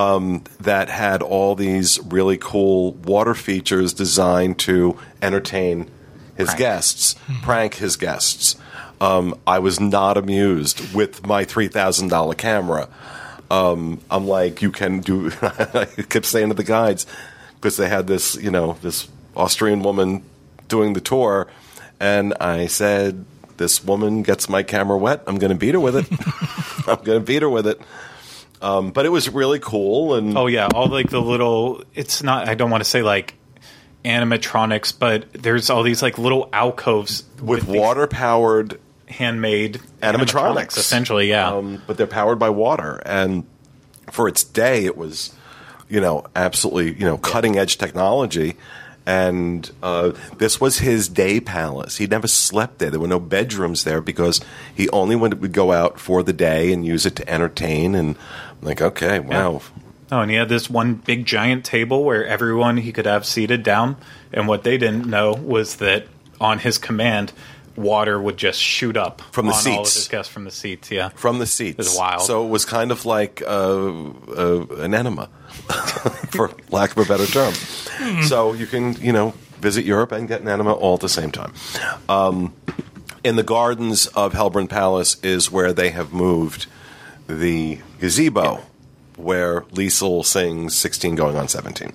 um, 0.00 0.44
that 0.60 0.88
had 0.88 1.22
all 1.22 1.54
these 1.54 2.00
really 2.00 2.38
cool 2.38 2.92
water 2.92 3.34
features 3.34 3.92
designed 3.92 4.58
to 4.60 4.98
entertain 5.20 5.90
his 6.36 6.48
Prank. 6.48 6.58
guests, 6.58 7.14
prank 7.42 7.74
his 7.74 7.96
guests. 7.96 8.56
Um, 9.00 9.38
I 9.46 9.58
was 9.58 9.78
not 9.78 10.16
amused 10.16 10.94
with 10.94 11.26
my 11.26 11.44
$3,000 11.44 12.36
camera. 12.38 12.88
Um, 13.50 14.00
I'm 14.10 14.26
like, 14.26 14.62
you 14.62 14.70
can 14.70 15.00
do, 15.00 15.32
I 15.42 15.86
kept 16.08 16.26
saying 16.26 16.48
to 16.48 16.54
the 16.54 16.64
guides, 16.64 17.06
because 17.56 17.76
they 17.76 17.88
had 17.88 18.06
this, 18.06 18.36
you 18.36 18.50
know, 18.50 18.78
this 18.80 19.06
Austrian 19.36 19.82
woman 19.82 20.22
doing 20.68 20.94
the 20.94 21.00
tour, 21.00 21.46
and 21.98 22.32
I 22.40 22.68
said, 22.68 23.26
this 23.58 23.84
woman 23.84 24.22
gets 24.22 24.48
my 24.48 24.62
camera 24.62 24.96
wet. 24.96 25.22
I'm 25.26 25.36
going 25.36 25.52
to 25.52 25.58
beat 25.58 25.74
her 25.74 25.80
with 25.80 25.96
it. 25.96 26.06
I'm 26.88 27.04
going 27.04 27.20
to 27.20 27.26
beat 27.26 27.42
her 27.42 27.50
with 27.50 27.66
it. 27.66 27.78
Um, 28.62 28.90
but 28.90 29.06
it 29.06 29.08
was 29.08 29.28
really 29.30 29.58
cool, 29.58 30.14
and 30.14 30.36
Oh 30.36 30.46
yeah, 30.46 30.68
all 30.74 30.88
like 30.88 31.08
the 31.10 31.20
little. 31.20 31.82
It's 31.94 32.22
not. 32.22 32.48
I 32.48 32.54
don't 32.54 32.70
want 32.70 32.84
to 32.84 32.88
say 32.88 33.02
like 33.02 33.34
animatronics, 34.04 34.98
but 34.98 35.32
there's 35.32 35.70
all 35.70 35.82
these 35.82 36.02
like 36.02 36.18
little 36.18 36.48
alcoves 36.52 37.24
with 37.40 37.66
these 37.66 37.76
water 37.80 38.06
powered 38.06 38.78
handmade 39.08 39.80
animatronics, 40.02 40.76
essentially. 40.76 41.28
Yeah. 41.28 41.48
um, 41.52 41.82
but 41.86 41.96
they're 41.96 42.06
powered 42.06 42.38
by 42.38 42.50
water, 42.50 43.02
and 43.06 43.44
for 44.10 44.28
its 44.28 44.44
day, 44.44 44.84
it 44.84 44.96
was, 44.96 45.34
you 45.88 46.00
know, 46.00 46.26
absolutely, 46.36 46.98
you 46.98 47.06
know, 47.06 47.16
cutting 47.18 47.56
edge 47.56 47.78
technology, 47.78 48.56
And 49.06 49.70
uh, 49.82 50.12
this 50.38 50.60
was 50.60 50.78
his 50.78 51.08
day 51.08 51.40
palace. 51.40 51.96
He 51.96 52.06
never 52.06 52.28
slept 52.28 52.78
there. 52.78 52.90
There 52.90 53.00
were 53.00 53.08
no 53.08 53.20
bedrooms 53.20 53.84
there 53.84 54.00
because 54.00 54.40
he 54.74 54.88
only 54.90 55.16
would, 55.16 55.40
would 55.40 55.52
go 55.52 55.72
out 55.72 55.98
for 55.98 56.22
the 56.22 56.32
day 56.32 56.72
and 56.72 56.84
use 56.84 57.06
it 57.06 57.16
to 57.16 57.28
entertain. 57.28 57.94
And 57.94 58.16
I'm 58.16 58.66
like, 58.68 58.82
okay, 58.82 59.18
wow. 59.18 59.62
Oh, 60.12 60.20
and 60.20 60.30
he 60.30 60.36
had 60.36 60.48
this 60.48 60.68
one 60.68 60.94
big 60.94 61.24
giant 61.24 61.64
table 61.64 62.04
where 62.04 62.26
everyone 62.26 62.76
he 62.78 62.92
could 62.92 63.06
have 63.06 63.24
seated 63.24 63.62
down. 63.62 63.96
And 64.32 64.48
what 64.48 64.64
they 64.64 64.76
didn't 64.76 65.06
know 65.06 65.32
was 65.32 65.76
that 65.76 66.06
on 66.40 66.58
his 66.58 66.78
command, 66.78 67.32
water 67.80 68.20
would 68.20 68.36
just 68.36 68.60
shoot 68.60 68.96
up 68.96 69.20
From 69.32 69.46
the 69.46 69.52
on 69.52 69.66
all 69.72 69.80
of 69.80 69.86
seats. 69.86 69.94
his 69.96 70.08
guests 70.08 70.32
from 70.32 70.44
the 70.44 70.50
seats. 70.50 70.90
Yeah, 70.90 71.08
From 71.10 71.38
the 71.38 71.46
seats. 71.46 71.74
It 71.74 71.78
was 71.78 71.96
wild. 71.96 72.22
So 72.22 72.44
it 72.44 72.48
was 72.48 72.64
kind 72.64 72.90
of 72.92 73.04
like 73.06 73.42
uh, 73.42 73.46
uh, 73.48 74.66
an 74.78 74.94
enema, 74.94 75.28
for 76.30 76.50
lack 76.70 76.92
of 76.92 76.98
a 76.98 77.04
better 77.04 77.26
term. 77.26 77.54
So 78.22 78.52
you 78.54 78.66
can, 78.66 78.94
you 78.94 79.12
know, 79.12 79.34
visit 79.60 79.84
Europe 79.84 80.12
and 80.12 80.26
get 80.28 80.40
an 80.40 80.48
enema 80.48 80.72
all 80.72 80.94
at 80.94 81.00
the 81.00 81.08
same 81.08 81.30
time. 81.30 81.52
Um, 82.08 82.54
in 83.22 83.36
the 83.36 83.42
gardens 83.42 84.06
of 84.08 84.32
Hellbrunn 84.32 84.68
Palace 84.70 85.18
is 85.22 85.50
where 85.50 85.72
they 85.72 85.90
have 85.90 86.12
moved 86.12 86.66
the 87.26 87.78
gazebo 88.00 88.62
where 89.16 89.60
Liesel 89.72 90.24
sings 90.24 90.74
16 90.74 91.14
going 91.14 91.36
on 91.36 91.46
17. 91.46 91.92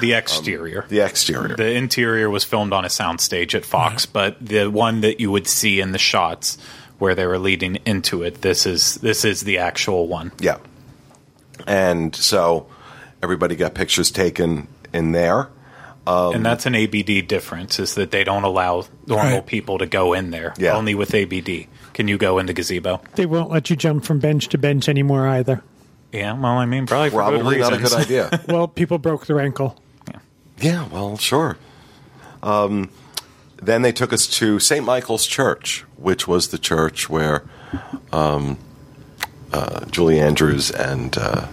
The 0.00 0.12
exterior. 0.14 0.84
The 0.88 1.00
exterior. 1.00 1.56
The 1.56 1.72
interior 1.72 2.28
was 2.30 2.44
filmed 2.44 2.72
on 2.72 2.84
a 2.84 2.88
soundstage 2.88 3.54
at 3.54 3.64
Fox, 3.64 4.06
but 4.06 4.36
the 4.40 4.68
one 4.70 5.00
that 5.02 5.20
you 5.20 5.30
would 5.30 5.46
see 5.46 5.80
in 5.80 5.92
the 5.92 5.98
shots 5.98 6.58
where 6.98 7.14
they 7.14 7.26
were 7.26 7.38
leading 7.38 7.76
into 7.86 8.22
it, 8.22 8.42
this 8.42 8.66
is 8.66 8.96
this 8.96 9.24
is 9.24 9.42
the 9.42 9.58
actual 9.58 10.06
one. 10.08 10.32
Yeah. 10.40 10.58
And 11.66 12.14
so 12.14 12.66
everybody 13.22 13.56
got 13.56 13.74
pictures 13.74 14.10
taken 14.10 14.68
in 14.92 15.12
there. 15.12 15.48
Um, 16.06 16.34
and 16.36 16.46
that's 16.46 16.66
an 16.66 16.74
ABD 16.76 17.26
difference 17.26 17.80
is 17.80 17.96
that 17.96 18.12
they 18.12 18.22
don't 18.22 18.44
allow 18.44 18.84
normal 19.06 19.38
Right. 19.38 19.46
people 19.46 19.78
to 19.78 19.86
go 19.86 20.12
in 20.12 20.30
there. 20.30 20.54
Yeah. 20.56 20.76
Only 20.76 20.94
with 20.94 21.12
ABD 21.12 21.66
can 21.94 22.06
you 22.06 22.16
go 22.16 22.38
in 22.38 22.46
the 22.46 22.52
gazebo. 22.52 23.00
They 23.16 23.26
won't 23.26 23.50
let 23.50 23.70
you 23.70 23.76
jump 23.76 24.04
from 24.04 24.20
bench 24.20 24.48
to 24.50 24.58
bench 24.58 24.88
anymore 24.88 25.26
either. 25.26 25.62
Yeah, 26.12 26.34
well, 26.34 26.52
I 26.52 26.66
mean, 26.66 26.86
probably 26.86 27.10
for 27.10 27.16
Probably 27.16 27.56
good 27.56 27.60
not 27.62 27.72
a 27.72 27.78
good 27.78 27.92
idea. 27.92 28.40
Well, 28.48 28.68
people 28.68 28.98
broke 28.98 29.26
their 29.26 29.40
ankle. 29.40 29.76
Yeah, 30.58 30.88
well, 30.88 31.16
sure. 31.16 31.58
Um, 32.42 32.90
then 33.60 33.82
they 33.82 33.92
took 33.92 34.12
us 34.12 34.26
to 34.38 34.58
St. 34.58 34.84
Michael's 34.84 35.26
Church, 35.26 35.84
which 35.96 36.26
was 36.28 36.48
the 36.48 36.58
church 36.58 37.08
where 37.08 37.44
um, 38.12 38.58
uh, 39.52 39.84
Julie 39.86 40.20
Andrews 40.20 40.70
and 40.70 41.16
uh, 41.18 41.46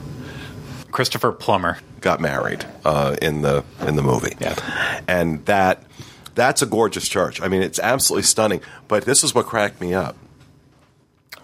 Christopher 0.91 1.31
Plummer. 1.31 1.79
got 2.01 2.19
married 2.19 2.65
uh, 2.85 3.15
in 3.21 3.41
the 3.41 3.63
in 3.81 3.95
the 3.95 4.03
movie. 4.03 4.35
Yeah. 4.39 5.01
and 5.07 5.45
that 5.45 5.83
that's 6.35 6.61
a 6.61 6.65
gorgeous 6.65 7.07
church. 7.07 7.41
I 7.41 7.47
mean, 7.47 7.61
it's 7.61 7.79
absolutely 7.79 8.23
stunning. 8.23 8.61
But 8.87 9.05
this 9.05 9.23
is 9.23 9.33
what 9.33 9.45
cracked 9.45 9.79
me 9.79 9.93
up. 9.93 10.15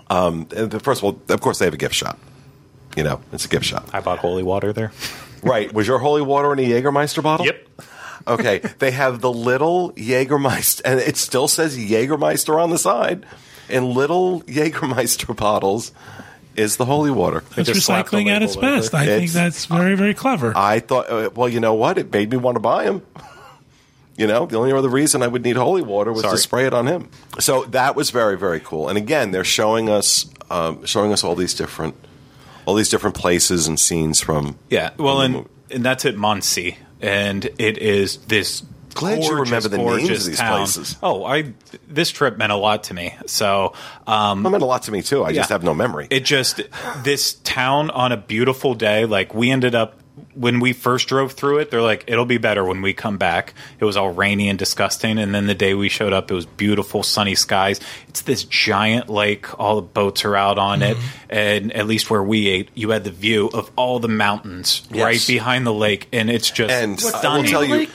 Um, 0.10 0.46
first 0.46 1.02
of 1.02 1.04
all, 1.04 1.22
of 1.30 1.40
course, 1.42 1.60
they 1.60 1.66
have 1.66 1.74
a 1.74 1.78
gift 1.78 1.96
shop. 1.96 2.20
You 2.98 3.04
know, 3.04 3.22
it's 3.32 3.46
a 3.46 3.48
gift 3.48 3.66
shop, 3.66 3.88
I 3.94 4.02
bought 4.02 4.20
holy 4.20 4.44
water 4.44 4.74
there. 4.74 4.92
Right? 5.44 5.72
Was 5.74 5.88
your 5.88 6.00
holy 6.00 6.22
water 6.22 6.54
in 6.54 6.60
a 6.60 6.64
Jägermeister 6.64 7.24
bottle? 7.24 7.46
Yep. 7.46 7.68
Okay, 8.28 8.60
they 8.80 8.92
have 8.92 9.22
the 9.22 9.32
little 9.32 9.92
Jägermeister, 9.94 10.82
and 10.86 11.00
it 11.00 11.18
still 11.18 11.48
says 11.48 11.78
Jägermeister 11.78 12.62
on 12.62 12.70
the 12.70 12.78
side. 12.78 13.26
In 13.70 13.94
little 13.94 14.42
Jägermeister 14.42 15.36
bottles 15.36 15.92
is 16.56 16.78
the 16.78 16.86
holy 16.86 17.12
water. 17.12 17.44
That's 17.56 17.70
just 17.70 17.86
slapped 17.86 18.12
the 18.12 18.18
recycling 18.18 18.28
at 18.28 18.44
its 18.44 18.58
over. 18.58 18.62
best. 18.68 18.94
I 18.94 19.06
think 19.06 19.32
that's 19.32 19.66
very, 19.66 19.96
very 19.96 20.14
clever. 20.14 20.54
I 20.56 20.80
thought, 20.80 21.10
uh, 21.10 21.30
well, 21.34 21.48
you 21.48 21.60
know 21.60 21.74
what? 21.74 21.98
It 21.98 22.12
made 22.12 22.30
me 22.30 22.38
want 22.38 22.56
to 22.56 22.60
buy 22.60 22.84
him. 22.84 23.02
You 24.18 24.28
know, 24.28 24.46
the 24.46 24.58
only 24.58 24.74
other 24.74 24.90
reason 24.90 25.24
I 25.24 25.28
would 25.28 25.44
need 25.44 25.56
holy 25.56 25.82
water 25.82 26.12
was 26.12 26.24
Sorry. 26.24 26.36
to 26.36 26.38
spray 26.38 26.66
it 26.66 26.74
on 26.74 26.88
him. 26.88 27.10
So 27.40 27.64
that 27.66 27.96
was 27.96 28.10
very, 28.10 28.38
very 28.38 28.60
cool. 28.60 28.90
And 28.90 28.98
again, 28.98 29.32
they're 29.32 29.46
showing 29.46 29.90
us, 29.90 30.26
um, 30.50 30.86
showing 30.86 31.14
us 31.14 31.24
all 31.24 31.36
these 31.36 31.54
different, 31.54 31.96
all 32.70 32.76
these 32.76 32.90
different 32.90 33.16
places 33.16 33.68
and 33.68 33.80
scenes 33.80 34.22
from. 34.22 34.56
Yeah, 34.70 34.92
well, 34.98 35.22
and, 35.22 35.50
and 35.72 35.84
that's 35.84 36.06
at 36.06 36.16
Mondsee, 36.16 36.78
and 37.02 37.44
it 37.58 37.80
is 37.80 38.18
this. 38.28 38.64
Glad 38.94 39.24
you 39.24 39.40
remember 39.40 39.70
the 39.70 39.78
names 39.78 40.10
of 40.10 40.26
these 40.26 40.38
town. 40.38 40.58
places. 40.58 40.98
Oh, 41.02 41.26
I 41.26 41.54
this 41.88 42.12
trip 42.12 42.38
meant 42.38 42.52
a 42.52 42.56
lot 42.56 42.84
to 42.86 42.94
me. 42.94 43.16
So, 43.26 43.74
um, 44.06 44.46
It 44.46 44.50
meant 44.50 44.64
a 44.64 44.68
lot 44.68 44.84
to 44.84 44.92
me 44.92 45.02
too. 45.02 45.24
I 45.24 45.34
just 45.34 45.50
have 45.50 45.64
no 45.64 45.74
memory. 45.74 46.08
It 46.12 46.26
just 46.26 46.62
this 47.04 47.36
town 47.36 47.90
on 47.92 48.12
a 48.12 48.18
beautiful 48.18 48.76
day. 48.76 49.06
Like 49.06 49.34
we 49.34 49.52
ended 49.52 49.74
up 49.74 49.99
when 50.36 50.60
we 50.60 50.74
first 50.74 51.08
drove 51.08 51.34
through 51.34 51.60
it. 51.60 51.72
They're 51.72 51.82
like, 51.82 52.04
it'll 52.08 52.26
be 52.26 52.38
better 52.38 52.64
when 52.64 52.82
we 52.82 52.94
come 52.94 53.18
back. 53.18 53.54
It 53.80 53.86
was 53.86 53.98
all 53.98 54.12
rainy 54.12 54.50
and 54.50 54.58
disgusting, 54.60 55.18
and 55.18 55.34
then 55.34 55.48
the 55.48 55.56
day 55.56 55.74
we 55.74 55.90
showed 55.90 56.14
up, 56.14 56.30
it 56.32 56.34
was 56.34 56.46
beautiful, 56.46 57.04
sunny 57.04 57.36
skies. 57.36 57.80
It's 58.08 58.22
this 58.22 58.44
giant 58.44 59.10
lake. 59.10 59.60
All 59.60 59.76
the 59.78 59.82
boats 59.82 60.26
are 60.26 60.36
out 60.36 60.58
on 60.58 60.82
it, 60.82 60.98
and 61.30 61.72
at 61.74 61.88
least 61.88 62.10
where 62.10 62.24
we 62.24 62.48
ate, 62.48 62.70
you 62.76 62.90
had 62.92 63.04
the 63.04 63.12
view 63.12 63.48
of 63.54 63.72
all 63.76 64.00
the 64.00 64.08
mountains 64.08 64.88
Yes. 64.92 65.04
right 65.04 65.24
behind 65.28 65.66
the 65.66 65.74
lake, 65.74 66.08
and 66.14 66.30
it's 66.30 66.50
just 66.52 66.72
and 66.72 67.00
I 67.00 67.04
will 67.04 67.12
stunning. 67.20 67.46
tell 67.52 67.64
you, 67.66 67.88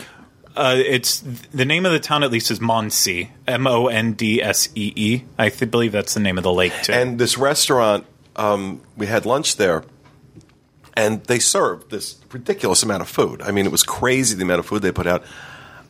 Uh, 0.56 0.76
it's 0.78 1.18
the 1.52 1.64
name 1.64 1.84
of 1.84 1.90
the 1.90 1.98
town. 1.98 2.22
At 2.22 2.30
least 2.30 2.48
is 2.52 2.60
Mondsee, 2.60 3.28
M 3.48 3.66
O 3.66 3.88
N 3.88 4.12
D 4.12 4.40
S 4.40 4.68
E 4.76 4.92
E. 4.94 5.22
I 5.36 5.48
th- 5.48 5.68
believe 5.68 5.90
that's 5.90 6.14
the 6.14 6.20
name 6.20 6.38
of 6.38 6.44
the 6.44 6.52
lake 6.52 6.72
too. 6.84 6.92
and 6.92 7.18
this 7.18 7.36
restaurant, 7.36 8.06
um, 8.36 8.80
we 8.96 9.06
had 9.06 9.26
lunch 9.26 9.56
there, 9.56 9.82
and 10.96 11.22
they 11.24 11.38
served 11.38 11.90
this 11.90 12.16
ridiculous 12.32 12.82
amount 12.82 13.02
of 13.02 13.08
food. 13.08 13.42
I 13.42 13.50
mean, 13.50 13.66
it 13.66 13.72
was 13.72 13.82
crazy 13.82 14.34
the 14.36 14.42
amount 14.42 14.60
of 14.60 14.66
food 14.66 14.82
they 14.82 14.92
put 14.92 15.06
out. 15.06 15.24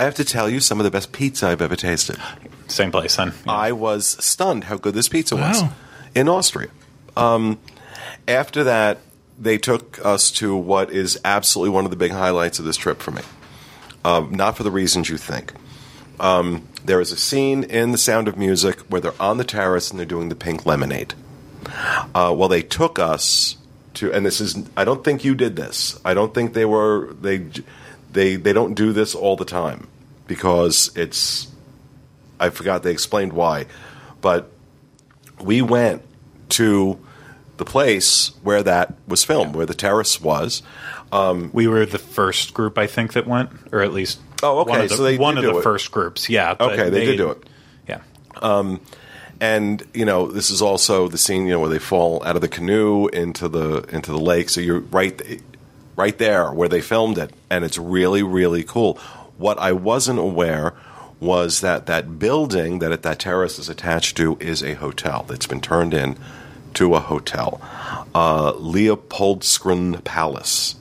I 0.00 0.04
have 0.04 0.14
to 0.16 0.24
tell 0.24 0.48
you, 0.50 0.60
some 0.60 0.80
of 0.80 0.84
the 0.84 0.90
best 0.90 1.12
pizza 1.12 1.48
I've 1.48 1.62
ever 1.62 1.76
tasted. 1.76 2.16
Same 2.66 2.90
place 2.90 3.16
then. 3.16 3.32
I 3.46 3.72
was 3.72 4.06
stunned 4.24 4.64
how 4.64 4.76
good 4.76 4.94
this 4.94 5.08
pizza 5.08 5.36
was 5.36 5.62
Wow. 5.62 5.72
in 6.14 6.28
Austria. 6.28 6.68
Um, 7.16 7.58
after 8.26 8.64
that, 8.64 8.98
they 9.38 9.58
took 9.58 10.04
us 10.04 10.30
to 10.32 10.56
what 10.56 10.90
is 10.90 11.20
absolutely 11.24 11.70
one 11.74 11.84
of 11.84 11.90
the 11.90 11.96
big 11.96 12.10
highlights 12.12 12.58
of 12.58 12.64
this 12.64 12.76
trip 12.76 13.00
for 13.00 13.10
me. 13.12 13.22
Um, 14.04 14.34
not 14.34 14.56
for 14.56 14.62
the 14.64 14.70
reasons 14.70 15.08
you 15.08 15.16
think. 15.16 15.52
Um, 16.20 16.68
there 16.84 17.00
is 17.00 17.10
a 17.12 17.16
scene 17.16 17.64
in 17.64 17.92
The 17.92 17.98
Sound 17.98 18.28
of 18.28 18.36
Music 18.36 18.78
where 18.82 19.00
they're 19.00 19.14
on 19.20 19.38
the 19.38 19.44
terrace 19.44 19.90
and 19.90 19.98
they're 19.98 20.06
doing 20.06 20.28
the 20.28 20.34
pink 20.36 20.64
lemonade. 20.66 21.14
Uh, 22.14 22.32
well, 22.36 22.48
they 22.48 22.62
took 22.62 22.98
us 22.98 23.56
to, 23.94 24.12
and 24.12 24.24
this 24.24 24.40
is, 24.40 24.56
I 24.76 24.84
don't 24.84 25.02
think 25.04 25.24
you 25.24 25.34
did 25.34 25.56
this. 25.56 25.98
I 26.04 26.14
don't 26.14 26.32
think 26.34 26.54
they 26.54 26.64
were, 26.64 27.12
they, 27.20 27.46
they, 28.12 28.36
they 28.36 28.52
don't 28.52 28.74
do 28.74 28.92
this 28.92 29.14
all 29.14 29.36
the 29.36 29.44
time 29.44 29.88
because 30.26 30.90
it's, 30.96 31.48
I 32.40 32.50
forgot 32.50 32.82
they 32.82 32.90
explained 32.92 33.32
why, 33.32 33.66
but 34.20 34.50
we 35.42 35.62
went 35.62 36.02
to 36.50 36.98
the 37.56 37.64
place 37.64 38.32
where 38.42 38.62
that 38.62 38.94
was 39.06 39.24
filmed, 39.24 39.54
where 39.54 39.66
the 39.66 39.74
terrace 39.74 40.20
was. 40.20 40.62
Um, 41.12 41.50
We 41.52 41.68
were 41.68 41.86
the 41.86 41.98
first 41.98 42.52
group, 42.54 42.76
I 42.78 42.86
think, 42.88 43.12
that 43.12 43.26
went, 43.26 43.50
or 43.72 43.80
at 43.80 43.92
least 43.92 44.18
Oh, 44.42 44.58
okay, 44.60 44.70
one 44.70 44.80
of 44.80 44.88
the, 44.90 44.96
so 44.96 45.02
they 45.04 45.16
one 45.16 45.38
of 45.38 45.44
the 45.44 45.56
it. 45.58 45.62
first 45.62 45.90
groups. 45.90 46.28
Yeah. 46.28 46.54
Okay, 46.58 46.90
they 46.90 47.06
did 47.06 47.16
do 47.16 47.30
it. 47.30 47.48
Yeah. 47.88 48.00
And 49.40 49.82
you 49.92 50.04
know 50.04 50.28
this 50.28 50.50
is 50.50 50.62
also 50.62 51.08
the 51.08 51.18
scene 51.18 51.46
you 51.46 51.52
know 51.52 51.60
where 51.60 51.70
they 51.70 51.78
fall 51.78 52.22
out 52.24 52.36
of 52.36 52.42
the 52.42 52.48
canoe 52.48 53.08
into 53.08 53.48
the 53.48 53.82
into 53.92 54.10
the 54.10 54.18
lake. 54.18 54.48
So 54.48 54.60
you're 54.60 54.80
right 54.80 55.42
right 55.96 56.16
there 56.18 56.52
where 56.52 56.68
they 56.68 56.80
filmed 56.80 57.18
it. 57.18 57.32
And 57.50 57.64
it's 57.64 57.78
really 57.78 58.22
really 58.22 58.64
cool. 58.64 58.94
What 59.36 59.58
i 59.58 59.72
wasn't 59.72 60.20
aware 60.20 60.74
was 61.20 61.60
that 61.60 61.86
that 61.86 62.18
building 62.18 62.78
that 62.80 63.02
that 63.02 63.18
terrace 63.18 63.58
is 63.58 63.68
attached 63.68 64.16
to 64.16 64.36
is 64.40 64.62
a 64.62 64.74
hotel 64.74 65.24
that's 65.26 65.46
been 65.46 65.60
turned 65.60 65.94
in 65.94 66.16
to 66.74 66.94
a 66.94 67.00
hotel 67.00 67.60
uh, 68.14 68.52
leopoldskron 68.52 70.02
palace. 70.04 70.76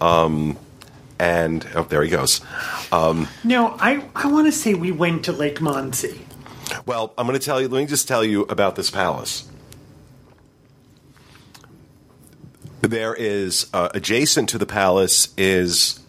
Um, 0.00 0.58
and 1.18 1.66
oh, 1.74 1.84
there 1.84 2.02
he 2.02 2.10
goes. 2.10 2.40
No, 3.44 3.76
I, 3.78 4.04
I 4.14 4.26
want 4.26 4.46
to 4.46 4.52
say 4.52 4.74
we 4.74 4.92
went 4.92 5.24
to 5.26 5.32
Lake 5.32 5.60
Mondsee. 5.60 6.23
Well, 6.86 7.14
I'm 7.16 7.26
going 7.26 7.38
to 7.38 7.44
tell 7.44 7.60
you. 7.60 7.68
Let 7.68 7.80
me 7.80 7.86
just 7.86 8.08
tell 8.08 8.24
you 8.24 8.42
about 8.42 8.76
this 8.76 8.90
palace. 8.90 9.48
There 12.80 13.14
is 13.14 13.68
uh, 13.72 13.88
adjacent 13.94 14.50
to 14.50 14.58
the 14.58 14.66
palace 14.66 15.32
is 15.38 16.00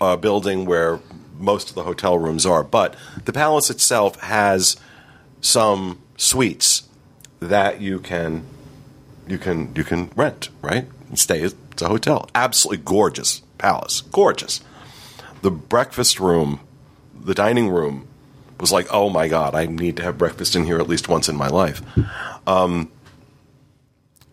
a 0.00 0.16
building 0.16 0.64
where 0.64 1.00
most 1.38 1.70
of 1.70 1.74
the 1.74 1.82
hotel 1.82 2.18
rooms 2.18 2.46
are, 2.46 2.62
but 2.62 2.94
the 3.24 3.32
palace 3.32 3.70
itself 3.70 4.20
has 4.20 4.76
some 5.40 6.00
suites 6.16 6.84
that 7.40 7.80
you 7.80 7.98
can 7.98 8.44
you 9.26 9.38
can 9.38 9.74
you 9.74 9.82
can 9.82 10.10
rent, 10.14 10.50
right? 10.62 10.86
And 11.08 11.18
stay. 11.18 11.40
It's 11.40 11.82
a 11.82 11.88
hotel. 11.88 12.28
Absolutely 12.34 12.84
gorgeous 12.84 13.40
palace. 13.58 14.02
Gorgeous. 14.02 14.60
The 15.42 15.50
breakfast 15.50 16.20
room, 16.20 16.60
the 17.18 17.34
dining 17.34 17.70
room 17.70 18.06
was 18.60 18.72
like, 18.72 18.88
oh 18.90 19.08
my 19.10 19.28
god, 19.28 19.54
I 19.54 19.66
need 19.66 19.96
to 19.96 20.02
have 20.02 20.18
breakfast 20.18 20.54
in 20.54 20.64
here 20.64 20.78
at 20.78 20.88
least 20.88 21.08
once 21.08 21.28
in 21.28 21.36
my 21.36 21.48
life. 21.48 21.82
Um, 22.46 22.90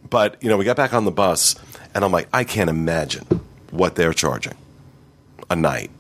but 0.10 0.42
you 0.42 0.50
know, 0.50 0.58
we 0.58 0.66
got 0.66 0.78
back 0.78 0.94
on 0.94 1.06
the 1.06 1.12
bus, 1.12 1.56
and 1.94 2.04
I'm 2.04 2.12
like, 2.12 2.28
I 2.34 2.44
can't 2.44 2.70
imagine 2.70 3.26
what 3.72 3.96
they're 3.96 4.14
charging 4.14 4.56
a 5.50 5.56
night 5.56 5.92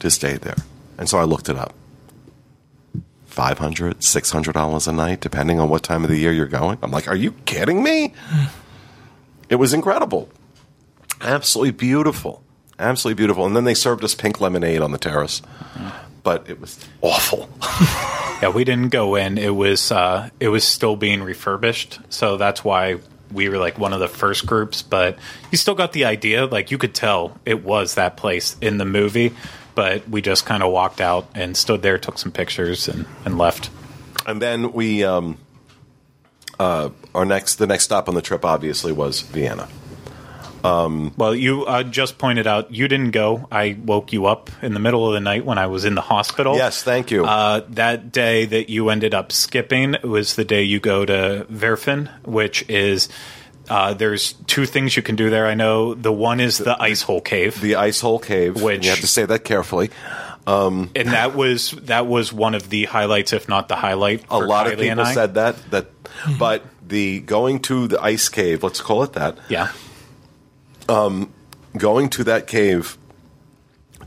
to 0.00 0.10
stay 0.10 0.36
there. 0.36 0.56
And 0.96 1.08
so 1.08 1.18
I 1.18 1.24
looked 1.24 1.48
it 1.48 1.56
up. 1.56 1.74
500 3.26 4.00
$600 4.00 4.88
a 4.88 4.92
night, 4.92 5.20
depending 5.20 5.60
on 5.60 5.68
what 5.68 5.84
time 5.84 6.02
of 6.02 6.10
the 6.10 6.16
year 6.16 6.32
you're 6.32 6.46
going. 6.46 6.78
I'm 6.82 6.90
like, 6.90 7.06
are 7.06 7.16
you 7.16 7.32
kidding 7.46 7.82
me? 7.82 8.14
It 9.48 9.56
was 9.56 9.72
incredible. 9.72 10.28
Absolutely 11.22 11.70
beautiful. 11.70 12.42
Absolutely 12.78 13.16
beautiful. 13.16 13.46
And 13.46 13.56
then 13.56 13.64
they 13.64 13.72
served 13.72 14.04
us 14.04 14.14
pink 14.14 14.42
lemonade 14.42 14.82
on 14.82 14.92
the 14.92 14.98
terrace. 14.98 15.40
But 16.28 16.50
it 16.50 16.60
was 16.60 16.78
awful. 17.00 17.48
Yeah, 18.40 18.50
we 18.50 18.62
didn't 18.62 18.90
go 18.90 19.16
in. 19.16 19.36
It 19.36 19.56
was 19.56 19.90
uh, 19.90 20.30
it 20.38 20.46
was 20.46 20.62
still 20.62 20.94
being 20.94 21.24
refurbished, 21.24 21.98
so 22.08 22.36
that's 22.36 22.62
why 22.62 22.98
we 23.32 23.48
were 23.48 23.58
like 23.58 23.80
one 23.80 23.92
of 23.92 23.98
the 23.98 24.06
first 24.06 24.46
groups. 24.46 24.80
But 24.80 25.18
you 25.50 25.58
still 25.58 25.74
got 25.74 25.92
the 25.92 26.04
idea. 26.04 26.46
Like 26.46 26.70
you 26.70 26.78
could 26.78 26.94
tell 26.94 27.36
it 27.44 27.64
was 27.64 27.96
that 27.96 28.16
place 28.16 28.56
in 28.60 28.78
the 28.78 28.84
movie. 28.84 29.34
But 29.74 30.08
we 30.08 30.22
just 30.22 30.46
kind 30.46 30.62
of 30.62 30.70
walked 30.70 31.00
out 31.00 31.26
and 31.34 31.56
stood 31.56 31.82
there, 31.82 31.98
took 31.98 32.16
some 32.16 32.30
pictures, 32.30 32.86
and, 32.86 33.06
and 33.24 33.38
left. 33.38 33.70
And 34.24 34.40
then 34.40 34.70
we, 34.70 35.02
um, 35.02 35.36
uh, 36.60 36.90
our 37.16 37.24
next, 37.24 37.56
the 37.56 37.66
next 37.66 37.84
stop 37.84 38.08
on 38.08 38.14
the 38.14 38.22
trip 38.22 38.44
obviously 38.44 38.92
was 38.92 39.22
Vienna. 39.22 39.68
Well, 40.62 41.34
you 41.34 41.64
uh, 41.64 41.82
just 41.82 42.18
pointed 42.18 42.46
out 42.46 42.72
you 42.72 42.88
didn't 42.88 43.12
go. 43.12 43.46
I 43.50 43.76
woke 43.82 44.12
you 44.12 44.26
up 44.26 44.50
in 44.62 44.74
the 44.74 44.80
middle 44.80 45.06
of 45.06 45.14
the 45.14 45.20
night 45.20 45.44
when 45.44 45.58
I 45.58 45.66
was 45.66 45.84
in 45.84 45.94
the 45.94 46.00
hospital. 46.00 46.56
Yes, 46.56 46.82
thank 46.82 47.10
you. 47.10 47.24
Uh, 47.24 47.62
that 47.70 48.12
day 48.12 48.44
that 48.46 48.68
you 48.70 48.90
ended 48.90 49.14
up 49.14 49.32
skipping 49.32 49.96
was 50.02 50.36
the 50.36 50.44
day 50.44 50.62
you 50.62 50.80
go 50.80 51.04
to 51.04 51.46
Werfen, 51.50 52.08
which 52.26 52.68
is 52.68 53.08
uh, 53.68 53.94
there's 53.94 54.32
two 54.46 54.66
things 54.66 54.96
you 54.96 55.02
can 55.02 55.16
do 55.16 55.30
there. 55.30 55.46
I 55.46 55.54
know 55.54 55.94
the 55.94 56.12
one 56.12 56.40
is 56.40 56.58
the 56.58 56.80
ice 56.80 57.02
hole 57.02 57.20
cave, 57.20 57.60
the 57.60 57.76
ice 57.76 58.00
hole 58.00 58.18
cave, 58.18 58.60
Which- 58.62 58.84
you 58.84 58.90
have 58.90 59.00
to 59.00 59.06
say 59.06 59.24
that 59.26 59.44
carefully. 59.44 59.90
and 60.46 60.90
that 61.12 61.34
was 61.34 61.72
that 61.72 62.06
was 62.06 62.32
one 62.32 62.54
of 62.54 62.70
the 62.70 62.86
highlights, 62.86 63.34
if 63.34 63.48
not 63.50 63.68
the 63.68 63.76
highlight. 63.76 64.24
A 64.30 64.38
lot 64.38 64.66
of 64.66 64.78
Kylie 64.78 64.90
and 64.90 64.98
people 65.00 65.12
said 65.12 65.34
that. 65.34 65.56
That, 65.70 65.86
but 66.38 66.64
the 66.86 67.20
going 67.20 67.60
to 67.60 67.86
the 67.86 68.00
ice 68.02 68.30
cave, 68.30 68.62
let's 68.62 68.80
call 68.80 69.02
it 69.02 69.12
that. 69.12 69.36
yeah. 69.50 69.70
Um, 70.88 71.32
going 71.76 72.08
to 72.10 72.24
that 72.24 72.46
cave 72.46 72.96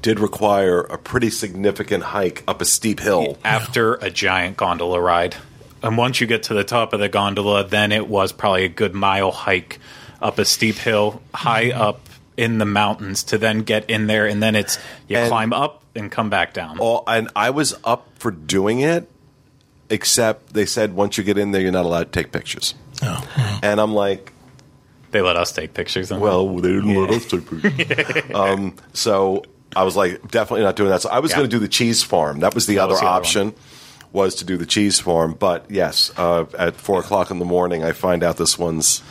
did 0.02 0.20
require 0.20 0.82
a 0.82 0.98
pretty 0.98 1.30
significant 1.30 2.04
hike 2.04 2.44
up 2.48 2.62
a 2.62 2.66
steep 2.66 3.00
hill. 3.00 3.38
after 3.44 3.96
a 3.96 4.10
giant 4.10 4.58
gondola 4.58 5.00
ride. 5.00 5.36
And 5.84 5.98
once 5.98 6.22
you 6.22 6.28
get 6.28 6.44
to 6.44 6.54
the 6.54 6.64
top 6.64 6.94
of 6.94 7.00
the 7.00 7.10
gondola, 7.10 7.64
then 7.64 7.92
it 7.92 8.08
was 8.08 8.32
probably 8.32 8.66
a 8.66 8.70
good 8.70 8.94
mile 8.94 9.32
hike 9.32 9.80
up 10.22 10.38
a 10.38 10.46
steep 10.46 10.76
hill, 10.76 11.22
high 11.34 11.70
mm-hmm. 11.70 11.82
up 11.82 12.02
in 12.38 12.58
the 12.60 12.66
mountains 12.66 13.24
to 13.26 13.38
then 13.38 13.62
get 13.64 13.90
in 13.90 14.08
there. 14.08 14.26
And 14.26 14.42
then 14.42 14.56
it's 14.56 14.78
you 15.08 15.18
And- 15.18 15.30
climb 15.30 15.54
up 15.54 15.84
and 15.96 16.12
come 16.12 16.30
back 16.30 16.54
down. 16.54 16.80
All, 16.80 17.04
and 17.08 17.30
I 17.36 17.50
was 17.50 17.76
up 17.84 18.08
for 18.16 18.32
doing 18.32 18.80
it, 18.80 19.10
except 19.90 20.54
they 20.54 20.66
said 20.66 20.94
once 20.94 21.18
you 21.18 21.24
get 21.24 21.38
in 21.38 21.52
there, 21.52 21.62
you're 21.62 21.72
not 21.72 21.86
allowed 21.86 22.12
to 22.12 22.20
take 22.20 22.32
pictures. 22.32 22.76
Oh. 23.02 23.60
And 23.62 23.82
I'm 23.82 23.94
like, 23.94 24.32
They 25.12 25.22
let 25.22 25.36
us 25.36 25.52
take 25.52 25.74
pictures. 25.74 26.12
Well, 26.12 26.48
they 26.58 26.70
didn't 26.70 26.96
let 26.96 27.10
us 27.12 27.26
take 27.26 27.50
pictures. 27.50 28.36
um, 28.36 28.76
so 28.94 29.44
I 29.76 29.84
was 29.84 29.96
like, 29.96 30.30
definitely 30.32 30.64
not 30.64 30.76
doing 30.76 30.90
that. 30.90 31.02
So 31.02 31.10
I 31.10 31.20
was 31.20 31.32
Yeah. 31.32 31.38
going 31.38 31.50
to 31.50 31.56
do 31.56 31.60
the 31.60 31.68
cheese 31.68 32.04
farm. 32.04 32.40
That 32.40 32.56
was 32.56 32.66
the 32.66 32.76
That 32.76 32.84
other 32.84 32.92
was 32.94 33.00
the 33.02 33.06
other 33.08 33.16
option. 33.18 33.54
Was 34.14 34.36
to 34.36 34.46
do 34.46 34.58
the 34.58 34.66
cheese 34.66 35.00
farm, 35.00 35.38
but 35.40 35.66
yes, 35.70 36.12
uh, 36.18 36.44
at 36.60 36.76
four 36.76 37.00
o'clock 37.00 37.32
in 37.32 37.40
the 37.40 37.46
morning, 37.46 37.82
I 37.82 37.94
find 37.94 38.24
out 38.26 38.36
this 38.36 38.60
one's 38.60 39.02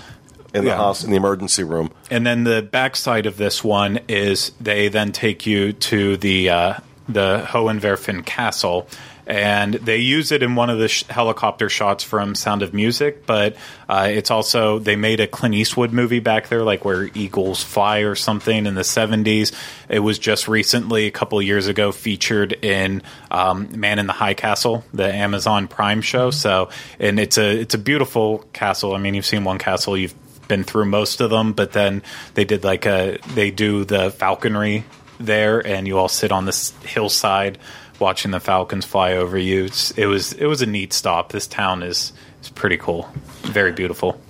in 0.53 0.65
the 0.65 0.71
Yeah. 0.73 0.77
house 0.77 1.03
in 1.03 1.11
the 1.11 1.17
emergency 1.17 1.63
room. 1.65 1.91
And 2.11 2.27
then 2.27 2.45
the 2.45 2.61
backside 2.61 3.25
of 3.25 3.39
this 3.39 3.65
one 3.65 4.01
is 4.09 4.53
they 4.61 4.89
then 4.89 5.13
take 5.13 5.47
you 5.47 5.73
to 5.73 6.19
the 6.19 6.51
uh, 6.51 6.75
the 7.09 7.47
Hohenwerfen 7.49 8.27
Castle, 8.27 8.87
and 9.31 9.75
they 9.75 9.99
use 9.99 10.33
it 10.33 10.43
in 10.43 10.57
one 10.57 10.71
of 10.71 10.81
the 10.81 10.89
sh- 10.89 11.05
helicopter 11.09 11.69
shots 11.69 12.03
from 12.03 12.35
Sound 12.35 12.63
of 12.63 12.75
Music. 12.75 13.27
But 13.27 13.55
uh, 13.89 14.09
it's 14.11 14.29
also 14.29 14.81
they 14.81 14.97
made 14.97 15.21
a 15.21 15.29
Clint 15.29 15.55
Eastwood 15.55 15.93
movie 15.93 16.19
back 16.19 16.49
there, 16.49 16.65
like 16.65 16.85
where 16.85 17.09
eagles 17.15 17.63
fly 17.63 18.01
or 18.01 18.17
something 18.17 18.67
in 18.67 18.75
the 18.75 18.83
seventies. 18.83 19.53
It 19.89 20.01
was 20.01 20.19
just 20.19 20.49
recently, 20.49 21.07
a 21.07 21.13
couple 21.13 21.39
of 21.39 21.45
years 21.45 21.69
ago, 21.69 21.93
featured 21.93 22.53
in 22.65 23.03
um, 23.31 23.69
Man 23.79 24.01
in 24.01 24.09
the 24.09 24.13
High 24.13 24.35
Castle, 24.35 24.85
the 24.93 25.07
Amazon 25.15 25.69
Prime 25.69 26.03
show. 26.03 26.33
So, 26.33 26.71
and 26.99 27.21
it's 27.21 27.39
a 27.39 27.61
it's 27.61 27.75
a 27.75 27.79
beautiful 27.79 28.45
castle. 28.53 28.97
I 28.97 28.99
mean, 28.99 29.15
you've 29.15 29.27
seen 29.27 29.45
one 29.45 29.59
castle, 29.59 29.97
you've 29.97 30.15
been 30.49 30.65
through 30.65 30.87
most 30.87 31.21
of 31.21 31.31
them, 31.31 31.53
but 31.53 31.71
then 31.71 32.03
they 32.35 32.45
did 32.45 32.65
like 32.65 32.85
a 32.85 33.19
they 33.35 33.53
do 33.53 33.85
the 33.85 34.11
falconry 34.11 34.85
there, 35.21 35.65
and 35.65 35.87
you 35.87 35.99
all 35.99 36.09
sit 36.09 36.33
on 36.33 36.47
this 36.47 36.73
hillside 36.83 37.59
watching 38.01 38.31
the 38.31 38.41
falcons 38.41 38.85
fly 38.85 39.13
over 39.13 39.37
you. 39.39 39.65
It's, 39.67 39.91
it 39.93 40.07
was 40.07 40.33
it 40.33 40.47
was 40.47 40.63
a 40.63 40.67
neat 40.67 40.93
stop. 40.93 41.33
This 41.33 41.47
town 41.47 41.83
is 41.83 42.13
is 42.43 42.49
pretty 42.49 42.77
cool, 42.79 43.09
very 43.43 43.73
beautiful. 43.73 44.21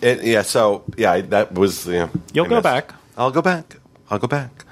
It, 0.00 0.22
yeah, 0.24 0.42
so 0.42 0.84
yeah, 0.96 1.20
that 1.20 1.52
was 1.54 1.84
the. 1.84 2.08
You'll 2.32 2.46
I 2.46 2.48
go 2.48 2.56
guess- 2.56 2.62
back. 2.62 2.94
I'll 3.16 3.30
go 3.32 3.42
back. 3.42 3.76
I'll 4.10 4.18
go 4.20 4.28
back. 4.28 4.64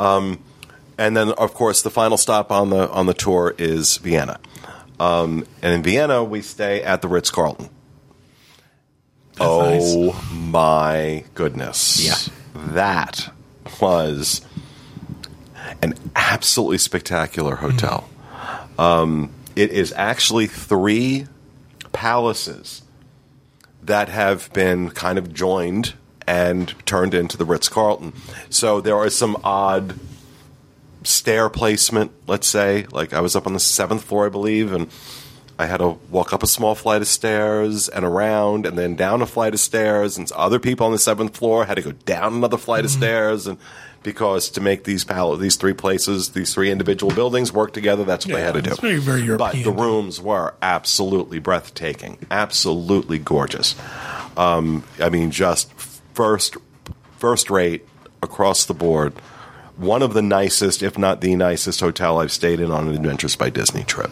Um, 0.00 0.40
and 0.98 1.16
then, 1.16 1.30
of 1.32 1.54
course, 1.54 1.82
the 1.82 1.90
final 1.90 2.16
stop 2.16 2.50
on 2.50 2.70
the 2.70 2.90
on 2.90 3.06
the 3.06 3.14
tour 3.14 3.54
is 3.56 3.98
Vienna. 3.98 4.40
Um, 4.98 5.46
and 5.62 5.72
in 5.74 5.82
Vienna, 5.82 6.22
we 6.24 6.42
stay 6.42 6.82
at 6.82 7.02
the 7.02 7.08
Ritz 7.08 7.30
Carlton. 7.30 7.68
Oh 9.40 10.12
my 10.32 11.24
goodness! 11.34 12.04
Yeah. 12.04 12.32
that 12.72 13.32
was 13.80 14.40
an 15.82 15.94
absolutely 16.14 16.78
spectacular 16.78 17.56
hotel. 17.56 18.08
Um, 18.78 19.30
it 19.56 19.70
is 19.70 19.92
actually 19.96 20.46
three 20.46 21.26
palaces 21.92 22.82
that 23.82 24.08
have 24.08 24.52
been 24.52 24.90
kind 24.90 25.18
of 25.18 25.32
joined 25.32 25.94
and 26.26 26.74
turned 26.86 27.14
into 27.14 27.36
the 27.36 27.44
Ritz 27.44 27.68
Carlton. 27.68 28.12
So 28.50 28.80
there 28.80 28.96
are 28.96 29.10
some 29.10 29.36
odd 29.44 29.98
stair 31.02 31.48
placement, 31.50 32.12
let's 32.26 32.46
say. 32.46 32.86
Like 32.90 33.12
I 33.12 33.20
was 33.20 33.36
up 33.36 33.46
on 33.46 33.52
the 33.52 33.60
seventh 33.60 34.04
floor, 34.04 34.26
I 34.26 34.30
believe, 34.30 34.72
and 34.72 34.88
I 35.58 35.66
had 35.66 35.76
to 35.78 35.98
walk 36.10 36.32
up 36.32 36.42
a 36.42 36.46
small 36.46 36.74
flight 36.74 37.00
of 37.00 37.08
stairs 37.08 37.88
and 37.88 38.04
around 38.04 38.66
and 38.66 38.76
then 38.76 38.96
down 38.96 39.22
a 39.22 39.26
flight 39.26 39.54
of 39.54 39.60
stairs. 39.60 40.18
And 40.18 40.30
other 40.32 40.58
people 40.58 40.86
on 40.86 40.92
the 40.92 40.98
seventh 40.98 41.36
floor 41.36 41.64
had 41.64 41.76
to 41.76 41.82
go 41.82 41.92
down 41.92 42.34
another 42.34 42.56
flight 42.58 42.84
of 42.84 42.90
stairs. 42.90 43.46
And 43.46 43.58
because 44.02 44.50
to 44.50 44.60
make 44.60 44.84
these 44.84 45.04
pal- 45.04 45.36
these 45.36 45.56
three 45.56 45.72
places, 45.72 46.30
these 46.30 46.52
three 46.52 46.70
individual 46.70 47.14
buildings 47.14 47.52
work 47.52 47.72
together, 47.72 48.04
that's 48.04 48.26
what 48.26 48.34
they 48.34 48.42
had 48.42 48.54
to 48.54 48.62
do. 48.62 48.74
very, 48.74 48.98
very 48.98 49.36
But 49.36 49.54
the 49.62 49.70
rooms 49.70 50.20
were 50.20 50.54
absolutely 50.60 51.38
breathtaking, 51.38 52.18
absolutely 52.30 53.18
gorgeous. 53.18 53.76
Um, 54.36 54.82
I 55.00 55.08
mean, 55.08 55.30
just 55.30 55.72
first 56.14 56.56
first 57.18 57.48
rate 57.48 57.86
across 58.22 58.66
the 58.66 58.74
board. 58.74 59.14
One 59.76 60.02
of 60.02 60.14
the 60.14 60.22
nicest, 60.22 60.82
if 60.82 60.98
not 60.98 61.20
the 61.20 61.34
nicest, 61.34 61.80
hotel 61.80 62.18
I've 62.18 62.30
stayed 62.30 62.60
in 62.60 62.70
on 62.70 62.88
an 62.88 62.94
Adventures 62.94 63.34
by 63.34 63.50
Disney 63.50 63.82
trip. 63.82 64.10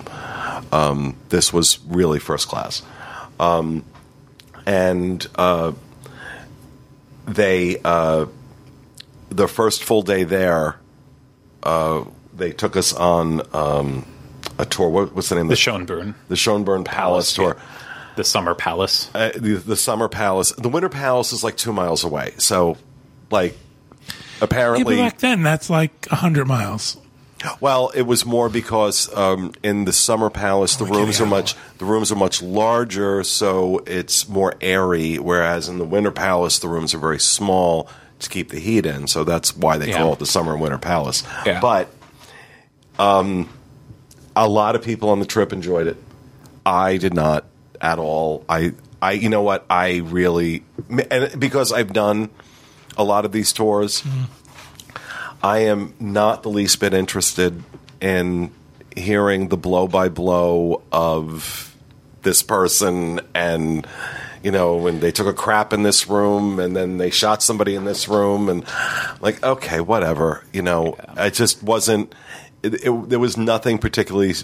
Um, 0.72 1.16
this 1.28 1.52
was 1.52 1.78
really 1.86 2.18
first 2.18 2.48
class, 2.48 2.82
um, 3.38 3.84
and 4.66 5.24
uh, 5.36 5.72
they 7.26 7.78
uh, 7.84 8.26
the 9.28 9.48
first 9.48 9.84
full 9.84 10.02
day 10.02 10.24
there. 10.24 10.76
Uh, 11.62 12.04
they 12.34 12.50
took 12.50 12.76
us 12.76 12.92
on 12.92 13.42
um, 13.54 14.06
a 14.58 14.64
tour. 14.64 14.88
What, 14.88 15.14
what's 15.14 15.28
the 15.28 15.34
name? 15.36 15.48
The 15.48 15.52
of 15.52 15.58
Schönbrunn, 15.58 16.14
the 16.28 16.34
Schönbrunn 16.34 16.84
Palace, 16.84 17.34
Palace, 17.36 17.56
tour. 17.56 17.56
the 18.16 18.24
Summer 18.24 18.54
Palace. 18.54 19.10
Uh, 19.14 19.30
the, 19.34 19.54
the 19.54 19.76
Summer 19.76 20.08
Palace. 20.08 20.52
The 20.52 20.68
Winter 20.68 20.88
Palace 20.88 21.32
is 21.32 21.44
like 21.44 21.56
two 21.56 21.72
miles 21.72 22.04
away. 22.04 22.32
So, 22.38 22.78
like, 23.30 23.52
Yeah, 23.52 24.06
but 24.40 24.50
apparently, 24.50 24.96
back 24.96 25.18
then, 25.18 25.42
that's 25.42 25.70
like 25.70 26.06
100 26.06 26.46
miles. 26.46 26.96
Well, 27.60 27.90
it 27.94 28.02
was 28.02 28.24
more 28.26 28.48
because 28.48 29.14
um, 29.16 29.52
in 29.62 29.84
the 29.84 29.92
Summer 29.92 30.30
Palace, 30.30 30.76
the 30.76 30.84
we're 30.84 30.98
rooms 31.00 31.20
are 31.20 31.26
much 31.26 31.54
the 31.78 31.84
rooms 31.84 32.12
are 32.12 32.16
much 32.16 32.42
larger, 32.42 33.22
so 33.24 33.82
it's 33.86 34.28
more 34.28 34.54
airy. 34.60 35.18
Whereas 35.18 35.68
in 35.68 35.78
the 35.78 35.84
Winter 35.84 36.10
Palace, 36.12 36.58
the 36.58 36.68
rooms 36.68 36.94
are 36.94 36.98
very 36.98 37.18
small 37.20 37.88
to 38.20 38.28
keep 38.28 38.50
the 38.50 38.60
heat 38.60 38.86
in. 38.86 39.06
So 39.08 39.24
that's 39.24 39.56
why 39.56 39.78
they 39.78 39.88
Yeah. 39.88 39.98
call 39.98 40.12
it 40.12 40.18
the 40.20 40.26
Summer 40.26 40.52
and 40.52 40.60
Winter 40.60 40.78
Palace. 40.78 41.24
Yeah. 41.44 41.60
But 41.60 41.88
um, 42.98 43.48
a 44.36 44.48
lot 44.48 44.76
of 44.76 44.82
people 44.82 45.10
on 45.10 45.18
the 45.18 45.26
trip 45.26 45.52
enjoyed 45.52 45.86
it. 45.86 45.96
I 46.64 46.96
did 46.96 47.14
not 47.14 47.44
at 47.80 47.98
all. 47.98 48.44
I, 48.48 48.72
I, 49.00 49.12
you 49.12 49.28
know 49.28 49.42
what? 49.42 49.64
I 49.68 49.96
really, 49.96 50.62
and 51.10 51.38
because 51.40 51.72
I've 51.72 51.92
done 51.92 52.30
a 52.96 53.02
lot 53.02 53.24
of 53.24 53.32
these 53.32 53.52
tours, 53.52 54.04
I 55.42 55.58
am 55.60 55.94
not 55.98 56.42
the 56.42 56.50
least 56.50 56.80
bit 56.80 56.94
interested 56.94 57.62
in 58.00 58.52
hearing 58.96 59.48
the 59.48 59.56
blow 59.56 59.88
by 59.88 60.08
blow 60.08 60.82
of 60.92 61.76
this 62.22 62.42
person 62.42 63.20
and 63.34 63.86
you 64.44 64.50
know 64.50 64.76
when 64.76 65.00
they 65.00 65.10
took 65.10 65.26
a 65.26 65.32
crap 65.32 65.72
in 65.72 65.82
this 65.82 66.08
room 66.08 66.58
and 66.60 66.76
then 66.76 66.98
they 66.98 67.10
shot 67.10 67.42
somebody 67.42 67.74
in 67.74 67.84
this 67.84 68.06
room 68.06 68.48
and 68.48 68.64
like 69.20 69.42
okay 69.42 69.80
whatever 69.80 70.44
you 70.52 70.62
know 70.62 70.96
I 71.16 71.30
just 71.30 71.62
wasn't 71.62 72.14
it, 72.62 72.74
it, 72.74 73.08
there 73.08 73.18
was 73.18 73.36
nothing 73.36 73.78
particularly. 73.78 74.34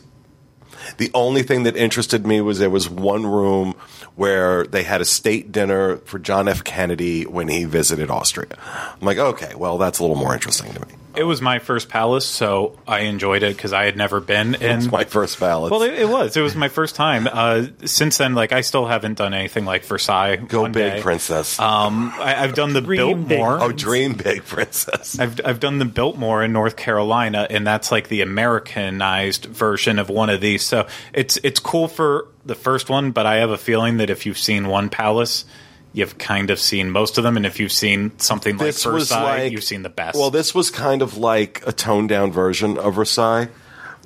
The 0.96 1.10
only 1.14 1.42
thing 1.42 1.64
that 1.64 1.76
interested 1.76 2.26
me 2.26 2.40
was 2.40 2.58
there 2.58 2.70
was 2.70 2.88
one 2.88 3.26
room 3.26 3.74
where 4.16 4.66
they 4.66 4.82
had 4.82 5.00
a 5.00 5.04
state 5.04 5.52
dinner 5.52 5.98
for 5.98 6.18
John 6.18 6.48
F. 6.48 6.64
Kennedy 6.64 7.24
when 7.24 7.48
he 7.48 7.64
visited 7.64 8.10
Austria. 8.10 8.58
I'm 9.00 9.06
like, 9.06 9.18
okay, 9.18 9.54
well, 9.54 9.78
that's 9.78 9.98
a 10.00 10.02
little 10.02 10.16
more 10.16 10.34
interesting 10.34 10.72
to 10.72 10.80
me. 10.80 10.94
It 11.16 11.24
was 11.24 11.42
my 11.42 11.58
first 11.58 11.88
palace, 11.88 12.26
so 12.26 12.78
I 12.86 13.00
enjoyed 13.00 13.42
it 13.42 13.56
because 13.56 13.72
I 13.72 13.86
had 13.86 13.96
never 13.96 14.20
been 14.20 14.54
in. 14.54 14.78
It's 14.78 14.90
my 14.90 15.02
first 15.02 15.40
palace. 15.40 15.68
well, 15.72 15.82
it, 15.82 15.94
it 15.94 16.08
was. 16.08 16.36
It 16.36 16.42
was 16.42 16.54
my 16.54 16.68
first 16.68 16.94
time. 16.94 17.26
Uh, 17.30 17.66
since 17.86 18.18
then, 18.18 18.36
like 18.36 18.52
I 18.52 18.60
still 18.60 18.86
haven't 18.86 19.18
done 19.18 19.34
anything 19.34 19.64
like 19.64 19.84
Versailles. 19.84 20.36
Go 20.36 20.62
one 20.62 20.72
big, 20.72 20.92
day. 20.92 21.02
princess. 21.02 21.58
Um, 21.58 22.12
I, 22.14 22.36
I've 22.44 22.54
done 22.54 22.72
the 22.72 22.82
Dream 22.82 23.24
big. 23.24 23.28
Biltmore. 23.30 23.60
oh, 23.60 23.72
dream 23.72 24.12
big, 24.12 24.44
princess. 24.44 25.18
I've 25.18 25.40
I've 25.44 25.58
done 25.58 25.80
the 25.80 25.86
Biltmore 25.86 26.44
in 26.44 26.52
North 26.52 26.76
Carolina, 26.76 27.48
and 27.50 27.66
that's 27.66 27.90
like 27.90 28.06
the 28.08 28.20
Americanized 28.20 29.46
version 29.46 29.98
of 29.98 30.08
one 30.10 30.30
of 30.30 30.40
these. 30.40 30.64
So 30.64 30.77
it's 31.12 31.38
it's 31.42 31.60
cool 31.60 31.88
for 31.88 32.28
the 32.44 32.54
first 32.54 32.88
one, 32.90 33.10
but 33.12 33.26
I 33.26 33.36
have 33.36 33.50
a 33.50 33.58
feeling 33.58 33.96
that 33.98 34.10
if 34.10 34.26
you've 34.26 34.38
seen 34.38 34.68
one 34.68 34.88
palace, 34.88 35.44
you've 35.92 36.18
kind 36.18 36.50
of 36.50 36.58
seen 36.60 36.90
most 36.90 37.18
of 37.18 37.24
them, 37.24 37.36
and 37.36 37.44
if 37.46 37.58
you've 37.60 37.72
seen 37.72 38.18
something 38.18 38.56
like 38.56 38.66
this 38.66 38.84
Versailles, 38.84 39.42
like 39.44 39.52
you've 39.52 39.64
seen 39.64 39.82
the 39.82 39.88
best. 39.88 40.18
Well, 40.18 40.30
this 40.30 40.54
was 40.54 40.70
kind 40.70 41.02
of 41.02 41.16
like 41.16 41.62
a 41.66 41.72
toned 41.72 42.08
down 42.08 42.30
version 42.32 42.78
of 42.78 42.94
Versailles, 42.94 43.48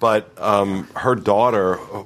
but 0.01 0.31
um, 0.39 0.89
her 0.97 1.15
daughter, 1.15 1.79
uh, 1.81 2.03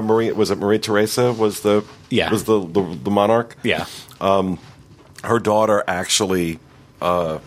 Marie, 0.00 0.32
was 0.32 0.50
it 0.50 0.58
Marie 0.58 0.78
Theresa? 0.78 1.32
Was 1.32 1.60
the 1.60 1.84
Yeah. 2.10 2.30
was 2.30 2.44
the 2.44 2.60
the, 2.60 2.82
the 3.04 3.10
monarch? 3.10 3.56
yeah, 3.62 3.86
Her 4.20 5.38
daughter 5.40 5.82
actually 5.86 6.58
uh, 7.00 7.38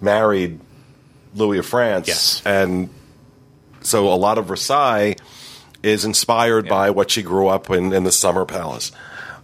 married 0.00 0.60
Louis 1.34 1.58
of 1.58 1.66
France. 1.66 2.08
Yes. 2.08 2.42
and 2.44 2.88
so 3.82 4.12
a 4.12 4.16
lot 4.16 4.36
of 4.38 4.46
Versailles 4.46 5.16
is 5.82 6.04
inspired 6.04 6.68
by 6.68 6.90
what 6.90 7.10
she 7.10 7.22
grew 7.22 7.48
up 7.48 7.70
in 7.70 7.92
in 7.92 8.04
the 8.04 8.12
Summer 8.12 8.44
Palace. 8.44 8.92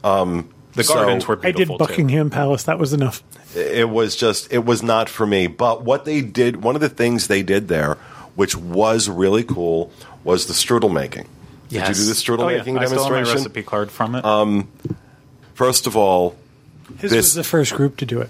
Um, 0.05 0.49
the 0.75 0.85
so- 0.85 0.95
gardens 0.95 1.27
were 1.27 1.37
beautiful. 1.37 1.49
I 1.49 1.53
did 1.53 1.57
beautiful. 1.69 1.79
too. 1.79 1.93
Buckingham 1.93 2.31
Palace. 2.31 2.63
That 2.65 2.79
was 2.79 2.93
enough. 2.93 3.23
it 3.55 3.89
was 3.89 4.15
just 4.17 4.53
it 4.53 4.65
was 4.67 4.83
not 4.83 5.09
for 5.09 5.27
me 5.27 5.47
but 5.47 5.83
what 5.83 6.05
they 6.05 6.21
did 6.21 6.63
one 6.63 6.75
of 6.75 6.81
the 6.83 6.91
things 6.91 7.27
they 7.29 7.43
did 7.43 7.69
there 7.69 7.95
which 8.35 8.55
was 8.55 9.09
really 9.09 9.43
cool 9.45 9.91
was 10.25 10.47
the 10.47 10.53
strudel 10.53 10.93
making 10.93 11.27
Yes. 11.71 11.89
did 11.89 11.97
you 11.97 12.03
do 12.03 12.09
the 12.09 12.15
strudel 12.15 12.41
oh, 12.45 12.49
yeah. 12.49 12.59
making 12.59 12.77
I 12.79 12.85
still 12.85 13.05
have 13.05 13.11
my 13.13 13.17
demonstration 13.21 13.39
recipe 13.45 13.63
card 13.63 13.91
from 13.91 14.15
it. 14.15 14.67
first 15.55 15.87
of 15.87 15.97
all 15.97 16.37
His 16.99 17.11
This- 17.13 17.19
was 17.29 17.35
the 17.35 17.45
first 17.45 17.75
group 17.75 17.97
to 17.99 18.05
do 18.07 18.21
it. 18.21 18.29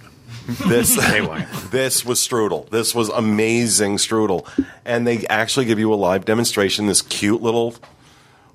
this 0.68 0.96
Anyway. 1.12 1.44
this 1.70 2.04
was 2.04 2.20
strudel 2.20 2.68
this 2.70 2.94
was 2.94 3.09
amazing 3.09 3.96
strudel 3.96 4.46
and 4.84 5.07
they 5.09 5.26
actually 5.26 5.66
give 5.66 5.78
you 5.80 5.92
a 5.92 5.96
live 5.96 6.24
demonstration 6.24 6.86
this 6.86 7.02
cute 7.02 7.42
little 7.42 7.74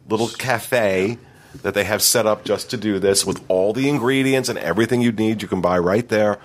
little 0.10 0.28
cafe 0.28 1.18
that 1.64 1.74
they 1.74 1.84
have 1.84 2.02
set 2.02 2.26
up 2.26 2.44
just 2.46 2.70
to 2.72 2.78
do 2.78 2.98
this 3.00 3.26
with 3.26 3.44
all 3.50 3.74
the 3.74 3.90
ingredients 3.90 4.48
and 4.50 4.58
everything 4.60 5.02
you 5.02 5.12
need 5.12 5.42
you 5.42 5.48
can 5.48 5.62
buy 5.62 5.78
right 5.78 6.08
there 6.10 6.40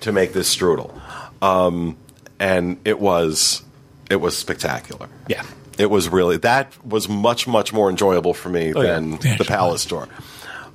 to 0.00 0.10
make 0.12 0.32
this 0.32 0.54
strudel. 0.54 0.92
Um, 1.40 1.96
and 2.40 2.78
it 2.84 2.98
was 3.00 3.62
it 4.10 4.16
was 4.16 4.36
spectacular. 4.36 5.08
Yeah. 5.28 5.44
it 5.78 5.86
was 5.90 6.08
really 6.08 6.36
that 6.38 6.72
was 6.84 7.08
much 7.08 7.46
much 7.46 7.72
more 7.72 7.88
enjoyable 7.88 8.34
for 8.34 8.48
me 8.48 8.72
Oh, 8.74 8.82
than 8.82 9.18
Yeah, 9.22 9.36
the 9.38 9.44
palace 9.44 9.82
Store. 9.82 10.08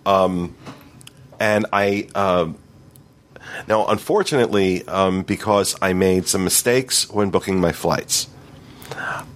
um, 0.05 0.55
and 1.39 1.65
i 1.71 2.07
um 2.15 2.57
now 3.67 3.85
unfortunately 3.87 4.87
um, 4.87 5.21
because 5.23 5.75
i 5.81 5.93
made 5.93 6.27
some 6.27 6.43
mistakes 6.43 7.09
when 7.11 7.29
booking 7.29 7.59
my 7.59 7.71
flights. 7.73 8.27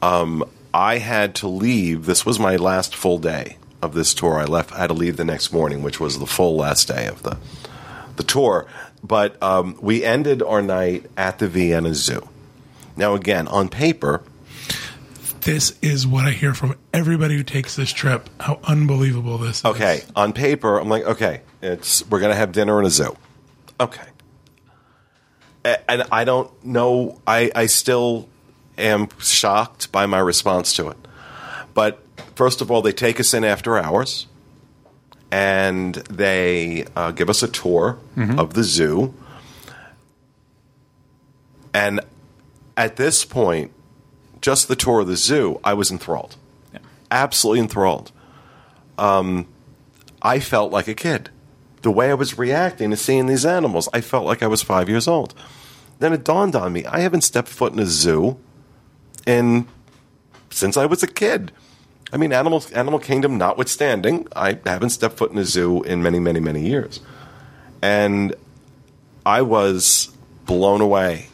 Um, 0.01 0.43
i 0.73 0.97
had 0.97 1.35
to 1.35 1.47
leave 1.47 2.05
this 2.05 2.25
was 2.25 2.39
my 2.39 2.55
last 2.55 2.95
full 2.95 3.17
day 3.17 3.57
of 3.81 3.93
this 3.93 4.13
tour 4.13 4.39
i 4.39 4.45
left 4.45 4.71
i 4.73 4.77
had 4.77 4.87
to 4.87 4.93
leave 4.93 5.17
the 5.17 5.25
next 5.25 5.51
morning 5.51 5.81
which 5.83 5.99
was 5.99 6.19
the 6.19 6.25
full 6.27 6.55
last 6.55 6.87
day 6.87 7.07
of 7.07 7.23
the 7.23 7.37
the 8.15 8.23
tour 8.23 8.67
but 9.03 9.41
um, 9.41 9.75
we 9.81 10.03
ended 10.03 10.43
our 10.43 10.61
night 10.61 11.05
at 11.17 11.39
the 11.39 11.47
vienna 11.47 11.93
zoo 11.93 12.27
now 12.95 13.15
again 13.15 13.47
on 13.47 13.67
paper 13.69 14.21
This 15.41 15.75
is 15.81 16.05
what 16.05 16.25
I 16.25 16.31
hear 16.31 16.53
from 16.53 16.75
everybody 16.93 17.35
who 17.35 17.41
takes 17.43 17.75
this 17.75 17.91
trip. 17.91 18.29
How 18.39 18.59
unbelievable 18.63 19.39
this 19.39 19.57
is. 19.59 19.65
Okay, 19.65 20.03
on 20.15 20.33
paper, 20.33 20.77
I'm 20.77 20.87
like, 20.87 21.03
okay, 21.03 21.41
it's 21.63 22.07
we're 22.07 22.19
gonna 22.19 22.35
have 22.35 22.51
dinner 22.51 22.79
in 22.79 22.85
a 22.85 22.91
zoo. 22.91 23.17
Okay, 23.79 24.05
and 25.65 26.03
I 26.11 26.25
don't 26.25 26.51
know. 26.63 27.19
I 27.25 27.51
I 27.55 27.65
still 27.65 28.29
am 28.81 29.07
shocked 29.19 29.91
by 29.91 30.05
my 30.05 30.19
response 30.19 30.73
to 30.75 30.89
it. 30.89 30.97
But 31.73 32.03
first 32.35 32.61
of 32.61 32.69
all, 32.69 32.81
they 32.81 32.91
take 32.91 33.19
us 33.19 33.33
in 33.33 33.43
after 33.43 33.77
hours, 33.77 34.27
and 35.31 35.95
they 35.95 36.85
uh, 36.95 37.11
give 37.11 37.29
us 37.29 37.41
a 37.43 37.47
tour 37.47 37.97
of 38.39 38.53
the 38.53 38.63
zoo. 38.63 39.13
And 41.73 42.01
at 42.75 42.97
this 42.97 43.23
point, 43.23 43.71
just 44.41 44.67
the 44.67 44.75
tour 44.75 45.01
of 45.01 45.07
the 45.07 45.15
zoo, 45.15 45.59
I 45.63 45.73
was 45.73 45.91
enthralled, 45.91 46.35
absolutely 47.09 47.61
enthralled. 47.61 48.11
Um, 48.97 49.47
I 50.21 50.39
felt 50.39 50.71
like 50.71 50.87
a 50.87 50.93
kid. 50.93 51.29
The 51.81 51.91
way 51.91 52.11
I 52.11 52.13
was 52.13 52.37
reacting 52.37 52.91
to 52.91 52.97
seeing 52.97 53.25
these 53.25 53.45
animals, 53.45 53.87
I 53.93 54.01
felt 54.01 54.25
like 54.25 54.43
I 54.43 54.47
was 54.47 54.61
five 54.61 54.89
years 54.89 55.07
old. 55.07 55.33
Then 55.99 56.13
it 56.13 56.23
dawned 56.23 56.55
on 56.55 56.73
me: 56.73 56.85
I 56.85 56.99
haven't 56.99 57.21
stepped 57.21 57.47
foot 57.47 57.73
in 57.73 57.79
a 57.79 57.85
zoo 57.85 58.37
in 59.25 59.67
since 60.49 60.77
I 60.77 60.85
was 60.85 61.03
a 61.03 61.07
kid. 61.07 61.51
I 62.13 62.17
mean, 62.17 62.33
animal 62.33 62.63
Animal 62.73 62.99
Kingdom 62.99 63.37
notwithstanding, 63.37 64.27
I 64.35 64.59
haven't 64.65 64.89
stepped 64.89 65.17
foot 65.17 65.31
in 65.31 65.37
a 65.37 65.45
zoo 65.45 65.81
in 65.83 66.03
many, 66.03 66.19
many, 66.19 66.39
many 66.39 66.67
years, 66.67 66.99
and 67.81 68.35
I 69.25 69.41
was 69.43 70.11
blown 70.45 70.81
away. 70.81 71.27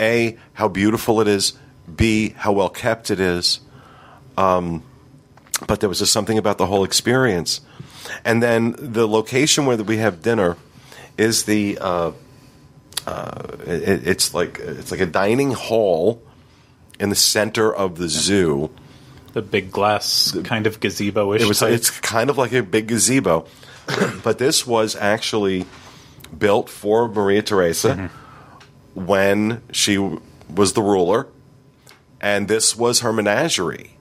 A, 0.00 0.36
how 0.54 0.68
beautiful 0.68 1.20
it 1.20 1.28
is. 1.28 1.54
B, 1.94 2.30
how 2.30 2.52
well 2.52 2.68
kept 2.68 3.10
it 3.10 3.20
is 3.20 3.60
Um, 4.36 4.82
but 5.66 5.80
there 5.80 5.88
was 5.88 5.98
just 5.98 6.12
something 6.12 6.38
about 6.38 6.58
the 6.58 6.66
whole 6.66 6.84
experience. 6.84 7.60
And 8.24 8.42
then 8.42 8.74
the 8.78 9.06
location 9.06 9.66
where 9.66 9.76
we 9.76 9.98
have 9.98 10.22
dinner 10.22 10.56
is 11.16 11.44
the 11.44 11.78
uh, 11.80 12.12
uh, 13.06 13.42
it, 13.66 14.06
it's 14.06 14.34
like 14.34 14.58
it's 14.58 14.90
like 14.90 15.00
a 15.00 15.06
dining 15.06 15.52
hall 15.52 16.22
in 16.98 17.08
the 17.08 17.16
center 17.16 17.72
of 17.74 17.96
the 17.96 18.08
zoo. 18.08 18.70
The 19.32 19.42
big 19.42 19.70
glass 19.70 20.36
kind 20.44 20.66
of 20.66 20.80
gazebo-ish. 20.80 21.42
It 21.42 21.48
was 21.48 21.60
type. 21.60 21.72
it's 21.72 21.90
kind 21.90 22.30
of 22.30 22.38
like 22.38 22.52
a 22.52 22.62
big 22.62 22.88
gazebo, 22.88 23.46
but 24.22 24.38
this 24.38 24.66
was 24.66 24.94
actually 24.94 25.64
built 26.36 26.68
for 26.68 27.08
Maria 27.08 27.42
Theresa 27.42 27.94
mm-hmm. 27.94 29.06
when 29.06 29.62
she 29.72 29.96
was 30.48 30.74
the 30.74 30.82
ruler, 30.82 31.28
and 32.20 32.48
this 32.48 32.76
was 32.76 33.00
her 33.00 33.12
menagerie. 33.12 33.96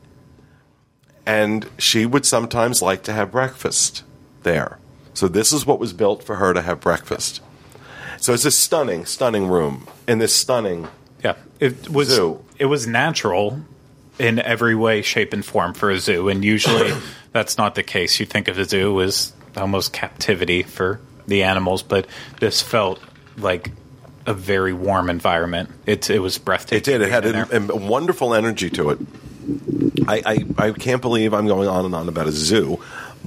And 1.25 1.69
she 1.77 2.05
would 2.05 2.25
sometimes 2.25 2.81
like 2.81 3.03
to 3.03 3.13
have 3.13 3.31
breakfast 3.31 4.03
there. 4.43 4.79
So 5.13 5.27
this 5.27 5.53
is 5.53 5.65
what 5.65 5.79
was 5.79 5.93
built 5.93 6.23
for 6.23 6.37
her 6.37 6.53
to 6.53 6.61
have 6.61 6.79
breakfast. 6.79 7.41
So 8.17 8.33
it's 8.33 8.45
a 8.45 8.51
stunning, 8.51 9.05
stunning 9.05 9.47
room 9.47 9.87
in 10.07 10.19
this 10.19 10.33
stunning. 10.33 10.87
Yeah, 11.23 11.35
it 11.59 11.89
was 11.89 12.09
Zoo. 12.09 12.43
It 12.61 12.65
was 12.65 12.85
natural 12.85 13.59
in 14.19 14.37
every 14.37 14.75
way, 14.75 15.01
shape, 15.01 15.33
and 15.33 15.43
form 15.43 15.73
for 15.73 15.89
a 15.89 15.97
zoo, 15.97 16.29
and 16.29 16.45
usually 16.45 16.93
that's 17.31 17.57
not 17.57 17.73
the 17.73 17.81
case. 17.81 18.19
You 18.19 18.27
think 18.27 18.47
of 18.47 18.59
a 18.59 18.65
zoo 18.65 19.01
as 19.01 19.33
almost 19.57 19.93
captivity 19.93 20.61
for 20.61 21.01
the 21.25 21.41
animals, 21.41 21.81
but 21.81 22.05
this 22.39 22.61
felt 22.61 22.99
like 23.35 23.71
a 24.27 24.35
very 24.35 24.73
warm 24.73 25.09
environment. 25.09 25.71
It 25.87 26.07
it 26.11 26.19
was 26.19 26.37
breathtaking. 26.37 26.77
It 26.77 26.99
did. 26.99 27.01
It 27.01 27.09
had 27.09 27.71
a 27.71 27.75
wonderful 27.75 28.35
energy 28.35 28.69
to 28.69 28.91
it. 28.91 28.99
I, 30.07 30.21
I, 30.23 30.67
I 30.67 30.71
can't 30.71 31.01
believe 31.01 31.33
I'm 31.33 31.47
going 31.47 31.67
on 31.67 31.85
and 31.85 31.95
on 31.95 32.07
about 32.07 32.27
a 32.27 32.31
zoo, 32.31 32.79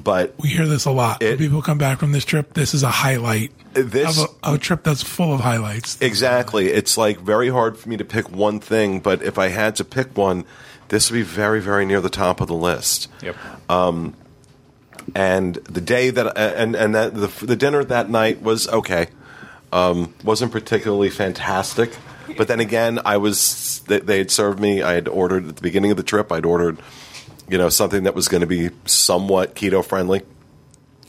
but 0.04 0.34
We 0.38 0.50
hear 0.50 0.66
this 0.66 0.84
a 0.84 0.90
lot. 0.90 1.22
It- 1.22 1.30
when 1.30 1.38
people 1.38 1.62
come 1.62 1.78
back 1.78 1.98
from 1.98 2.12
this 2.12 2.24
trip. 2.24 2.54
This 2.54 2.74
is 2.74 2.82
a 2.82 2.90
highlight 2.90 3.50
This- 3.72 4.18
of 4.22 4.30
a, 4.44 4.52
a 4.54 4.58
trip 4.58 4.84
that's 4.84 5.02
full 5.02 5.32
of 5.34 5.40
highlights. 5.40 5.96
exactly, 6.00 6.68
it's 6.68 6.96
like 6.96 7.18
very 7.20 7.48
hard 7.48 7.76
for 7.78 7.88
me 7.88 7.96
to 7.96 8.04
pick 8.04 8.30
one 8.30 8.60
thing. 8.60 9.00
But 9.00 9.22
if 9.22 9.38
I 9.38 9.48
had 9.48 9.74
to 9.76 9.84
pick 9.84 10.16
one, 10.16 10.44
this 10.88 11.10
would 11.10 11.16
be 11.16 11.22
very, 11.22 11.60
very 11.60 11.84
near 11.86 12.00
the 12.00 12.10
top 12.10 12.40
of 12.40 12.46
the 12.48 12.54
list. 12.54 13.08
Yep. 13.22 13.36
Um, 13.68 14.14
And 15.14 15.56
the 15.56 15.80
day 15.80 16.10
that 16.10 16.36
and 16.38 16.74
and 16.74 16.94
that 16.94 17.14
the, 17.14 17.26
the 17.44 17.56
dinner 17.56 17.84
that 17.84 18.08
night 18.08 18.40
was 18.42 18.68
okay, 18.68 19.08
um, 19.72 20.14
wasn't 20.24 20.50
particularly 20.52 21.10
fantastic. 21.10 21.96
But 22.38 22.48
then 22.48 22.58
again, 22.60 23.00
I 23.04 23.18
was 23.18 23.82
they, 23.86 23.98
they 24.00 24.18
had 24.18 24.30
served 24.30 24.58
me. 24.60 24.80
I 24.82 24.94
had 24.94 25.06
ordered 25.08 25.46
at 25.48 25.56
the 25.56 25.62
beginning 25.62 25.90
of 25.90 25.96
the 25.98 26.02
trip. 26.02 26.32
I'd 26.32 26.46
ordered, 26.46 26.78
you 27.48 27.58
know, 27.58 27.68
something 27.68 28.04
that 28.04 28.14
was 28.14 28.28
going 28.28 28.40
to 28.42 28.46
be 28.46 28.70
somewhat 28.86 29.54
keto 29.54 29.84
friendly. 29.84 30.22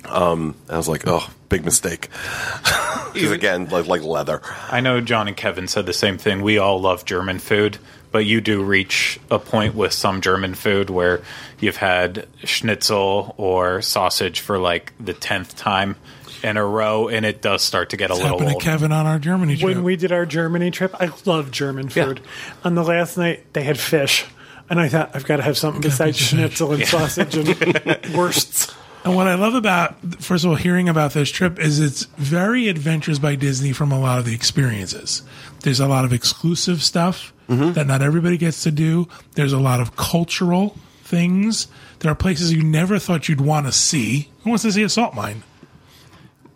Um, 0.08 0.56
I 0.70 0.78
was 0.78 0.88
like, 0.88 1.04
oh, 1.08 1.28
big 1.50 1.66
mistake. 1.66 2.10
Because 3.16 3.32
again, 3.32 3.70
like 3.70 3.88
like 3.88 4.02
leather. 4.02 4.42
I 4.70 4.82
know 4.82 5.00
John 5.00 5.30
and 5.30 5.38
Kevin 5.38 5.70
said 5.70 5.86
the 5.86 5.94
same 5.94 6.18
thing. 6.18 6.42
We 6.42 6.58
all 6.58 6.82
love 6.82 7.06
German 7.06 7.40
food, 7.40 7.78
but 8.12 8.26
you 8.26 8.42
do 8.42 8.62
reach 8.62 9.22
a 9.32 9.40
point 9.40 9.74
with 9.74 9.94
some 9.94 10.20
German 10.20 10.54
food 10.54 10.90
where 10.90 11.22
you've 11.62 11.78
had 11.78 12.28
schnitzel 12.44 13.34
or 13.38 13.82
sausage 13.82 14.42
for 14.42 14.60
like 14.60 14.92
the 15.00 15.14
tenth 15.14 15.56
time 15.56 15.96
in 16.44 16.58
a 16.58 16.66
row, 16.66 17.08
and 17.08 17.26
it 17.26 17.42
does 17.42 17.62
start 17.64 17.92
to 17.92 17.98
get 17.98 18.12
a 18.12 18.14
little 18.14 18.32
happened 18.32 18.50
to 18.50 18.54
old. 18.56 18.64
Kevin 18.64 18.92
on 18.92 19.06
our 19.06 19.18
Germany 19.18 19.56
trip. 19.56 19.76
When 19.76 19.84
we 19.84 19.96
did 19.96 20.12
our 20.12 20.26
Germany 20.26 20.70
trip, 20.72 20.94
I 21.00 21.10
love 21.26 21.52
German 21.52 21.88
food. 21.88 22.20
On 22.66 22.76
the 22.76 22.84
last 22.84 23.18
night, 23.18 23.54
they 23.54 23.64
had 23.64 23.80
fish. 23.80 24.26
And 24.70 24.80
I 24.80 24.90
thought, 24.90 25.12
I've 25.14 25.26
got 25.26 25.38
to 25.38 25.44
have 25.44 25.58
something 25.58 25.82
besides 25.82 26.18
schnitzel 26.18 26.72
and 26.72 26.86
sausage 26.86 27.36
and 27.36 27.48
wursts. 28.16 28.74
And 29.04 29.16
what 29.16 29.28
I 29.28 29.36
love 29.36 29.54
about, 29.54 29.96
first 30.16 30.44
of 30.44 30.50
all, 30.50 30.56
hearing 30.56 30.90
about 30.90 31.14
this 31.14 31.30
trip 31.30 31.60
is 31.60 31.80
it's 31.80 32.06
very 32.18 32.68
Adventures 32.70 33.20
by 33.20 33.36
Disney 33.36 33.72
from 33.72 33.92
a 33.92 34.00
lot 34.00 34.18
of 34.18 34.26
the 34.26 34.34
experiences. 34.34 35.22
There's 35.62 35.80
a 35.80 35.88
lot 35.88 36.06
of 36.06 36.14
exclusive 36.14 36.82
stuff 36.82 37.32
mm-hmm. 37.48 37.74
that 37.74 37.86
not 37.86 38.02
everybody 38.02 38.38
gets 38.38 38.64
to 38.64 38.72
do. 38.72 39.08
There's 39.36 39.54
a 39.54 39.60
lot 39.60 39.80
of 39.80 39.96
cultural 39.96 40.76
things. 41.04 41.68
There 42.00 42.12
are 42.12 42.16
places 42.16 42.52
you 42.52 42.64
never 42.64 42.98
thought 42.98 43.30
you'd 43.30 43.42
want 43.42 43.68
to 43.68 43.72
see. 43.72 44.32
Who 44.44 44.50
wants 44.50 44.64
to 44.64 44.72
see 44.72 44.82
a 44.82 44.90
salt 44.90 45.14
mine 45.14 45.44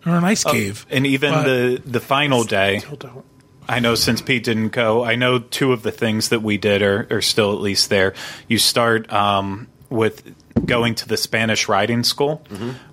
or 0.04 0.16
an 0.16 0.24
ice 0.24 0.44
oh, 0.44 0.50
cave? 0.50 0.86
and 0.90 1.06
even 1.06 1.32
But- 1.32 1.44
the 1.44 1.82
the 1.86 2.00
final 2.00 2.42
day, 2.42 2.80
Still 2.80 2.96
don't. 2.96 3.24
I 3.70 3.78
know 3.78 3.94
since 3.94 4.20
Pete 4.20 4.42
didn't 4.42 4.70
go, 4.70 5.04
I 5.04 5.14
know 5.14 5.38
two 5.38 5.72
of 5.72 5.82
the 5.82 5.92
things 5.92 6.30
that 6.30 6.42
we 6.42 6.58
did 6.58 6.82
are, 6.82 7.06
are 7.10 7.22
still 7.22 7.52
at 7.52 7.60
least 7.60 7.88
there. 7.88 8.14
You 8.48 8.58
start 8.58 9.10
um, 9.12 9.68
with 9.88 10.34
going 10.66 10.96
to 10.96 11.08
the 11.08 11.16
Spanish 11.16 11.68
riding 11.68 12.02
school, 12.02 12.42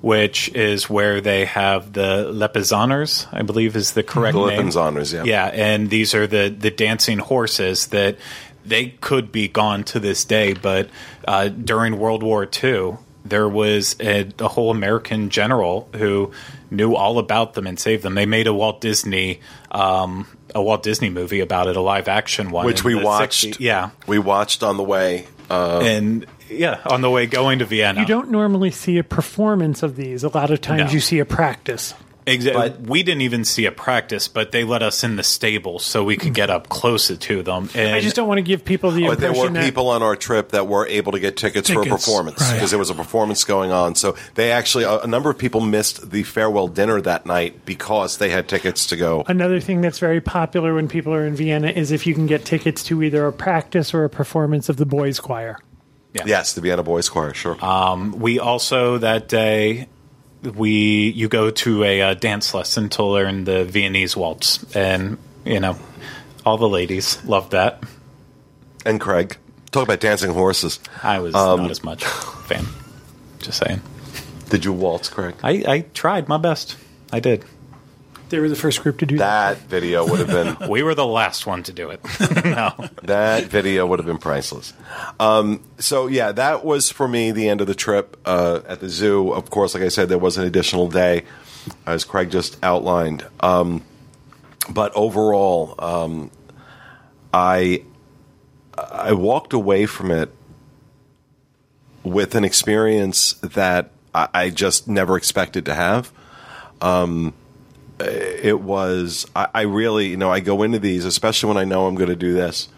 which 0.01 0.49
is 0.49 0.89
where 0.89 1.19
they 1.19 1.45
have 1.45 1.93
the 1.93 2.31
Lipizzaners, 2.31 3.27
I 3.31 3.41
believe 3.41 3.75
is 3.75 3.93
the 3.93 4.03
correct 4.03 4.35
The 4.35 4.45
name. 4.45 4.67
Lipinzaners, 4.67 5.13
yeah. 5.13 5.23
Yeah, 5.23 5.45
and 5.47 5.89
these 5.89 6.13
are 6.13 6.27
the, 6.27 6.49
the 6.49 6.71
dancing 6.71 7.17
horses 7.17 7.87
that 7.87 8.17
they 8.63 8.89
could 9.01 9.31
be 9.31 9.47
gone 9.47 9.83
to 9.85 9.99
this 9.99 10.25
day, 10.25 10.53
but 10.53 10.89
uh, 11.27 11.47
during 11.47 11.97
World 11.97 12.21
War 12.21 12.47
II, 12.63 12.97
there 13.25 13.49
was 13.49 13.95
a, 13.99 14.29
a 14.39 14.47
whole 14.47 14.71
American 14.71 15.29
general 15.29 15.89
who 15.95 16.31
knew 16.69 16.95
all 16.95 17.19
about 17.19 17.53
them 17.53 17.67
and 17.67 17.79
saved 17.79 18.03
them. 18.03 18.15
They 18.15 18.25
made 18.25 18.47
a 18.47 18.53
Walt 18.53 18.81
Disney 18.81 19.39
um, 19.71 20.27
a 20.55 20.61
Walt 20.61 20.83
Disney 20.83 21.09
movie 21.09 21.39
about 21.41 21.67
it, 21.67 21.75
a 21.75 21.81
live 21.81 22.07
action 22.07 22.51
one, 22.51 22.65
which 22.65 22.83
we 22.83 22.95
watched. 22.95 23.45
60s. 23.45 23.59
Yeah, 23.59 23.89
we 24.07 24.19
watched 24.19 24.63
on 24.63 24.77
the 24.77 24.83
way. 24.83 25.27
Uh, 25.49 25.79
and 25.83 26.25
yeah, 26.49 26.79
on 26.85 27.01
the 27.01 27.09
way 27.09 27.25
going 27.25 27.59
to 27.59 27.65
Vienna. 27.65 27.99
You 28.01 28.05
don't 28.05 28.31
normally 28.31 28.71
see 28.71 28.97
a 28.97 29.03
performance 29.03 29.83
of 29.83 29.95
these. 29.95 30.23
A 30.23 30.29
lot 30.29 30.51
of 30.51 30.61
times 30.61 30.87
No. 30.87 30.89
you 30.91 30.99
see 30.99 31.19
a 31.19 31.25
practice. 31.25 31.93
Exactly. 32.27 32.69
But- 32.69 32.81
we 32.81 33.03
didn't 33.03 33.21
even 33.21 33.45
see 33.45 33.65
a 33.65 33.71
practice, 33.71 34.27
but 34.27 34.51
they 34.51 34.63
let 34.63 34.83
us 34.83 35.03
in 35.03 35.15
the 35.15 35.23
stable 35.23 35.79
so 35.79 36.03
we 36.03 36.17
could 36.17 36.33
get 36.33 36.49
up 36.49 36.69
closer 36.69 37.15
to 37.15 37.41
them. 37.43 37.69
And 37.73 37.95
I 37.95 38.01
just 38.01 38.15
don't 38.15 38.27
want 38.27 38.39
to 38.39 38.43
give 38.43 38.65
people 38.65 38.91
the 38.91 39.07
but 39.07 39.19
there 39.19 39.33
were 39.33 39.49
that 39.49 39.63
people 39.63 39.89
on 39.89 40.03
our 40.03 40.15
trip 40.15 40.49
that 40.49 40.67
were 40.67 40.85
able 40.87 41.13
to 41.13 41.19
get 41.19 41.37
tickets, 41.37 41.69
for 41.69 41.81
a 41.81 41.83
Tickets, 41.83 42.05
performance 42.05 42.41
right. 42.41 42.53
because 42.53 42.69
there 42.69 42.79
was 42.79 42.89
a 42.89 42.95
performance 42.95 43.43
going 43.43 43.71
on. 43.71 43.95
So 43.95 44.15
they 44.35 44.51
actually, 44.51 44.83
a, 44.83 44.99
a 44.99 45.07
number 45.07 45.29
of 45.29 45.37
people 45.37 45.61
missed 45.61 46.11
the 46.11 46.23
farewell 46.23 46.67
dinner 46.67 47.01
that 47.01 47.25
night 47.25 47.65
because 47.65 48.17
they 48.17 48.29
had 48.29 48.47
tickets 48.47 48.87
to 48.87 48.95
go. 48.97 49.23
Another 49.27 49.59
thing 49.59 49.81
that's 49.81 49.99
very 49.99 50.21
popular 50.21 50.73
when 50.73 50.87
people 50.87 51.13
are 51.13 51.25
in 51.25 51.35
Vienna 51.35 51.69
is 51.69 51.91
if 51.91 52.05
you 52.05 52.13
can 52.13 52.27
get 52.27 52.45
tickets 52.45 52.83
to 52.85 53.01
either 53.03 53.25
a 53.25 53.33
practice 53.33 53.93
or 53.93 54.03
a 54.03 54.09
performance 54.09 54.69
of 54.69 54.77
the 54.77 54.85
boys' 54.85 55.19
choir. 55.19 55.57
Yes, 56.25 56.53
the 56.53 56.61
Vienna 56.61 56.81
Boys 56.81 57.09
Choir, 57.09 57.33
sure. 57.33 57.63
Um, 57.63 58.19
we 58.19 58.39
also 58.39 58.97
that 58.97 59.27
day 59.27 59.87
we 60.43 61.09
you 61.09 61.27
go 61.27 61.49
to 61.49 61.83
a 61.83 62.01
uh, 62.01 62.13
dance 62.13 62.53
lesson 62.53 62.89
to 62.89 63.03
learn 63.03 63.43
the 63.45 63.65
Viennese 63.65 64.15
waltz, 64.15 64.63
and 64.75 65.17
you 65.45 65.59
know 65.59 65.77
all 66.45 66.57
the 66.57 66.69
ladies 66.69 67.23
loved 67.25 67.51
that. 67.51 67.83
and 68.85 69.01
Craig, 69.01 69.37
talk 69.71 69.83
about 69.83 69.99
dancing 69.99 70.31
horses. 70.33 70.79
I 71.03 71.19
was 71.19 71.35
Um, 71.35 71.61
not 71.63 71.71
as 71.71 71.83
much 71.83 72.03
fan. 72.05 72.65
Just 73.39 73.59
saying. 73.65 73.81
Did 74.49 74.63
you 74.63 74.71
waltz, 74.71 75.09
Craig? 75.09 75.35
I, 75.43 75.63
I 75.67 75.79
tried 75.93 76.29
my 76.29 76.37
best. 76.37 76.77
I 77.11 77.19
did. 77.19 77.43
They 78.29 78.39
were 78.39 78.49
the 78.49 78.55
first 78.55 78.83
group 78.83 78.99
to 78.99 79.05
do 79.05 79.17
that. 79.17 79.57
That 79.57 79.67
video 79.67 80.07
would 80.07 80.19
have 80.19 80.59
been 80.59 80.69
We 80.69 80.83
were 80.83 80.95
the 80.95 81.05
last 81.05 81.45
one 81.45 81.63
to 81.63 81.73
do 81.73 81.89
it. 81.89 82.01
no. 82.45 82.73
that 83.03 83.45
video 83.45 83.85
would 83.85 83.99
have 83.99 84.05
been 84.05 84.17
priceless. 84.17 84.73
Um, 85.19 85.63
so 85.79 86.07
yeah, 86.07 86.31
that 86.33 86.65
was 86.65 86.89
for 86.89 87.07
me 87.07 87.31
the 87.31 87.47
end 87.47 87.61
of 87.61 87.67
the 87.67 87.75
trip 87.75 88.17
uh, 88.25 88.61
at 88.67 88.79
the 88.79 88.89
zoo. 88.89 89.31
Of 89.31 89.49
course, 89.49 89.73
like 89.73 89.83
I 89.83 89.87
said, 89.87 90.09
there 90.09 90.17
was 90.17 90.37
an 90.37 90.45
additional 90.45 90.89
day, 90.89 91.23
as 91.85 92.03
Craig 92.03 92.29
just 92.31 92.57
outlined. 92.63 93.25
Um, 93.39 93.83
but 94.69 94.91
overall, 94.95 95.75
um, 95.79 96.31
I 97.33 97.83
I 98.77 99.13
walked 99.13 99.53
away 99.53 99.85
from 99.85 100.11
it 100.11 100.33
with 102.03 102.35
an 102.35 102.43
experience 102.43 103.33
that 103.35 103.91
I, 104.13 104.27
I 104.33 104.49
just 104.49 104.87
never 104.87 105.17
expected 105.17 105.65
to 105.65 105.73
have 105.73 106.11
Uh, 107.99 108.05
it 108.05 108.61
was 108.61 109.25
I, 109.35 109.47
I 109.53 109.61
really 109.61 110.07
you 110.07 110.17
know 110.17 110.31
I 110.31 110.39
go 110.39 110.61
into 110.63 110.77
these 110.77 111.03
especially 111.03 111.47
when 111.47 111.57
I 111.57 111.63
know 111.63 111.87
I'm 111.87 111.95
going 111.95 112.09
to 112.09 112.15
do 112.15 112.33
this 112.33 112.69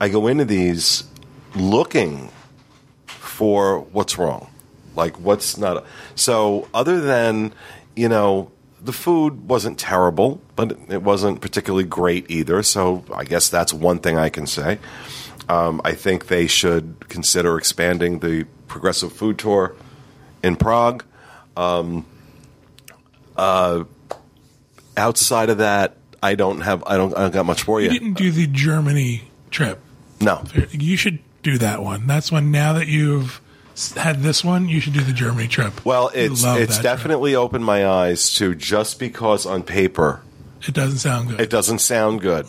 I 0.00 0.08
go 0.08 0.26
into 0.26 0.44
these 0.44 1.04
looking 1.54 2.30
for 3.06 3.80
what's 3.80 4.18
wrong. 4.18 4.50
Like 4.94 5.18
what's 5.20 5.58
not 5.58 5.84
so 6.14 6.68
other 6.72 7.00
than 7.00 7.52
you 7.94 8.08
know 8.08 8.50
the 8.80 8.92
food 8.92 9.48
wasn't 9.48 9.78
terrible 9.78 10.40
but 10.54 10.78
it 10.88 11.02
wasn't 11.02 11.40
particularly 11.40 11.84
great 11.84 12.30
either 12.30 12.62
so 12.62 13.04
I 13.14 13.24
guess 13.24 13.48
that's 13.48 13.72
one 13.72 13.98
thing 13.98 14.18
I 14.18 14.30
can 14.30 14.46
say. 14.46 14.78
Um, 15.48 15.80
I 15.84 15.92
think 15.92 16.26
they 16.26 16.46
should 16.46 17.08
consider 17.08 17.56
expanding 17.56 18.18
the 18.18 18.46
progressive 18.68 19.12
food 19.12 19.38
tour 19.38 19.74
in 20.42 20.56
Prague 20.56 21.04
um, 21.56 22.04
uh, 23.36 23.84
outside 24.96 25.50
of 25.50 25.58
that, 25.58 25.96
I 26.22 26.34
don't 26.34 26.60
have. 26.62 26.82
I 26.86 26.96
don't. 26.96 27.16
I 27.16 27.20
don't 27.22 27.34
got 27.34 27.46
much 27.46 27.62
for 27.62 27.80
You 27.80 27.90
you. 27.90 27.98
didn't 27.98 28.14
do 28.14 28.30
the 28.30 28.46
Germany 28.46 29.22
trip. 29.50 29.80
No. 30.20 30.42
You 30.72 30.96
should 30.96 31.18
do 31.42 31.58
that 31.58 31.82
one. 31.82 32.06
That's 32.06 32.32
one. 32.32 32.50
Now 32.50 32.72
that 32.74 32.86
you've 32.88 33.40
had 33.94 34.22
this 34.22 34.42
one, 34.42 34.68
you 34.68 34.80
should 34.80 34.94
do 34.94 35.00
the 35.02 35.12
Germany 35.12 35.46
trip. 35.48 35.84
Well, 35.84 36.10
You 36.14 36.32
it's 36.32 36.42
it's 36.42 36.42
that 36.42 36.66
trip. 36.68 36.82
definitely 36.82 37.34
opened 37.34 37.64
my 37.64 37.86
eyes 37.86 38.32
to 38.36 38.54
just 38.54 38.98
because 38.98 39.44
on 39.44 39.62
paper 39.62 40.22
It 40.66 40.72
doesn't 40.74 40.98
sound 40.98 41.28
good. 41.28 41.40
it 41.40 41.50
doesn't 41.50 41.80
sound 41.80 42.22
good, 42.22 42.46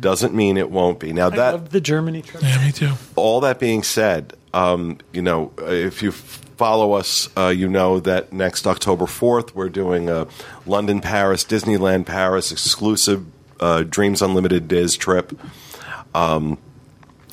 doesn't 0.00 0.34
mean 0.34 0.56
it 0.56 0.70
won't 0.70 0.98
be. 0.98 1.12
Now 1.12 1.26
I 1.26 1.36
that 1.36 1.52
love 1.52 1.70
the 1.70 1.80
Germany 1.82 2.22
trip. 2.22 2.42
yeah, 2.42 2.64
me 2.64 2.72
too. 2.72 2.92
all 3.14 3.40
that 3.42 3.58
being 3.60 3.82
said, 3.82 4.32
um, 4.54 4.96
you 5.12 5.20
know, 5.20 5.52
if 5.58 6.02
you 6.02 6.12
follow 6.62 6.92
us, 6.92 7.28
uh, 7.36 7.48
you 7.48 7.68
know 7.68 7.98
that 7.98 8.32
next 8.32 8.68
October 8.68 9.04
4th, 9.04 9.52
we're 9.52 9.68
doing 9.68 10.08
a 10.08 10.28
London, 10.64 11.00
Paris, 11.00 11.44
Disneyland, 11.44 12.06
Paris 12.06 12.52
exclusive 12.52 13.26
uh, 13.58 13.82
Dreams 13.82 14.22
Unlimited 14.22 14.68
Diz 14.68 14.96
trip. 14.96 15.36
Um, 16.14 16.58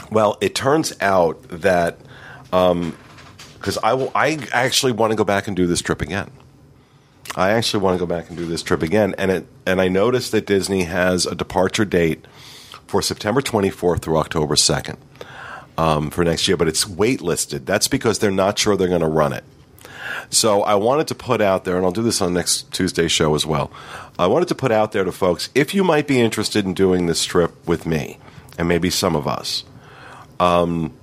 well, 0.10 0.40
it 0.42 0.56
turns 0.56 1.00
out 1.00 1.44
that 1.50 2.00
because 2.50 3.78
I 3.84 3.94
will, 3.94 4.12
I 4.16 4.40
actually 4.52 4.94
want 4.94 5.12
to 5.12 5.16
go 5.16 5.24
back 5.24 5.46
and 5.46 5.56
do 5.56 5.68
this 5.68 5.84
trip 5.84 6.02
again. 6.02 6.32
I 7.36 7.52
actually 7.52 7.84
want 7.84 8.00
to 8.00 8.04
go 8.04 8.08
back 8.08 8.30
and 8.30 8.36
do 8.36 8.48
this 8.48 8.64
trip 8.64 8.82
again, 8.82 9.14
and 9.20 9.30
it 9.30 9.46
and 9.68 9.80
I 9.80 9.90
noticed 9.90 10.32
that 10.32 10.48
Disney 10.48 10.86
has 10.86 11.28
a 11.28 11.36
departure 11.36 11.86
date 11.86 12.26
for 12.88 13.04
September 13.04 13.42
24th 13.42 14.02
through 14.02 14.18
October 14.18 14.56
2nd 14.56 14.98
um, 15.80 16.10
for 16.10 16.26
next 16.26 16.46
year, 16.46 16.58
but 16.58 16.68
it's 16.68 16.84
waitlisted. 16.84 17.66
That's 17.66 17.88
because 17.88 18.20
they're 18.20 18.32
not 18.32 18.60
sure 18.60 18.76
they're 18.76 18.90
going 18.90 19.00
to 19.00 19.08
run 19.08 19.32
it. 19.32 19.46
So 20.30 20.62
I 20.62 20.76
wanted 20.76 21.08
to 21.08 21.16
put 21.16 21.40
out 21.40 21.64
there, 21.64 21.78
and 21.78 21.86
I'll 21.86 21.94
do 21.94 22.04
this 22.04 22.22
on 22.22 22.34
next 22.34 22.72
Tuesday's 22.74 23.14
show 23.14 23.34
as 23.34 23.46
well. 23.46 23.72
I 24.20 24.28
wanted 24.28 24.50
to 24.50 24.56
put 24.56 24.74
out 24.74 24.92
there 24.92 25.06
to 25.06 25.12
folks 25.14 25.50
if 25.56 25.74
you 25.74 25.86
might 25.86 26.06
be 26.06 26.20
interested 26.20 26.66
in 26.66 26.74
doing 26.74 27.06
this 27.06 27.24
trip 27.24 27.56
with 27.66 27.86
me, 27.86 28.20
and 28.58 28.68
maybe 28.68 28.90
some 28.90 29.16
of 29.16 29.26
us. 29.26 29.64
Um, 30.42 30.94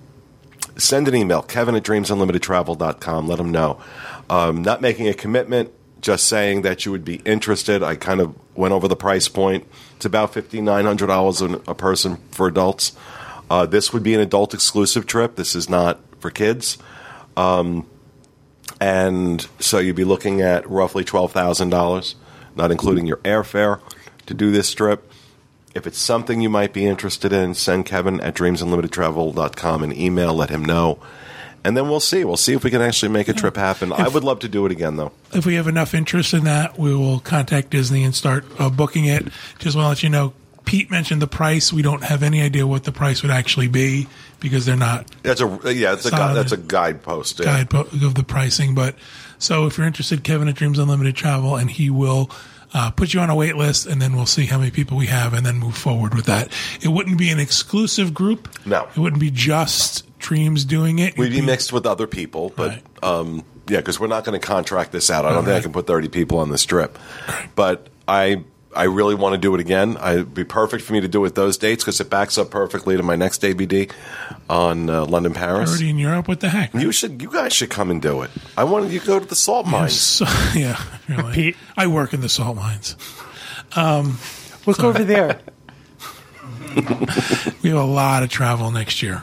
send 0.77 1.09
an 1.09 1.15
email, 1.15 1.41
kevin 1.41 1.75
at 1.75 1.83
dreamsunlimitedtravel.com. 1.83 3.27
Let 3.27 3.39
them 3.39 3.51
know. 3.51 3.81
Um, 4.29 4.63
not 4.63 4.83
making 4.83 5.09
a 5.09 5.15
commitment, 5.15 5.73
just 6.03 6.29
saying 6.29 6.63
that 6.63 6.85
you 6.85 6.93
would 6.93 7.05
be 7.05 7.17
interested. 7.25 7.83
I 7.83 7.97
kind 7.97 8.21
of 8.21 8.35
went 8.55 8.75
over 8.75 8.89
the 8.89 8.97
price 8.97 9.29
point. 9.29 9.67
It's 9.97 10.05
about 10.05 10.35
$5,900 10.35 11.67
a 11.67 11.75
person 11.75 12.17
for 12.31 12.47
adults. 12.47 12.93
Uh, 13.51 13.67
this 13.67 13.93
would 13.93 14.03
be 14.03 14.15
an 14.15 14.21
adult 14.21 14.55
exclusive 14.55 15.07
trip. 15.07 15.37
This 15.37 15.55
is 15.55 15.69
not 15.69 16.01
for 16.19 16.31
kids. 16.31 16.79
Um, 17.37 17.87
and 18.81 19.47
so 19.61 19.79
you'd 19.79 19.97
be 19.97 20.05
looking 20.05 20.41
at 20.41 20.69
roughly 20.69 21.05
$12,000, 21.05 22.15
not 22.57 22.71
including 22.71 23.07
your 23.07 23.19
airfare, 23.19 23.81
to 24.27 24.35
do 24.35 24.51
this 24.51 24.73
trip. 24.75 25.11
If 25.75 25.87
it's 25.87 25.99
something 25.99 26.41
you 26.41 26.49
might 26.49 26.73
be 26.73 26.87
interested 26.87 27.33
in, 27.33 27.55
send 27.55 27.87
Kevin 27.87 28.21
at 28.21 28.35
dreamsunlimitedtravel.com 28.35 29.83
an 29.83 29.97
email, 29.97 30.35
let 30.35 30.51
him 30.51 30.65
know. 30.65 30.99
And 31.65 31.77
then 31.77 31.89
we'll 31.89 32.01
see. 32.01 32.25
We'll 32.25 32.37
see 32.37 32.55
if 32.55 32.63
we 32.63 32.71
can 32.71 32.81
actually 32.81 33.09
make 33.09 33.29
a 33.29 33.33
trip 33.33 33.57
happen. 33.57 33.93
I 33.93 34.07
would 34.07 34.23
love 34.23 34.39
to 34.41 34.49
do 34.49 34.65
it 34.67 34.73
again, 34.73 34.97
though. 34.97 35.11
If 35.33 35.45
we 35.47 35.57
have 35.57 35.67
enough 35.67 35.95
interest 35.95 36.33
in 36.33 36.45
that, 36.45 36.79
we 36.79 36.95
will 36.95 37.19
contact 37.19 37.71
Disney 37.71 38.05
and 38.05 38.15
start 38.15 38.45
uh, 38.61 38.71
booking 38.71 39.07
it. 39.07 39.27
Just 39.59 39.77
want 39.77 39.87
to 39.87 39.89
let 39.89 40.03
you 40.05 40.09
know, 40.09 40.33
Pete 40.67 40.91
mentioned 40.91 41.23
the 41.23 41.27
price. 41.27 41.73
We 41.73 41.81
don't 41.81 42.05
have 42.05 42.23
any 42.23 42.43
idea 42.43 42.67
what 42.67 42.85
the 42.85 42.93
price 42.93 43.23
would 43.23 43.31
actually 43.31 43.69
be 43.69 44.07
because 44.41 44.67
they're 44.67 44.77
not 44.77 45.11
That's 45.23 45.41
a 45.41 45.47
yeah. 45.73 45.95
It's 45.95 46.05
a 46.05 46.11
gu- 46.11 46.35
that's 46.35 46.53
a 46.53 46.59
guidepost. 46.59 47.39
Yeah. 47.41 47.47
guide 47.47 47.71
po- 47.71 47.89
of 48.07 48.15
the 48.15 48.25
pricing. 48.25 48.75
But 48.75 48.97
so 49.39 49.67
if 49.67 49.79
you're 49.79 49.87
interested, 49.87 50.23
Kevin 50.25 50.49
at 50.49 50.57
Dreams 50.57 50.79
Unlimited 50.79 51.17
Travel, 51.17 51.57
and 51.57 51.71
he 51.71 51.89
will 51.89 52.31
uh, 52.75 52.91
put 52.91 53.15
you 53.15 53.21
on 53.21 53.31
a 53.31 53.35
wait 53.35 53.57
list, 53.57 53.87
and 53.87 54.03
then 54.03 54.15
we'll 54.15 54.27
see 54.27 54.45
how 54.45 54.59
many 54.59 54.71
people 54.71 54.97
we 54.99 55.07
have, 55.07 55.33
and 55.33 55.47
then 55.47 55.57
move 55.59 55.77
forward 55.77 56.15
with 56.15 56.27
that. 56.27 56.53
It 56.83 56.89
wouldn't 56.89 57.17
be 57.17 57.31
an 57.31 57.39
exclusive 57.39 58.13
group. 58.13 58.49
No. 58.67 58.89
it 58.95 58.99
wouldn't 58.99 59.21
be 59.21 59.31
just 59.31 60.03
Dreams 60.19 60.65
doing 60.65 60.99
it. 60.99 61.17
We'd 61.17 61.31
be 61.31 61.41
mixed 61.43 61.73
with 61.73 61.87
other 61.87 62.07
people, 62.09 62.53
but 62.57 62.71
Right. 62.71 62.83
um, 63.05 63.45
yeah, 63.69 63.79
because 63.79 64.01
we're 64.01 64.07
not 64.09 64.25
going 64.25 64.39
to 64.39 64.45
contract 64.45 64.91
this 64.91 65.11
out. 65.11 65.25
I 65.25 65.31
don't 65.33 65.45
think 65.45 65.57
I 65.57 65.61
can 65.61 65.73
put 65.73 65.87
thirty 65.87 66.09
people 66.09 66.39
on 66.39 66.51
this 66.51 66.65
trip, 66.65 66.99
but 67.55 67.89
I 68.09 68.43
I 68.77 68.85
really 68.85 69.15
want 69.15 69.33
to 69.35 69.39
do 69.39 69.55
it 69.55 69.61
again. 69.61 69.97
I, 69.97 70.13
it'd 70.15 70.35
be 70.35 70.45
perfect 70.45 70.85
for 70.85 70.93
me 70.93 71.01
to 71.01 71.09
do 71.09 71.25
it 71.25 71.35
those 71.35 71.57
dates 71.57 71.83
because 71.83 72.01
it 72.01 72.11
backs 72.11 72.37
up 72.39 72.51
perfectly 72.51 72.97
to 72.97 73.03
my 73.03 73.17
next 73.17 73.45
ABD 73.45 73.91
on 74.51 74.89
uh, 74.91 75.05
London 75.07 75.33
Paris. 75.35 75.71
already 75.71 75.91
in 75.91 75.99
Europe. 75.99 76.29
What 76.29 76.41
the 76.41 76.49
heck? 76.51 76.75
You 76.75 76.93
should, 76.93 77.21
you 77.23 77.31
guys 77.31 77.53
should 77.53 77.71
come 77.71 77.91
and 77.91 78.01
do 78.03 78.23
it. 78.23 78.31
I 78.57 78.65
wanted 78.65 78.93
you 78.93 79.01
to 79.01 79.07
go 79.07 79.19
to 79.19 79.25
the 79.27 79.35
salt 79.35 79.67
mines. 79.67 79.99
So, 80.01 80.25
yeah, 80.55 80.81
really. 81.09 81.33
Pete. 81.33 81.57
I 81.77 81.87
work 81.87 82.13
in 82.15 82.21
the 82.21 82.29
salt 82.29 82.57
mines. 82.57 82.97
Um, 83.75 84.19
Look 84.67 84.81
over 84.85 85.03
there. 85.05 85.41
We 87.63 87.71
have 87.71 87.79
a 87.79 87.85
lot 87.85 88.23
of 88.23 88.29
travel 88.29 88.71
next 88.71 89.03
year. 89.03 89.23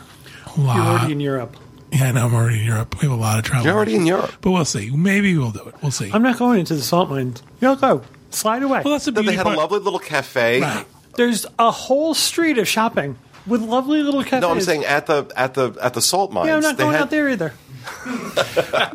A 0.58 0.60
lot. 0.60 0.76
You're 0.76 0.86
already 0.86 1.14
in 1.14 1.20
Europe. 1.20 1.56
yeah, 1.92 2.06
I 2.06 2.12
know 2.12 2.26
I'm 2.26 2.34
already 2.34 2.60
in 2.60 2.66
Europe. 2.66 2.96
We 3.02 3.08
have 3.08 3.18
a 3.18 3.22
lot 3.22 3.38
of 3.40 3.46
travel. 3.46 3.66
You're 3.66 3.76
already 3.76 3.96
in 3.96 4.06
Europe. 4.08 4.34
But 4.42 4.52
we'll 4.52 4.66
see. 4.66 4.90
Maybe 4.90 5.38
we'll 5.38 5.52
do 5.52 5.64
it. 5.68 5.76
We'll 5.82 5.92
see. 5.92 6.10
I'm 6.12 6.24
not 6.24 6.38
going 6.40 6.60
into 6.60 6.76
the 6.76 6.82
salt 6.82 7.10
mines. 7.10 7.44
You'll 7.62 7.76
go. 7.76 8.02
Slide 8.34 8.64
away. 8.64 8.82
well, 8.84 8.94
that's 8.94 9.06
the 9.06 9.12
Then 9.12 9.24
beauty 9.24 9.36
they 9.36 9.38
had 9.38 9.46
a 9.48 9.50
part. 9.50 9.58
lovely 9.58 9.80
little 9.80 10.00
cafe. 10.00 10.62
Right. 10.62 10.86
There's 11.16 11.46
a 11.60 11.72
whole 11.72 12.14
street 12.14 12.58
of 12.58 12.68
shopping 12.68 13.18
with 13.46 13.62
lovely 13.62 14.02
little 14.02 14.24
cafes. 14.24 14.42
No, 14.42 14.50
I'm 14.52 14.62
saying 14.62 14.86
at 14.86 15.06
the 15.06 15.32
at 15.36 15.54
the 15.54 15.74
at 15.82 15.94
the 15.94 16.02
salt 16.02 16.32
mines. 16.32 16.48
Yeah, 16.48 16.56
I'm 16.56 16.62
not 16.62 16.78
they 16.78 16.84
going 16.84 16.94
had- 16.94 17.04
out 17.04 17.10
there 17.12 17.30
either. 17.30 17.54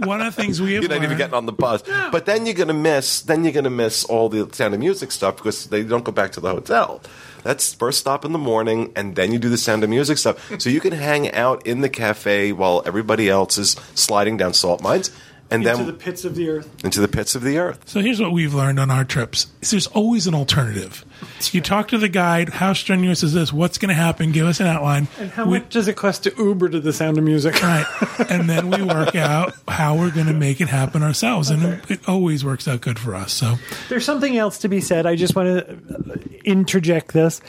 One 0.04 0.20
of 0.22 0.34
the 0.34 0.42
things 0.42 0.60
we 0.60 0.74
have 0.74 0.82
You're 0.82 0.88
not 0.88 0.96
even 0.96 1.08
learned- 1.10 1.18
getting 1.18 1.34
on 1.34 1.46
the 1.46 1.52
bus. 1.52 1.82
But 2.10 2.26
then 2.26 2.46
you're 2.46 2.54
gonna 2.54 2.72
miss. 2.74 3.20
Then 3.20 3.44
you're 3.44 3.52
gonna 3.52 3.70
miss 3.70 4.04
all 4.04 4.28
the 4.28 4.48
Sound 4.52 4.74
of 4.74 4.80
Music 4.80 5.12
stuff 5.12 5.36
because 5.36 5.66
they 5.66 5.82
don't 5.82 6.04
go 6.04 6.12
back 6.12 6.32
to 6.32 6.40
the 6.40 6.50
hotel. 6.50 7.00
That's 7.44 7.72
first 7.74 8.00
stop 8.00 8.24
in 8.24 8.32
the 8.32 8.38
morning, 8.38 8.92
and 8.96 9.14
then 9.14 9.30
you 9.32 9.38
do 9.38 9.48
the 9.48 9.58
Sound 9.58 9.84
of 9.84 9.90
Music 9.90 10.18
stuff. 10.18 10.60
So 10.60 10.70
you 10.70 10.80
can 10.80 10.92
hang 10.92 11.30
out 11.32 11.66
in 11.66 11.80
the 11.82 11.88
cafe 11.88 12.52
while 12.52 12.82
everybody 12.84 13.28
else 13.28 13.58
is 13.58 13.76
sliding 13.94 14.36
down 14.36 14.54
salt 14.54 14.82
mines, 14.82 15.10
and 15.50 15.62
Into 15.66 15.76
then 15.78 15.86
the 15.86 15.92
pits 15.94 16.24
of 16.26 16.34
the 16.34 16.48
earth. 16.50 16.84
into 16.84 17.00
the 17.00 17.08
pits 17.08 17.34
of 17.34 17.42
the 17.42 17.56
earth. 17.58 17.88
So 17.88 18.00
here's 18.00 18.20
what 18.20 18.32
we've 18.32 18.52
learned 18.52 18.78
on 18.78 18.90
our 18.90 19.04
trips: 19.04 19.46
is 19.62 19.70
there's 19.70 19.86
always 19.86 20.26
an 20.26 20.34
alternative. 20.34 21.04
You 21.52 21.60
talk 21.62 21.88
to 21.88 21.98
the 21.98 22.08
guide. 22.08 22.50
How 22.50 22.72
strenuous 22.74 23.22
is 23.22 23.32
this? 23.32 23.52
What's 23.52 23.78
going 23.78 23.88
to 23.88 23.94
happen? 23.94 24.32
Give 24.32 24.46
us 24.46 24.60
an 24.60 24.66
outline. 24.66 25.08
And 25.18 25.30
how 25.30 25.46
We- 25.46 25.60
much 25.60 25.70
does 25.70 25.88
it 25.88 25.96
cost 25.96 26.24
to 26.24 26.34
Uber 26.36 26.68
to 26.70 26.80
the 26.80 26.92
sound 26.92 27.16
of 27.18 27.24
music? 27.24 27.54
Right. 27.62 27.86
and 28.30 28.48
then 28.48 28.70
we 28.70 28.82
work 28.82 29.14
out 29.16 29.54
how 29.66 29.96
we're 29.96 30.10
going 30.10 30.26
to 30.26 30.32
make 30.34 30.60
it 30.60 30.68
happen 30.68 31.02
ourselves. 31.02 31.48
And 31.50 31.62
it, 31.64 31.90
it 31.90 32.08
always 32.08 32.44
works 32.44 32.68
out 32.68 32.80
good 32.82 32.98
for 32.98 33.14
us. 33.14 33.32
So, 33.32 33.56
There's 33.88 34.04
something 34.04 34.36
else 34.36 34.58
to 34.58 34.68
be 34.68 34.80
said. 34.80 35.06
I 35.06 35.16
just 35.16 35.34
want 35.34 35.48
to 35.66 35.72
uh, 35.74 36.16
interject 36.44 37.12
this. 37.12 37.40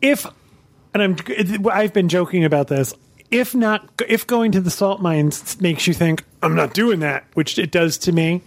If, 0.00 0.26
and 0.94 1.02
I'm, 1.02 1.16
I've 1.70 1.92
been 1.92 2.08
joking 2.08 2.44
about 2.44 2.68
this. 2.68 2.94
If 3.30 3.54
not, 3.54 3.88
if 4.08 4.26
going 4.26 4.52
to 4.52 4.60
the 4.60 4.70
salt 4.70 5.00
mines 5.02 5.60
makes 5.60 5.86
you 5.86 5.92
think 5.94 6.24
I'm 6.42 6.54
not 6.54 6.72
doing 6.72 7.00
that, 7.00 7.24
which 7.34 7.58
it 7.58 7.70
does 7.70 7.98
to 7.98 8.12
me, 8.12 8.40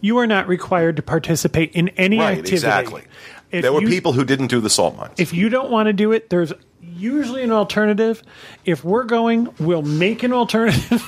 you 0.00 0.18
are 0.18 0.26
not 0.26 0.46
required 0.46 0.96
to 0.96 1.02
participate 1.02 1.72
in 1.72 1.88
any 1.90 2.18
Right, 2.18 2.32
activity. 2.38 2.54
exactly. 2.54 3.02
If 3.50 3.62
there 3.62 3.72
were 3.72 3.80
you- 3.82 3.88
people 3.88 4.12
who 4.12 4.24
didn't 4.24 4.48
do 4.48 4.60
the 4.60 4.70
salt 4.70 4.96
mines. 4.96 5.14
If 5.18 5.32
you 5.32 5.48
don't 5.48 5.70
want 5.70 5.86
to 5.88 5.92
do 5.92 6.12
it, 6.12 6.30
there's 6.30 6.52
usually 6.82 7.42
an 7.42 7.50
alternative. 7.50 8.22
If 8.64 8.84
we're 8.84 9.04
going, 9.04 9.48
we'll 9.58 9.82
make 9.82 10.22
an 10.22 10.32
alternative. 10.32 11.02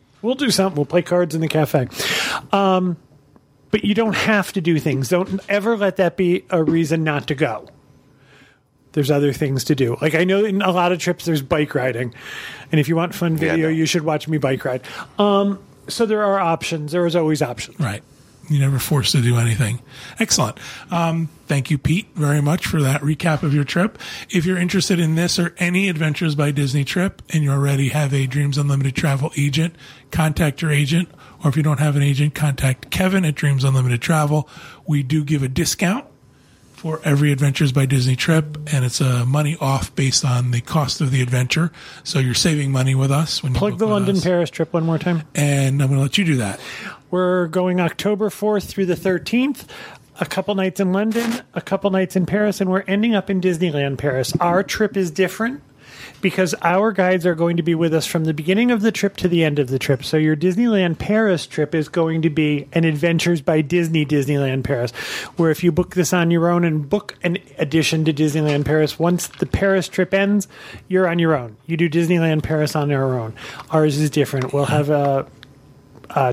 we'll 0.22 0.34
do 0.34 0.50
something. 0.50 0.76
We'll 0.76 0.86
play 0.86 1.02
cards 1.02 1.34
in 1.34 1.40
the 1.40 1.48
cafe. 1.48 1.88
Um, 2.52 2.96
but 3.70 3.84
you 3.84 3.94
don't 3.94 4.16
have 4.16 4.52
to 4.54 4.60
do 4.60 4.78
things. 4.78 5.08
Don't 5.08 5.40
ever 5.48 5.76
let 5.76 5.96
that 5.96 6.16
be 6.16 6.44
a 6.50 6.62
reason 6.64 7.04
not 7.04 7.26
to 7.28 7.34
go. 7.34 7.68
There's 8.92 9.10
other 9.10 9.32
things 9.32 9.64
to 9.64 9.74
do. 9.74 9.96
Like 10.00 10.14
I 10.14 10.24
know 10.24 10.44
in 10.44 10.62
a 10.62 10.70
lot 10.70 10.92
of 10.92 10.98
trips 10.98 11.24
there's 11.24 11.42
bike 11.42 11.74
riding, 11.74 12.14
and 12.70 12.80
if 12.80 12.88
you 12.88 12.96
want 12.96 13.14
fun 13.14 13.32
Yeah, 13.32 13.52
video, 13.52 13.66
no. 13.68 13.74
you 13.74 13.86
should 13.86 14.02
watch 14.04 14.28
me 14.28 14.38
bike 14.38 14.64
ride. 14.64 14.82
Um, 15.18 15.58
so 15.88 16.06
there 16.06 16.22
are 16.22 16.38
options. 16.38 16.92
There 16.92 17.06
is 17.06 17.16
always 17.16 17.42
options. 17.42 17.78
right. 17.80 18.02
You're 18.50 18.60
never 18.60 18.80
forced 18.80 19.12
to 19.12 19.22
do 19.22 19.38
anything. 19.38 19.80
Excellent. 20.18 20.58
Um, 20.90 21.28
thank 21.46 21.70
you, 21.70 21.78
Pete, 21.78 22.08
very 22.16 22.42
much 22.42 22.66
for 22.66 22.82
that 22.82 23.00
recap 23.00 23.44
of 23.44 23.54
your 23.54 23.62
trip. 23.62 23.98
If 24.30 24.44
you're 24.44 24.58
interested 24.58 24.98
in 24.98 25.14
this 25.14 25.38
or 25.38 25.54
any 25.58 25.88
Adventures 25.88 26.34
by 26.34 26.50
Disney 26.50 26.84
trip 26.84 27.22
and 27.30 27.44
you 27.44 27.52
already 27.52 27.90
have 27.90 28.12
a 28.12 28.26
Dreams 28.26 28.58
Unlimited 28.58 28.96
travel 28.96 29.30
agent, 29.38 29.76
contact 30.10 30.60
your 30.60 30.72
agent. 30.72 31.08
Or 31.44 31.50
if 31.50 31.56
you 31.56 31.62
don't 31.62 31.78
have 31.78 31.94
an 31.94 32.02
agent, 32.02 32.34
contact 32.34 32.90
Kevin 32.90 33.24
at 33.24 33.36
Dreams 33.36 33.62
Unlimited 33.62 34.02
Travel. 34.02 34.48
We 34.88 35.04
do 35.04 35.24
give 35.24 35.44
a 35.44 35.48
discount 35.48 36.04
for 36.82 37.00
every 37.04 37.30
Adventures 37.30 37.70
by 37.70 37.86
Disney 37.86 38.16
trip, 38.16 38.58
and 38.72 38.84
it's 38.84 39.00
a 39.00 39.24
money 39.24 39.56
off 39.60 39.94
based 39.94 40.24
on 40.24 40.50
the 40.50 40.60
cost 40.60 41.00
of 41.00 41.12
the 41.12 41.22
adventure. 41.22 41.70
So 42.02 42.18
you're 42.18 42.34
saving 42.34 42.72
money 42.72 42.96
with 42.96 43.12
us 43.12 43.40
when 43.40 43.52
you 43.52 43.58
Plug 43.58 43.78
the 43.78 43.86
London 43.86 44.16
us. 44.16 44.24
Paris 44.24 44.50
trip 44.50 44.72
one 44.72 44.84
more 44.84 44.98
time. 44.98 45.22
and 45.36 45.80
I'm 45.80 45.86
going 45.86 45.98
to 45.98 46.02
let 46.02 46.18
you 46.18 46.24
do 46.24 46.36
that. 46.38 46.58
We're 47.12 47.46
going 47.46 47.78
October 47.78 48.30
4th 48.30 48.64
through 48.64 48.86
the 48.86 48.96
13th. 48.96 49.64
A 50.18 50.26
couple 50.26 50.56
nights 50.56 50.80
in 50.80 50.92
London, 50.92 51.42
a 51.54 51.60
couple 51.60 51.88
nights 51.90 52.16
in 52.16 52.26
Paris, 52.26 52.60
and 52.60 52.68
we're 52.68 52.82
ending 52.88 53.14
up 53.14 53.30
in 53.30 53.40
Disneyland 53.40 53.98
Paris. 53.98 54.32
Our 54.40 54.64
trip 54.64 54.96
is 54.96 55.12
different 55.12 55.62
because 56.20 56.54
our 56.62 56.92
guides 56.92 57.26
are 57.26 57.34
going 57.34 57.56
to 57.56 57.62
be 57.62 57.74
with 57.74 57.94
us 57.94 58.06
from 58.06 58.24
the 58.24 58.34
beginning 58.34 58.70
of 58.70 58.82
the 58.82 58.92
trip 58.92 59.16
to 59.18 59.28
the 59.28 59.44
end 59.44 59.58
of 59.58 59.68
the 59.68 59.78
trip. 59.78 60.04
So 60.04 60.16
your 60.16 60.36
Disneyland 60.36 60.98
Paris 60.98 61.46
trip 61.46 61.74
is 61.74 61.88
going 61.88 62.22
to 62.22 62.30
be 62.30 62.68
an 62.72 62.84
Adventures 62.84 63.40
by 63.40 63.60
Disney 63.60 64.04
Disneyland 64.04 64.64
Paris, 64.64 64.92
where 65.36 65.50
if 65.50 65.64
you 65.64 65.72
book 65.72 65.94
this 65.94 66.12
on 66.12 66.30
your 66.30 66.48
own 66.48 66.64
and 66.64 66.88
book 66.88 67.16
an 67.22 67.38
addition 67.58 68.04
to 68.04 68.12
Disneyland 68.12 68.64
Paris, 68.64 68.98
once 68.98 69.28
the 69.28 69.46
Paris 69.46 69.88
trip 69.88 70.12
ends, 70.14 70.48
you're 70.88 71.08
on 71.08 71.18
your 71.18 71.36
own. 71.36 71.56
You 71.66 71.76
do 71.76 71.88
Disneyland 71.88 72.42
Paris 72.42 72.76
on 72.76 72.90
our 72.92 73.18
own. 73.18 73.34
Ours 73.70 73.98
is 73.98 74.10
different. 74.10 74.52
We'll 74.52 74.66
have 74.66 74.90
a 74.90 75.26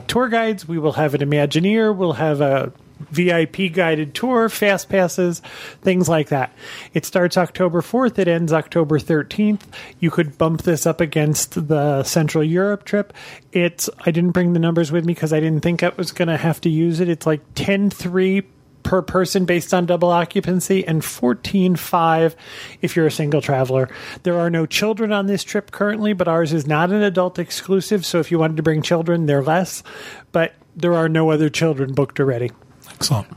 tour 0.08 0.30
guides. 0.30 0.68
We 0.68 0.78
will 0.78 0.94
have 0.94 1.14
an 1.14 1.22
Imagineer. 1.22 1.96
We'll 1.96 2.14
have 2.14 2.42
a 2.42 2.72
VIP 3.00 3.72
guided 3.72 4.14
tour, 4.14 4.50
fast 4.50 4.90
passes, 4.90 5.42
things 5.82 6.10
like 6.10 6.30
that. 6.30 6.54
It 6.94 7.06
starts 7.06 7.38
October 7.38 7.82
4th. 7.82 8.20
It 8.20 8.28
ends 8.28 8.54
October 8.54 9.00
13th. 9.00 9.62
You 10.00 10.12
could 10.12 10.38
bump 10.38 10.64
this 10.64 10.86
up 10.86 11.02
against 11.02 11.68
the 11.68 12.04
Central 12.04 12.44
Europe 12.44 12.84
trip. 12.84 13.14
It's, 13.52 13.90
I 14.06 14.12
didn't 14.12 14.32
bring 14.32 14.54
the 14.54 14.60
numbers 14.60 14.92
with 14.92 15.06
me 15.06 15.14
because 15.14 15.34
I 15.34 15.40
didn't 15.40 15.62
think 15.62 15.84
I 15.84 15.90
was 15.98 16.12
going 16.12 16.28
to 16.28 16.38
have 16.38 16.62
to 16.62 16.70
use 16.70 17.00
it. 17.00 17.10
It's 17.10 17.26
like 17.26 17.42
10 17.56 17.90
3 17.90 18.44
per 18.84 19.02
person 19.02 19.46
based 19.46 19.74
on 19.74 19.86
double 19.86 20.10
occupancy 20.10 20.86
and 20.86 21.02
14.5 21.02 22.36
if 22.82 22.96
you're 22.96 23.08
a 23.08 23.12
single 23.12 23.42
traveler. 23.42 23.90
There 24.24 24.40
are 24.40 24.50
no 24.50 24.66
children 24.66 25.12
on 25.12 25.28
this 25.28 25.44
trip 25.44 25.72
currently, 25.72 26.14
but 26.14 26.28
ours 26.28 26.54
is 26.54 26.66
not 26.66 26.92
an 26.92 27.04
adult 27.04 27.40
exclusive, 27.40 28.06
so 28.06 28.20
if 28.20 28.32
you 28.32 28.40
wanted 28.40 28.58
to 28.58 28.64
bring 28.64 28.82
children, 28.82 29.26
they're 29.26 29.44
less, 29.44 29.84
but 30.32 30.54
there 30.76 30.96
are 30.96 31.10
no 31.10 31.30
other 31.30 31.50
children 31.50 31.94
booked 31.94 32.20
already. 32.20 32.52
Excellent. 33.00 33.28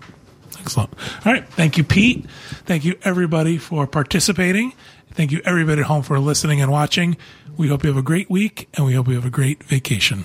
Excellent. 0.58 0.90
All 1.24 1.32
right. 1.32 1.48
Thank 1.50 1.78
you, 1.78 1.84
Pete. 1.84 2.26
Thank 2.66 2.84
you, 2.84 2.98
everybody, 3.04 3.58
for 3.58 3.86
participating. 3.86 4.72
Thank 5.12 5.30
you, 5.30 5.40
everybody 5.44 5.82
at 5.82 5.86
home, 5.86 6.02
for 6.02 6.18
listening 6.18 6.60
and 6.60 6.70
watching. 6.72 7.16
We 7.56 7.68
hope 7.68 7.84
you 7.84 7.90
have 7.90 7.96
a 7.96 8.02
great 8.02 8.28
week 8.28 8.68
and 8.74 8.84
we 8.84 8.94
hope 8.94 9.06
you 9.06 9.14
have 9.14 9.24
a 9.24 9.30
great 9.30 9.62
vacation. 9.62 10.24